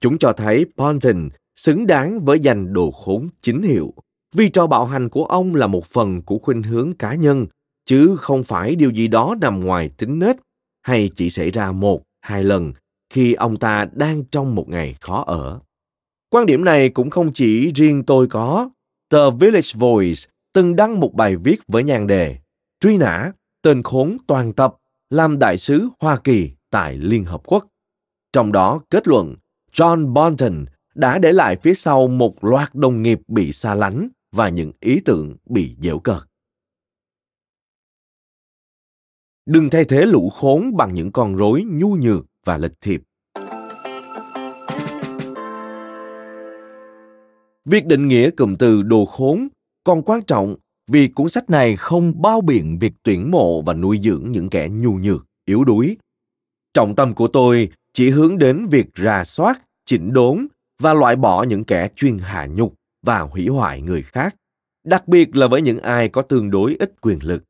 chúng 0.00 0.18
cho 0.18 0.32
thấy 0.32 0.66
Ponton 0.76 1.28
xứng 1.56 1.86
đáng 1.86 2.24
với 2.24 2.40
danh 2.40 2.72
đồ 2.72 2.90
khốn 2.90 3.28
chính 3.42 3.62
hiệu 3.62 3.94
vì 4.34 4.48
trò 4.48 4.66
bạo 4.66 4.86
hành 4.86 5.08
của 5.08 5.24
ông 5.24 5.54
là 5.54 5.66
một 5.66 5.86
phần 5.86 6.22
của 6.22 6.38
khuynh 6.38 6.62
hướng 6.62 6.94
cá 6.94 7.14
nhân 7.14 7.46
chứ 7.84 8.16
không 8.18 8.42
phải 8.42 8.74
điều 8.74 8.90
gì 8.90 9.08
đó 9.08 9.34
nằm 9.40 9.60
ngoài 9.60 9.90
tính 9.96 10.18
nết 10.18 10.36
hay 10.82 11.10
chỉ 11.16 11.30
xảy 11.30 11.50
ra 11.50 11.72
một 11.72 12.02
hai 12.20 12.44
lần 12.44 12.72
khi 13.14 13.34
ông 13.34 13.56
ta 13.56 13.86
đang 13.92 14.24
trong 14.24 14.54
một 14.54 14.68
ngày 14.68 14.94
khó 15.00 15.24
ở 15.26 15.60
quan 16.30 16.46
điểm 16.46 16.64
này 16.64 16.88
cũng 16.88 17.10
không 17.10 17.32
chỉ 17.32 17.72
riêng 17.72 18.04
tôi 18.06 18.26
có 18.26 18.70
The 19.10 19.18
Village 19.40 19.70
Voice 19.74 20.20
từng 20.52 20.76
đăng 20.76 21.00
một 21.00 21.14
bài 21.14 21.36
viết 21.36 21.56
với 21.68 21.84
nhan 21.84 22.06
đề, 22.06 22.38
truy 22.80 22.98
nã, 22.98 23.32
tên 23.62 23.82
khốn 23.82 24.16
toàn 24.26 24.52
tập, 24.52 24.74
làm 25.10 25.38
đại 25.38 25.58
sứ 25.58 25.88
Hoa 26.00 26.16
Kỳ 26.16 26.50
tại 26.70 26.96
Liên 26.98 27.24
Hợp 27.24 27.40
Quốc. 27.44 27.66
Trong 28.32 28.52
đó 28.52 28.80
kết 28.90 29.08
luận, 29.08 29.34
John 29.72 30.12
Bolton 30.12 30.64
đã 30.94 31.18
để 31.18 31.32
lại 31.32 31.56
phía 31.62 31.74
sau 31.74 32.08
một 32.08 32.44
loạt 32.44 32.74
đồng 32.74 33.02
nghiệp 33.02 33.20
bị 33.28 33.52
xa 33.52 33.74
lánh 33.74 34.08
và 34.32 34.48
những 34.48 34.72
ý 34.80 35.00
tưởng 35.04 35.36
bị 35.46 35.76
dễu 35.78 35.98
cợt. 35.98 36.22
Đừng 39.46 39.70
thay 39.70 39.84
thế 39.84 40.06
lũ 40.06 40.30
khốn 40.30 40.76
bằng 40.76 40.94
những 40.94 41.12
con 41.12 41.36
rối 41.36 41.64
nhu 41.66 41.96
nhược 41.96 42.26
và 42.44 42.56
lịch 42.56 42.80
thiệp. 42.80 43.02
Việc 47.64 47.86
định 47.86 48.08
nghĩa 48.08 48.30
cụm 48.30 48.56
từ 48.56 48.82
đồ 48.82 49.04
khốn 49.04 49.48
còn 49.84 50.02
quan 50.02 50.22
trọng 50.22 50.56
vì 50.90 51.08
cuốn 51.08 51.28
sách 51.28 51.50
này 51.50 51.76
không 51.76 52.22
bao 52.22 52.40
biện 52.40 52.78
việc 52.78 52.92
tuyển 53.02 53.30
mộ 53.30 53.62
và 53.62 53.74
nuôi 53.74 54.00
dưỡng 54.02 54.32
những 54.32 54.50
kẻ 54.50 54.68
nhu 54.68 54.92
nhược, 54.92 55.26
yếu 55.44 55.64
đuối. 55.64 55.96
Trọng 56.74 56.94
tâm 56.94 57.14
của 57.14 57.28
tôi 57.28 57.68
chỉ 57.92 58.10
hướng 58.10 58.38
đến 58.38 58.66
việc 58.66 58.86
rà 58.96 59.24
soát, 59.24 59.60
chỉnh 59.84 60.12
đốn 60.12 60.46
và 60.82 60.94
loại 60.94 61.16
bỏ 61.16 61.42
những 61.42 61.64
kẻ 61.64 61.88
chuyên 61.96 62.18
hạ 62.18 62.46
nhục 62.46 62.74
và 63.06 63.20
hủy 63.20 63.46
hoại 63.46 63.82
người 63.82 64.02
khác, 64.02 64.36
đặc 64.86 65.08
biệt 65.08 65.36
là 65.36 65.46
với 65.46 65.62
những 65.62 65.78
ai 65.78 66.08
có 66.08 66.22
tương 66.22 66.50
đối 66.50 66.74
ít 66.74 66.92
quyền 67.00 67.18
lực. 67.22 67.44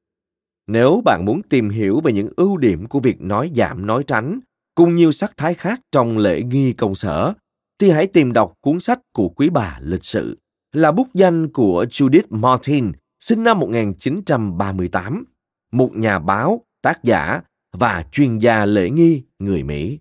Nếu 0.66 1.02
bạn 1.04 1.24
muốn 1.24 1.42
tìm 1.42 1.70
hiểu 1.70 2.00
về 2.00 2.12
những 2.12 2.28
ưu 2.36 2.56
điểm 2.56 2.86
của 2.86 3.00
việc 3.00 3.20
nói 3.20 3.50
giảm 3.54 3.86
nói 3.86 4.04
tránh, 4.06 4.40
cùng 4.74 4.94
nhiều 4.94 5.12
sắc 5.12 5.36
thái 5.36 5.54
khác 5.54 5.80
trong 5.92 6.18
lễ 6.18 6.42
nghi 6.42 6.72
công 6.72 6.94
sở, 6.94 7.32
thì 7.78 7.90
hãy 7.90 8.06
tìm 8.06 8.32
đọc 8.32 8.52
cuốn 8.60 8.80
sách 8.80 9.00
của 9.12 9.28
quý 9.28 9.48
bà 9.48 9.78
lịch 9.80 10.04
sự 10.04 10.38
là 10.72 10.92
bút 10.92 11.08
danh 11.14 11.52
của 11.52 11.84
Judith 11.90 12.26
Martin, 12.30 12.92
sinh 13.20 13.44
năm 13.44 13.58
1938, 13.58 15.24
một 15.72 15.90
nhà 15.96 16.18
báo, 16.18 16.60
tác 16.82 17.04
giả 17.04 17.40
và 17.72 18.04
chuyên 18.12 18.38
gia 18.38 18.64
lễ 18.64 18.90
nghi 18.90 19.22
người 19.38 19.62
Mỹ. 19.62 19.98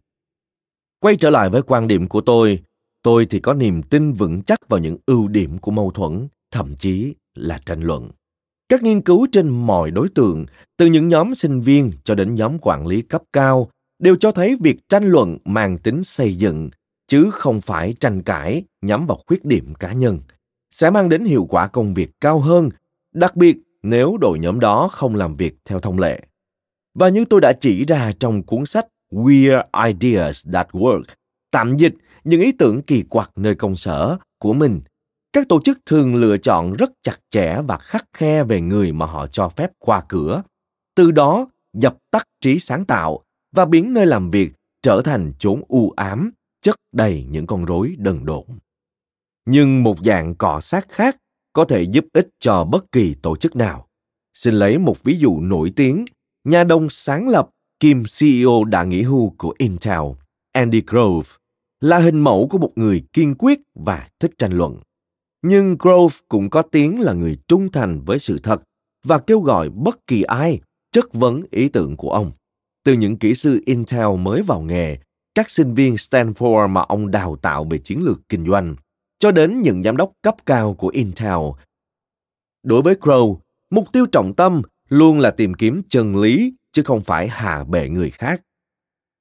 Quay 1.00 1.16
trở 1.16 1.30
lại 1.30 1.50
với 1.50 1.62
quan 1.62 1.88
điểm 1.88 2.08
của 2.08 2.22
tôi, 2.22 2.64
tôi 3.02 3.26
thì 3.26 3.40
có 3.40 3.54
niềm 3.54 3.84
tin 3.84 4.14
vững 4.14 4.42
chắc 4.44 4.60
vào 4.70 4.80
những 4.80 4.98
ưu 5.06 5.28
điểm 5.28 5.58
của 5.58 5.72
mâu 5.72 5.92
thuẫn, 5.92 6.28
thậm 6.52 6.76
chí 6.76 7.14
là 7.36 7.60
tranh 7.66 7.82
luận. 7.84 8.10
Các 8.70 8.84
nghiên 8.84 9.02
cứu 9.02 9.28
trên 9.32 9.50
mọi 9.50 9.92
đối 9.92 10.10
tượng, 10.10 10.46
từ 10.78 10.86
những 10.86 11.08
nhóm 11.08 11.36
sinh 11.36 11.62
viên 11.62 11.92
cho 12.04 12.16
đến 12.16 12.36
nhóm 12.36 12.58
quản 12.62 12.88
lý 12.88 13.02
cấp 13.02 13.22
cao, 13.34 13.70
đều 14.04 14.16
cho 14.16 14.32
thấy 14.32 14.56
việc 14.60 14.90
tranh 14.90 15.04
luận 15.04 15.38
mang 15.46 15.78
tính 15.78 16.04
xây 16.04 16.36
dựng, 16.36 16.70
chứ 17.08 17.30
không 17.32 17.62
phải 17.62 17.96
tranh 18.00 18.22
cãi 18.22 18.64
nhắm 18.82 19.06
vào 19.06 19.20
khuyết 19.28 19.46
điểm 19.46 19.74
cá 19.76 19.94
nhân, 19.94 20.20
sẽ 20.72 20.90
mang 20.90 21.10
đến 21.10 21.26
hiệu 21.26 21.46
quả 21.50 21.68
công 21.68 21.94
việc 21.94 22.12
cao 22.22 22.40
hơn, 22.40 22.70
đặc 23.14 23.36
biệt 23.36 23.58
nếu 23.84 24.18
đội 24.22 24.40
nhóm 24.40 24.60
đó 24.60 24.90
không 24.92 25.16
làm 25.16 25.36
việc 25.36 25.56
theo 25.66 25.80
thông 25.80 26.00
lệ. 26.00 26.22
Và 26.94 27.10
như 27.10 27.26
tôi 27.26 27.42
đã 27.42 27.54
chỉ 27.54 27.86
ra 27.86 28.12
trong 28.20 28.44
cuốn 28.44 28.66
sách 28.66 28.88
Weird 29.12 29.64
Ideas 29.88 30.48
That 30.54 30.68
Work, 30.72 31.04
tạm 31.52 31.78
dịch 31.78 31.94
những 32.24 32.42
ý 32.42 32.52
tưởng 32.52 32.82
kỳ 32.82 33.04
quặc 33.10 33.32
nơi 33.36 33.56
công 33.56 33.76
sở 33.76 34.18
của 34.40 34.54
mình, 34.54 34.82
các 35.34 35.50
tổ 35.50 35.62
chức 35.66 35.80
thường 35.86 36.16
lựa 36.16 36.38
chọn 36.38 36.74
rất 36.74 36.92
chặt 37.04 37.18
chẽ 37.32 37.58
và 37.68 37.78
khắc 37.78 38.06
khe 38.14 38.44
về 38.44 38.62
người 38.62 38.92
mà 38.92 39.06
họ 39.06 39.28
cho 39.28 39.50
phép 39.50 39.72
qua 39.80 40.04
cửa. 40.10 40.44
Từ 40.96 41.12
đó, 41.12 41.48
dập 41.74 41.98
tắt 42.12 42.28
trí 42.42 42.60
sáng 42.60 42.86
tạo 42.86 43.24
và 43.54 43.66
biến 43.66 43.94
nơi 43.94 44.06
làm 44.06 44.30
việc 44.30 44.54
trở 44.82 45.02
thành 45.06 45.34
chốn 45.40 45.62
u 45.68 45.94
ám, 45.96 46.32
chất 46.62 46.76
đầy 46.92 47.26
những 47.30 47.48
con 47.48 47.66
rối 47.66 47.96
đần 47.98 48.26
độn. 48.26 48.46
Nhưng 49.46 49.84
một 49.84 49.98
dạng 50.06 50.36
cọ 50.36 50.62
sát 50.62 50.90
khác 50.90 51.18
có 51.54 51.66
thể 51.66 51.82
giúp 51.82 52.06
ích 52.14 52.30
cho 52.40 52.64
bất 52.64 52.92
kỳ 52.92 53.16
tổ 53.22 53.36
chức 53.36 53.56
nào. 53.56 53.88
Xin 54.34 54.54
lấy 54.54 54.78
một 54.78 55.04
ví 55.04 55.18
dụ 55.18 55.40
nổi 55.40 55.74
tiếng 55.76 56.06
nhà 56.44 56.64
đông 56.64 56.88
sáng 56.90 57.30
lập 57.30 57.50
kiêm 57.80 58.04
CEO 58.20 58.64
đã 58.64 58.84
nghỉ 58.84 59.02
hưu 59.02 59.34
của 59.38 59.54
Intel, 59.58 60.02
Andy 60.52 60.82
Grove, 60.88 61.30
là 61.82 61.98
hình 61.98 62.20
mẫu 62.20 62.48
của 62.52 62.58
một 62.58 62.72
người 62.76 63.04
kiên 63.14 63.36
quyết 63.36 63.60
và 63.76 64.10
thích 64.20 64.32
tranh 64.38 64.52
luận. 64.52 64.78
Nhưng 65.42 65.76
Grove 65.80 66.16
cũng 66.28 66.50
có 66.50 66.62
tiếng 66.62 67.02
là 67.02 67.14
người 67.14 67.38
trung 67.48 67.72
thành 67.72 68.02
với 68.06 68.20
sự 68.20 68.40
thật 68.44 68.62
và 69.06 69.20
kêu 69.20 69.40
gọi 69.40 69.70
bất 69.70 70.08
kỳ 70.08 70.22
ai 70.24 70.62
chất 70.92 71.14
vấn 71.14 71.44
ý 71.52 71.70
tưởng 71.70 71.98
của 71.98 72.10
ông. 72.10 72.32
Từ 72.84 72.94
những 72.94 73.18
kỹ 73.18 73.36
sư 73.36 73.62
Intel 73.66 74.18
mới 74.20 74.42
vào 74.42 74.62
nghề, 74.62 74.98
các 75.36 75.50
sinh 75.50 75.74
viên 75.74 75.96
Stanford 75.96 76.68
mà 76.68 76.82
ông 76.82 77.12
đào 77.12 77.36
tạo 77.36 77.64
về 77.64 77.78
chiến 77.78 78.04
lược 78.04 78.30
kinh 78.30 78.46
doanh, 78.48 78.76
cho 79.20 79.32
đến 79.32 79.62
những 79.62 79.84
giám 79.84 79.98
đốc 79.98 80.12
cấp 80.22 80.36
cao 80.46 80.74
của 80.74 80.88
Intel. 80.88 81.40
Đối 82.64 82.82
với 82.82 82.96
Crow, 82.96 83.38
mục 83.70 83.88
tiêu 83.94 84.06
trọng 84.06 84.34
tâm 84.34 84.62
luôn 84.90 85.20
là 85.20 85.32
tìm 85.32 85.54
kiếm 85.54 85.82
chân 85.90 86.16
lý 86.16 86.54
chứ 86.72 86.84
không 86.84 87.02
phải 87.02 87.28
hạ 87.28 87.64
bệ 87.64 87.90
người 87.90 88.10
khác. 88.10 88.42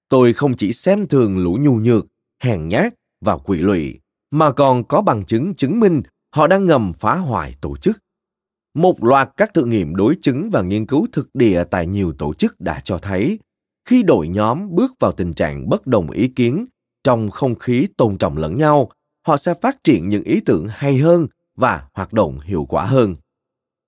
Tôi 0.08 0.32
không 0.32 0.56
chỉ 0.56 0.72
xem 0.72 1.06
thường 1.06 1.38
lũ 1.38 1.58
nhu 1.60 1.74
nhược, 1.74 2.06
hèn 2.42 2.68
nhát 2.68 2.94
và 3.20 3.36
quỷ 3.36 3.58
lụy, 3.58 4.00
mà 4.30 4.52
còn 4.52 4.84
có 4.84 5.02
bằng 5.02 5.24
chứng 5.24 5.54
chứng 5.54 5.80
minh 5.80 6.02
họ 6.34 6.46
đang 6.46 6.66
ngầm 6.66 6.92
phá 6.92 7.16
hoại 7.16 7.54
tổ 7.60 7.76
chức. 7.76 7.98
Một 8.74 9.04
loạt 9.04 9.30
các 9.36 9.54
thử 9.54 9.64
nghiệm 9.64 9.96
đối 9.96 10.16
chứng 10.22 10.50
và 10.50 10.62
nghiên 10.62 10.86
cứu 10.86 11.06
thực 11.12 11.30
địa 11.34 11.64
tại 11.70 11.86
nhiều 11.86 12.12
tổ 12.18 12.34
chức 12.34 12.60
đã 12.60 12.80
cho 12.84 12.98
thấy, 12.98 13.38
khi 13.84 14.02
đội 14.02 14.28
nhóm 14.28 14.74
bước 14.74 14.92
vào 15.00 15.12
tình 15.12 15.34
trạng 15.34 15.68
bất 15.68 15.86
đồng 15.86 16.10
ý 16.10 16.28
kiến 16.28 16.66
trong 17.04 17.30
không 17.30 17.54
khí 17.54 17.88
tôn 17.96 18.18
trọng 18.18 18.36
lẫn 18.36 18.58
nhau, 18.58 18.90
họ 19.26 19.36
sẽ 19.36 19.54
phát 19.62 19.84
triển 19.84 20.08
những 20.08 20.22
ý 20.22 20.40
tưởng 20.40 20.66
hay 20.70 20.98
hơn 20.98 21.26
và 21.56 21.88
hoạt 21.94 22.12
động 22.12 22.40
hiệu 22.40 22.66
quả 22.68 22.84
hơn. 22.84 23.16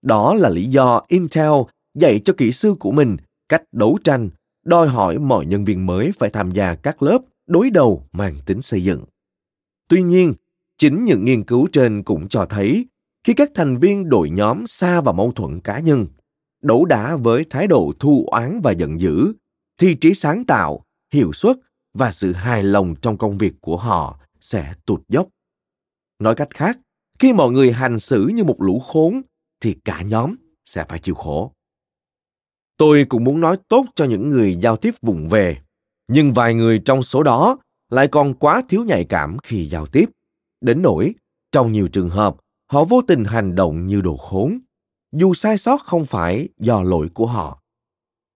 Đó 0.03 0.35
là 0.35 0.49
lý 0.49 0.65
do 0.65 1.03
Intel 1.09 1.53
dạy 1.95 2.21
cho 2.25 2.33
kỹ 2.37 2.53
sư 2.53 2.75
của 2.81 2.93
mình 2.93 3.17
cách 3.49 3.63
đấu 3.73 3.99
tranh, 4.05 4.31
đòi 4.65 4.89
hỏi 4.89 5.19
mọi 5.19 5.47
nhân 5.47 5.65
viên 5.65 5.87
mới 5.87 6.11
phải 6.19 6.31
tham 6.31 6.51
gia 6.51 6.75
các 6.75 7.03
lớp 7.03 7.19
đối 7.47 7.71
đầu 7.71 8.07
mang 8.13 8.37
tính 8.47 8.63
xây 8.63 8.85
dựng. 8.85 9.05
Tuy 9.89 10.03
nhiên, 10.03 10.35
chính 10.79 11.05
những 11.05 11.25
nghiên 11.25 11.45
cứu 11.45 11.69
trên 11.73 12.03
cũng 12.03 12.29
cho 12.29 12.47
thấy 12.47 12.87
khi 13.25 13.35
các 13.35 13.51
thành 13.55 13.79
viên 13.79 14.09
đội 14.09 14.31
nhóm 14.31 14.67
xa 14.67 15.01
vào 15.01 15.15
mâu 15.15 15.33
thuẫn 15.33 15.61
cá 15.61 15.79
nhân, 15.79 16.07
đấu 16.63 16.85
đá 16.85 17.17
với 17.17 17.45
thái 17.51 17.67
độ 17.67 17.93
thu 17.99 18.25
oán 18.27 18.61
và 18.63 18.73
giận 18.73 19.01
dữ, 19.01 19.33
thì 19.79 19.95
trí 19.95 20.15
sáng 20.15 20.45
tạo, 20.45 20.85
hiệu 21.13 21.33
suất 21.33 21.57
và 21.95 22.13
sự 22.13 22.33
hài 22.33 22.63
lòng 22.63 22.95
trong 23.03 23.19
công 23.19 23.39
việc 23.39 23.55
của 23.61 23.77
họ 23.77 24.19
sẽ 24.41 24.75
tụt 24.87 25.01
dốc. 25.09 25.29
Nói 26.19 26.35
cách 26.35 26.49
khác, 26.51 26.79
khi 27.19 27.33
mọi 27.33 27.51
người 27.51 27.73
hành 27.73 27.99
xử 27.99 28.27
như 28.35 28.45
một 28.45 28.63
lũ 28.63 28.79
khốn 28.79 29.23
thì 29.61 29.77
cả 29.85 30.03
nhóm 30.03 30.35
sẽ 30.67 30.85
phải 30.89 30.99
chịu 30.99 31.15
khổ. 31.15 31.53
Tôi 32.77 33.07
cũng 33.09 33.25
muốn 33.25 33.41
nói 33.41 33.57
tốt 33.69 33.87
cho 33.95 34.05
những 34.05 34.29
người 34.29 34.57
giao 34.57 34.77
tiếp 34.77 34.95
vụng 35.03 35.29
về, 35.29 35.59
nhưng 36.09 36.33
vài 36.33 36.55
người 36.55 36.83
trong 36.85 37.03
số 37.03 37.23
đó 37.23 37.59
lại 37.91 38.09
còn 38.09 38.35
quá 38.35 38.63
thiếu 38.69 38.85
nhạy 38.85 39.05
cảm 39.05 39.37
khi 39.43 39.69
giao 39.69 39.87
tiếp. 39.87 40.11
Đến 40.61 40.83
nỗi, 40.83 41.15
trong 41.53 41.73
nhiều 41.73 41.89
trường 41.89 42.09
hợp, 42.09 42.37
họ 42.71 42.85
vô 42.85 43.03
tình 43.07 43.25
hành 43.25 43.55
động 43.55 43.87
như 43.87 44.01
đồ 44.01 44.17
khốn, 44.17 44.59
dù 45.13 45.35
sai 45.35 45.59
sót 45.59 45.81
không 45.85 46.05
phải 46.05 46.49
do 46.59 46.83
lỗi 46.83 47.09
của 47.15 47.27
họ. 47.27 47.63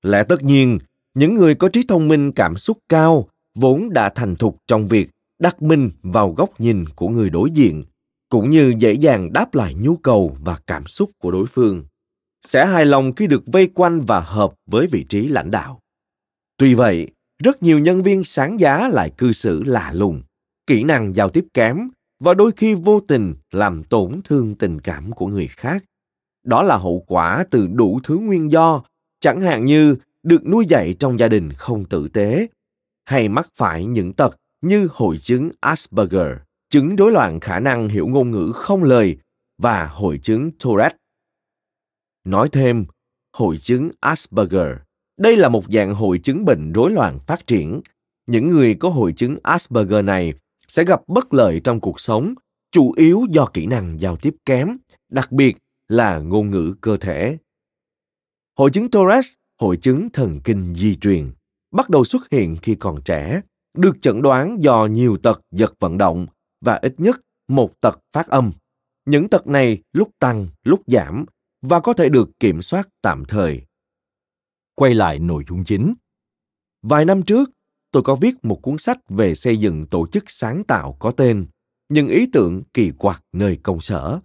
Lẽ 0.03 0.25
tất 0.29 0.43
nhiên, 0.43 0.79
những 1.19 1.35
người 1.35 1.55
có 1.55 1.69
trí 1.69 1.85
thông 1.89 2.09
minh 2.09 2.33
cảm 2.33 2.57
xúc 2.57 2.79
cao 2.89 3.29
vốn 3.55 3.93
đã 3.93 4.09
thành 4.09 4.37
thục 4.37 4.57
trong 4.67 4.87
việc 4.87 5.11
đặt 5.39 5.63
mình 5.63 5.91
vào 6.03 6.33
góc 6.33 6.61
nhìn 6.61 6.85
của 6.97 7.09
người 7.09 7.31
đối 7.31 7.51
diện, 7.51 7.85
cũng 8.29 8.51
như 8.51 8.75
dễ 8.79 8.93
dàng 8.93 9.33
đáp 9.33 9.55
lại 9.55 9.75
nhu 9.75 9.97
cầu 9.97 10.37
và 10.41 10.59
cảm 10.67 10.87
xúc 10.87 11.11
của 11.19 11.31
đối 11.31 11.47
phương. 11.47 11.85
Sẽ 12.47 12.67
hài 12.67 12.87
lòng 12.87 13.15
khi 13.15 13.27
được 13.27 13.43
vây 13.47 13.71
quanh 13.75 14.01
và 14.01 14.21
hợp 14.21 14.55
với 14.67 14.87
vị 14.87 15.05
trí 15.09 15.29
lãnh 15.29 15.51
đạo. 15.51 15.81
Tuy 16.57 16.75
vậy, 16.75 17.09
rất 17.43 17.63
nhiều 17.63 17.79
nhân 17.79 18.03
viên 18.03 18.25
sáng 18.25 18.61
giá 18.61 18.89
lại 18.89 19.11
cư 19.19 19.33
xử 19.33 19.63
lạ 19.63 19.93
lùng, 19.95 20.23
kỹ 20.67 20.85
năng 20.85 21.15
giao 21.15 21.29
tiếp 21.29 21.45
kém 21.55 21.89
và 22.21 22.35
đôi 22.35 22.51
khi 22.57 22.75
vô 22.75 23.01
tình 23.01 23.35
làm 23.51 23.85
tổn 23.85 24.21
thương 24.25 24.55
tình 24.55 24.81
cảm 24.81 25.13
của 25.13 25.27
người 25.27 25.49
khác. 25.49 25.85
Đó 26.45 26.63
là 26.63 26.77
hậu 26.77 27.05
quả 27.07 27.45
từ 27.51 27.67
đủ 27.67 28.01
thứ 28.05 28.19
nguyên 28.19 28.51
do, 28.51 28.83
chẳng 29.21 29.41
hạn 29.41 29.65
như 29.65 29.97
được 30.23 30.47
nuôi 30.47 30.67
dạy 30.67 30.95
trong 30.99 31.19
gia 31.19 31.29
đình 31.29 31.53
không 31.53 31.85
tử 31.85 32.09
tế, 32.09 32.49
hay 33.05 33.29
mắc 33.29 33.49
phải 33.55 33.85
những 33.85 34.13
tật 34.13 34.37
như 34.61 34.89
hội 34.91 35.19
chứng 35.19 35.51
asperger, 35.61 36.37
chứng 36.71 36.97
rối 36.97 37.13
loạn 37.13 37.41
khả 37.41 37.61
năng 37.61 37.89
hiểu 37.89 38.07
ngôn 38.07 38.31
ngữ 38.31 38.53
không 38.55 38.85
lời 38.85 39.19
và 39.59 39.87
hội 39.87 40.19
chứng 40.23 40.51
tourette. 40.65 40.97
Nói 42.25 42.49
thêm, 42.53 42.85
hội 43.33 43.59
chứng 43.59 43.91
asperger, 44.01 44.77
đây 45.19 45.37
là 45.37 45.49
một 45.49 45.65
dạng 45.69 45.95
hội 45.95 46.19
chứng 46.19 46.45
bệnh 46.45 46.73
rối 46.73 46.91
loạn 46.91 47.19
phát 47.27 47.47
triển. 47.47 47.81
Những 48.27 48.49
người 48.49 48.75
có 48.75 48.89
hội 48.89 49.13
chứng 49.13 49.37
asperger 49.43 50.05
này 50.05 50.35
sẽ 50.69 50.85
gặp 50.85 51.01
bất 51.07 51.35
lợi 51.35 51.61
trong 51.65 51.81
cuộc 51.81 52.01
sống, 52.01 52.35
chủ 52.71 52.93
yếu 52.93 53.27
do 53.31 53.47
kỹ 53.47 53.67
năng 53.67 54.01
giao 54.01 54.17
tiếp 54.17 54.37
kém, 54.45 54.77
đặc 55.09 55.33
biệt 55.33 55.57
là 55.89 56.19
ngôn 56.19 56.51
ngữ 56.51 56.75
cơ 56.81 56.97
thể. 56.97 57.39
Hội 58.59 58.71
chứng 58.71 58.91
tourette 58.91 59.29
hội 59.61 59.77
chứng 59.77 60.09
thần 60.13 60.41
kinh 60.45 60.75
di 60.75 60.97
truyền 60.97 61.33
bắt 61.71 61.91
đầu 61.91 62.05
xuất 62.05 62.31
hiện 62.31 62.57
khi 62.63 62.75
còn 62.75 63.03
trẻ 63.05 63.41
được 63.79 64.03
chẩn 64.03 64.23
đoán 64.23 64.57
do 64.61 64.87
nhiều 64.87 65.17
tật 65.17 65.41
giật 65.51 65.75
vận 65.79 65.99
động 65.99 66.27
và 66.61 66.75
ít 66.83 66.95
nhất 66.99 67.21
một 67.49 67.81
tật 67.81 68.01
phát 68.13 68.27
âm. 68.27 68.53
Những 69.07 69.29
tật 69.29 69.47
này 69.47 69.83
lúc 69.93 70.11
tăng 70.19 70.49
lúc 70.65 70.83
giảm 70.87 71.25
và 71.63 71.81
có 71.81 71.93
thể 71.93 72.09
được 72.09 72.31
kiểm 72.41 72.63
soát 72.63 72.89
tạm 73.03 73.25
thời. 73.29 73.63
Quay 74.75 74.95
lại 74.95 75.19
nội 75.19 75.45
dung 75.49 75.65
chính. 75.65 75.95
Vài 76.83 77.05
năm 77.05 77.23
trước 77.23 77.51
tôi 77.91 78.03
có 78.03 78.15
viết 78.15 78.35
một 78.43 78.63
cuốn 78.63 78.79
sách 78.79 78.99
về 79.09 79.35
xây 79.35 79.57
dựng 79.57 79.87
tổ 79.87 80.07
chức 80.07 80.25
sáng 80.27 80.65
tạo 80.65 80.97
có 80.99 81.11
tên 81.11 81.47
những 81.89 82.09
ý 82.09 82.27
tưởng 82.33 82.63
kỳ 82.75 82.91
quặc 82.99 83.25
nơi 83.33 83.59
công 83.63 83.81
sở. 83.81 84.21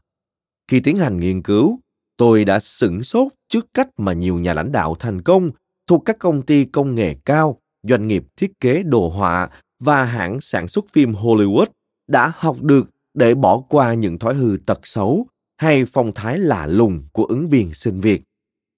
Khi 0.68 0.80
tiến 0.80 0.98
hành 0.98 1.20
nghiên 1.20 1.42
cứu 1.42 1.80
tôi 2.18 2.46
đã 2.46 2.60
sửng 2.60 3.04
sốt 3.04 3.28
trước 3.50 3.66
cách 3.74 3.88
mà 3.98 4.14
nhiều 4.14 4.40
nhà 4.40 4.54
lãnh 4.54 4.72
đạo 4.72 4.96
thành 5.00 5.22
công 5.22 5.52
thuộc 5.88 6.02
các 6.06 6.20
công 6.20 6.42
ty 6.42 6.66
công 6.66 6.96
nghệ 6.96 7.16
cao, 7.26 7.62
doanh 7.84 8.08
nghiệp 8.08 8.24
thiết 8.38 8.60
kế 8.60 8.84
đồ 8.84 9.10
họa 9.10 9.50
và 9.80 10.04
hãng 10.04 10.42
sản 10.42 10.68
xuất 10.68 10.86
phim 10.90 11.14
hollywood 11.14 11.68
đã 12.08 12.32
học 12.36 12.62
được 12.62 12.90
để 13.14 13.36
bỏ 13.36 13.64
qua 13.70 13.94
những 13.94 14.20
thói 14.20 14.34
hư 14.34 14.58
tật 14.66 14.80
xấu 14.84 15.28
hay 15.58 15.86
phong 15.86 16.14
thái 16.14 16.38
lạ 16.38 16.66
lùng 16.66 17.04
của 17.12 17.26
ứng 17.26 17.50
viên 17.50 17.74
sinh 17.74 18.02
việc 18.02 18.24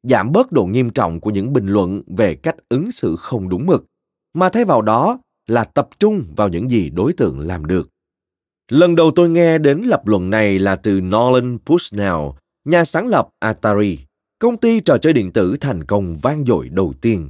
giảm 0.10 0.32
bớt 0.32 0.52
độ 0.52 0.66
nghiêm 0.66 0.90
trọng 0.90 1.20
của 1.20 1.30
những 1.30 1.54
bình 1.54 1.68
luận 1.68 2.02
về 2.18 2.36
cách 2.36 2.56
ứng 2.70 2.92
xử 2.92 3.16
không 3.16 3.50
đúng 3.50 3.66
mực, 3.66 3.86
mà 4.34 4.50
thay 4.50 4.66
vào 4.66 4.82
đó 4.82 5.20
là 5.48 5.64
tập 5.64 5.90
trung 6.00 6.24
vào 6.36 6.50
những 6.50 6.70
gì 6.70 6.90
đối 6.90 7.14
tượng 7.14 7.40
làm 7.40 7.66
được. 7.66 7.90
Lần 8.72 8.96
đầu 8.96 9.12
tôi 9.16 9.30
nghe 9.30 9.58
đến 9.58 9.82
lập 9.86 10.08
luận 10.08 10.30
này 10.30 10.60
là 10.60 10.76
từ 10.76 11.02
nolan 11.02 11.58
bushnell 11.66 12.16
nhà 12.66 12.86
sáng 12.86 13.08
lập 13.08 13.30
atari, 13.40 14.00
công 14.40 14.58
ty 14.58 14.80
trò 14.80 14.98
chơi 14.98 15.14
điện 15.14 15.32
tử 15.32 15.58
thành 15.62 15.84
công 15.84 16.18
vang 16.22 16.46
dội 16.46 16.70
đầu 16.70 16.94
tiên. 17.02 17.30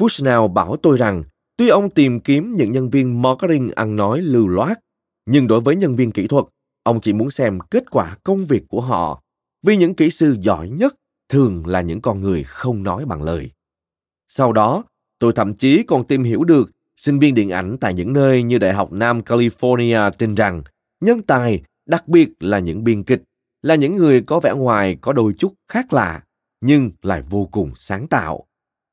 Bushnell 0.00 0.48
bảo 0.54 0.76
tôi 0.76 0.96
rằng, 0.96 1.24
tuy 1.56 1.68
ông 1.68 1.90
tìm 1.90 2.20
kiếm 2.20 2.56
những 2.56 2.72
nhân 2.72 2.90
viên 2.90 3.22
marketing 3.22 3.70
ăn 3.74 3.96
nói 3.96 4.20
lưu 4.20 4.48
loát, 4.48 4.78
nhưng 5.26 5.46
đối 5.46 5.60
với 5.60 5.76
nhân 5.76 5.96
viên 5.96 6.10
kỹ 6.10 6.26
thuật, 6.26 6.44
ông 6.82 7.00
chỉ 7.00 7.12
muốn 7.12 7.30
xem 7.30 7.58
kết 7.70 7.90
quả 7.90 8.16
công 8.22 8.44
việc 8.44 8.62
của 8.68 8.80
họ, 8.80 9.22
vì 9.62 9.76
những 9.76 9.94
kỹ 9.94 10.10
sư 10.10 10.36
giỏi 10.40 10.68
nhất 10.68 10.94
thường 11.28 11.66
là 11.66 11.80
những 11.80 12.00
con 12.00 12.20
người 12.20 12.42
không 12.42 12.82
nói 12.82 13.04
bằng 13.04 13.22
lời. 13.22 13.50
Sau 14.28 14.52
đó, 14.52 14.84
tôi 15.18 15.32
thậm 15.32 15.54
chí 15.54 15.82
còn 15.82 16.04
tìm 16.04 16.22
hiểu 16.22 16.44
được 16.44 16.70
sinh 16.96 17.18
viên 17.18 17.34
điện 17.34 17.50
ảnh 17.50 17.76
tại 17.80 17.94
những 17.94 18.12
nơi 18.12 18.42
như 18.42 18.58
đại 18.58 18.72
học 18.72 18.92
nam 18.92 19.20
california 19.20 20.10
tin 20.10 20.34
rằng, 20.34 20.62
nhân 21.00 21.22
tài, 21.22 21.62
đặc 21.86 22.08
biệt 22.08 22.28
là 22.40 22.58
những 22.58 22.84
biên 22.84 23.02
kịch 23.02 23.22
là 23.66 23.74
những 23.74 23.94
người 23.94 24.20
có 24.20 24.40
vẻ 24.40 24.52
ngoài 24.56 24.96
có 25.00 25.12
đôi 25.12 25.32
chút 25.38 25.54
khác 25.68 25.92
lạ 25.92 26.22
nhưng 26.60 26.90
lại 27.02 27.22
vô 27.30 27.48
cùng 27.52 27.72
sáng 27.76 28.08
tạo 28.08 28.46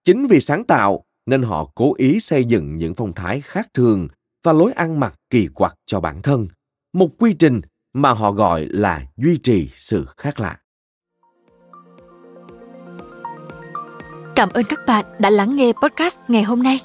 chính 0.05 0.27
vì 0.27 0.39
sáng 0.39 0.63
tạo 0.63 1.03
nên 1.25 1.43
họ 1.43 1.71
cố 1.75 1.93
ý 1.97 2.19
xây 2.19 2.45
dựng 2.45 2.77
những 2.77 2.93
phong 2.93 3.13
thái 3.13 3.41
khác 3.41 3.67
thường 3.73 4.07
và 4.43 4.53
lối 4.53 4.71
ăn 4.71 4.99
mặc 4.99 5.15
kỳ 5.29 5.47
quặc 5.47 5.75
cho 5.85 5.99
bản 5.99 6.21
thân 6.21 6.47
một 6.93 7.09
quy 7.19 7.33
trình 7.33 7.61
mà 7.93 8.11
họ 8.11 8.31
gọi 8.31 8.65
là 8.65 9.01
duy 9.17 9.37
trì 9.37 9.69
sự 9.75 10.05
khác 10.17 10.39
lạ 10.39 10.57
Cảm 14.35 14.49
ơn 14.49 14.63
các 14.69 14.79
bạn 14.87 15.05
đã 15.19 15.29
lắng 15.29 15.55
nghe 15.55 15.71
podcast 15.81 16.17
ngày 16.27 16.43
hôm 16.43 16.63
nay. 16.63 16.79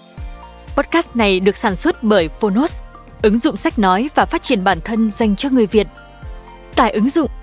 Podcast 0.77 1.17
này 1.17 1.41
được 1.41 1.57
sản 1.57 1.77
xuất 1.77 2.03
bởi 2.03 2.29
Phonos, 2.29 2.77
ứng 3.23 3.39
dụng 3.39 3.57
sách 3.57 3.79
nói 3.79 4.11
và 4.15 4.25
phát 4.25 4.43
triển 4.43 4.65
bản 4.65 4.79
thân 4.85 5.11
dành 5.11 5.37
cho 5.37 5.49
người 5.51 5.67
Việt. 5.67 5.87
Tải 6.77 6.93
ứng 6.93 7.09
dụng 7.09 7.31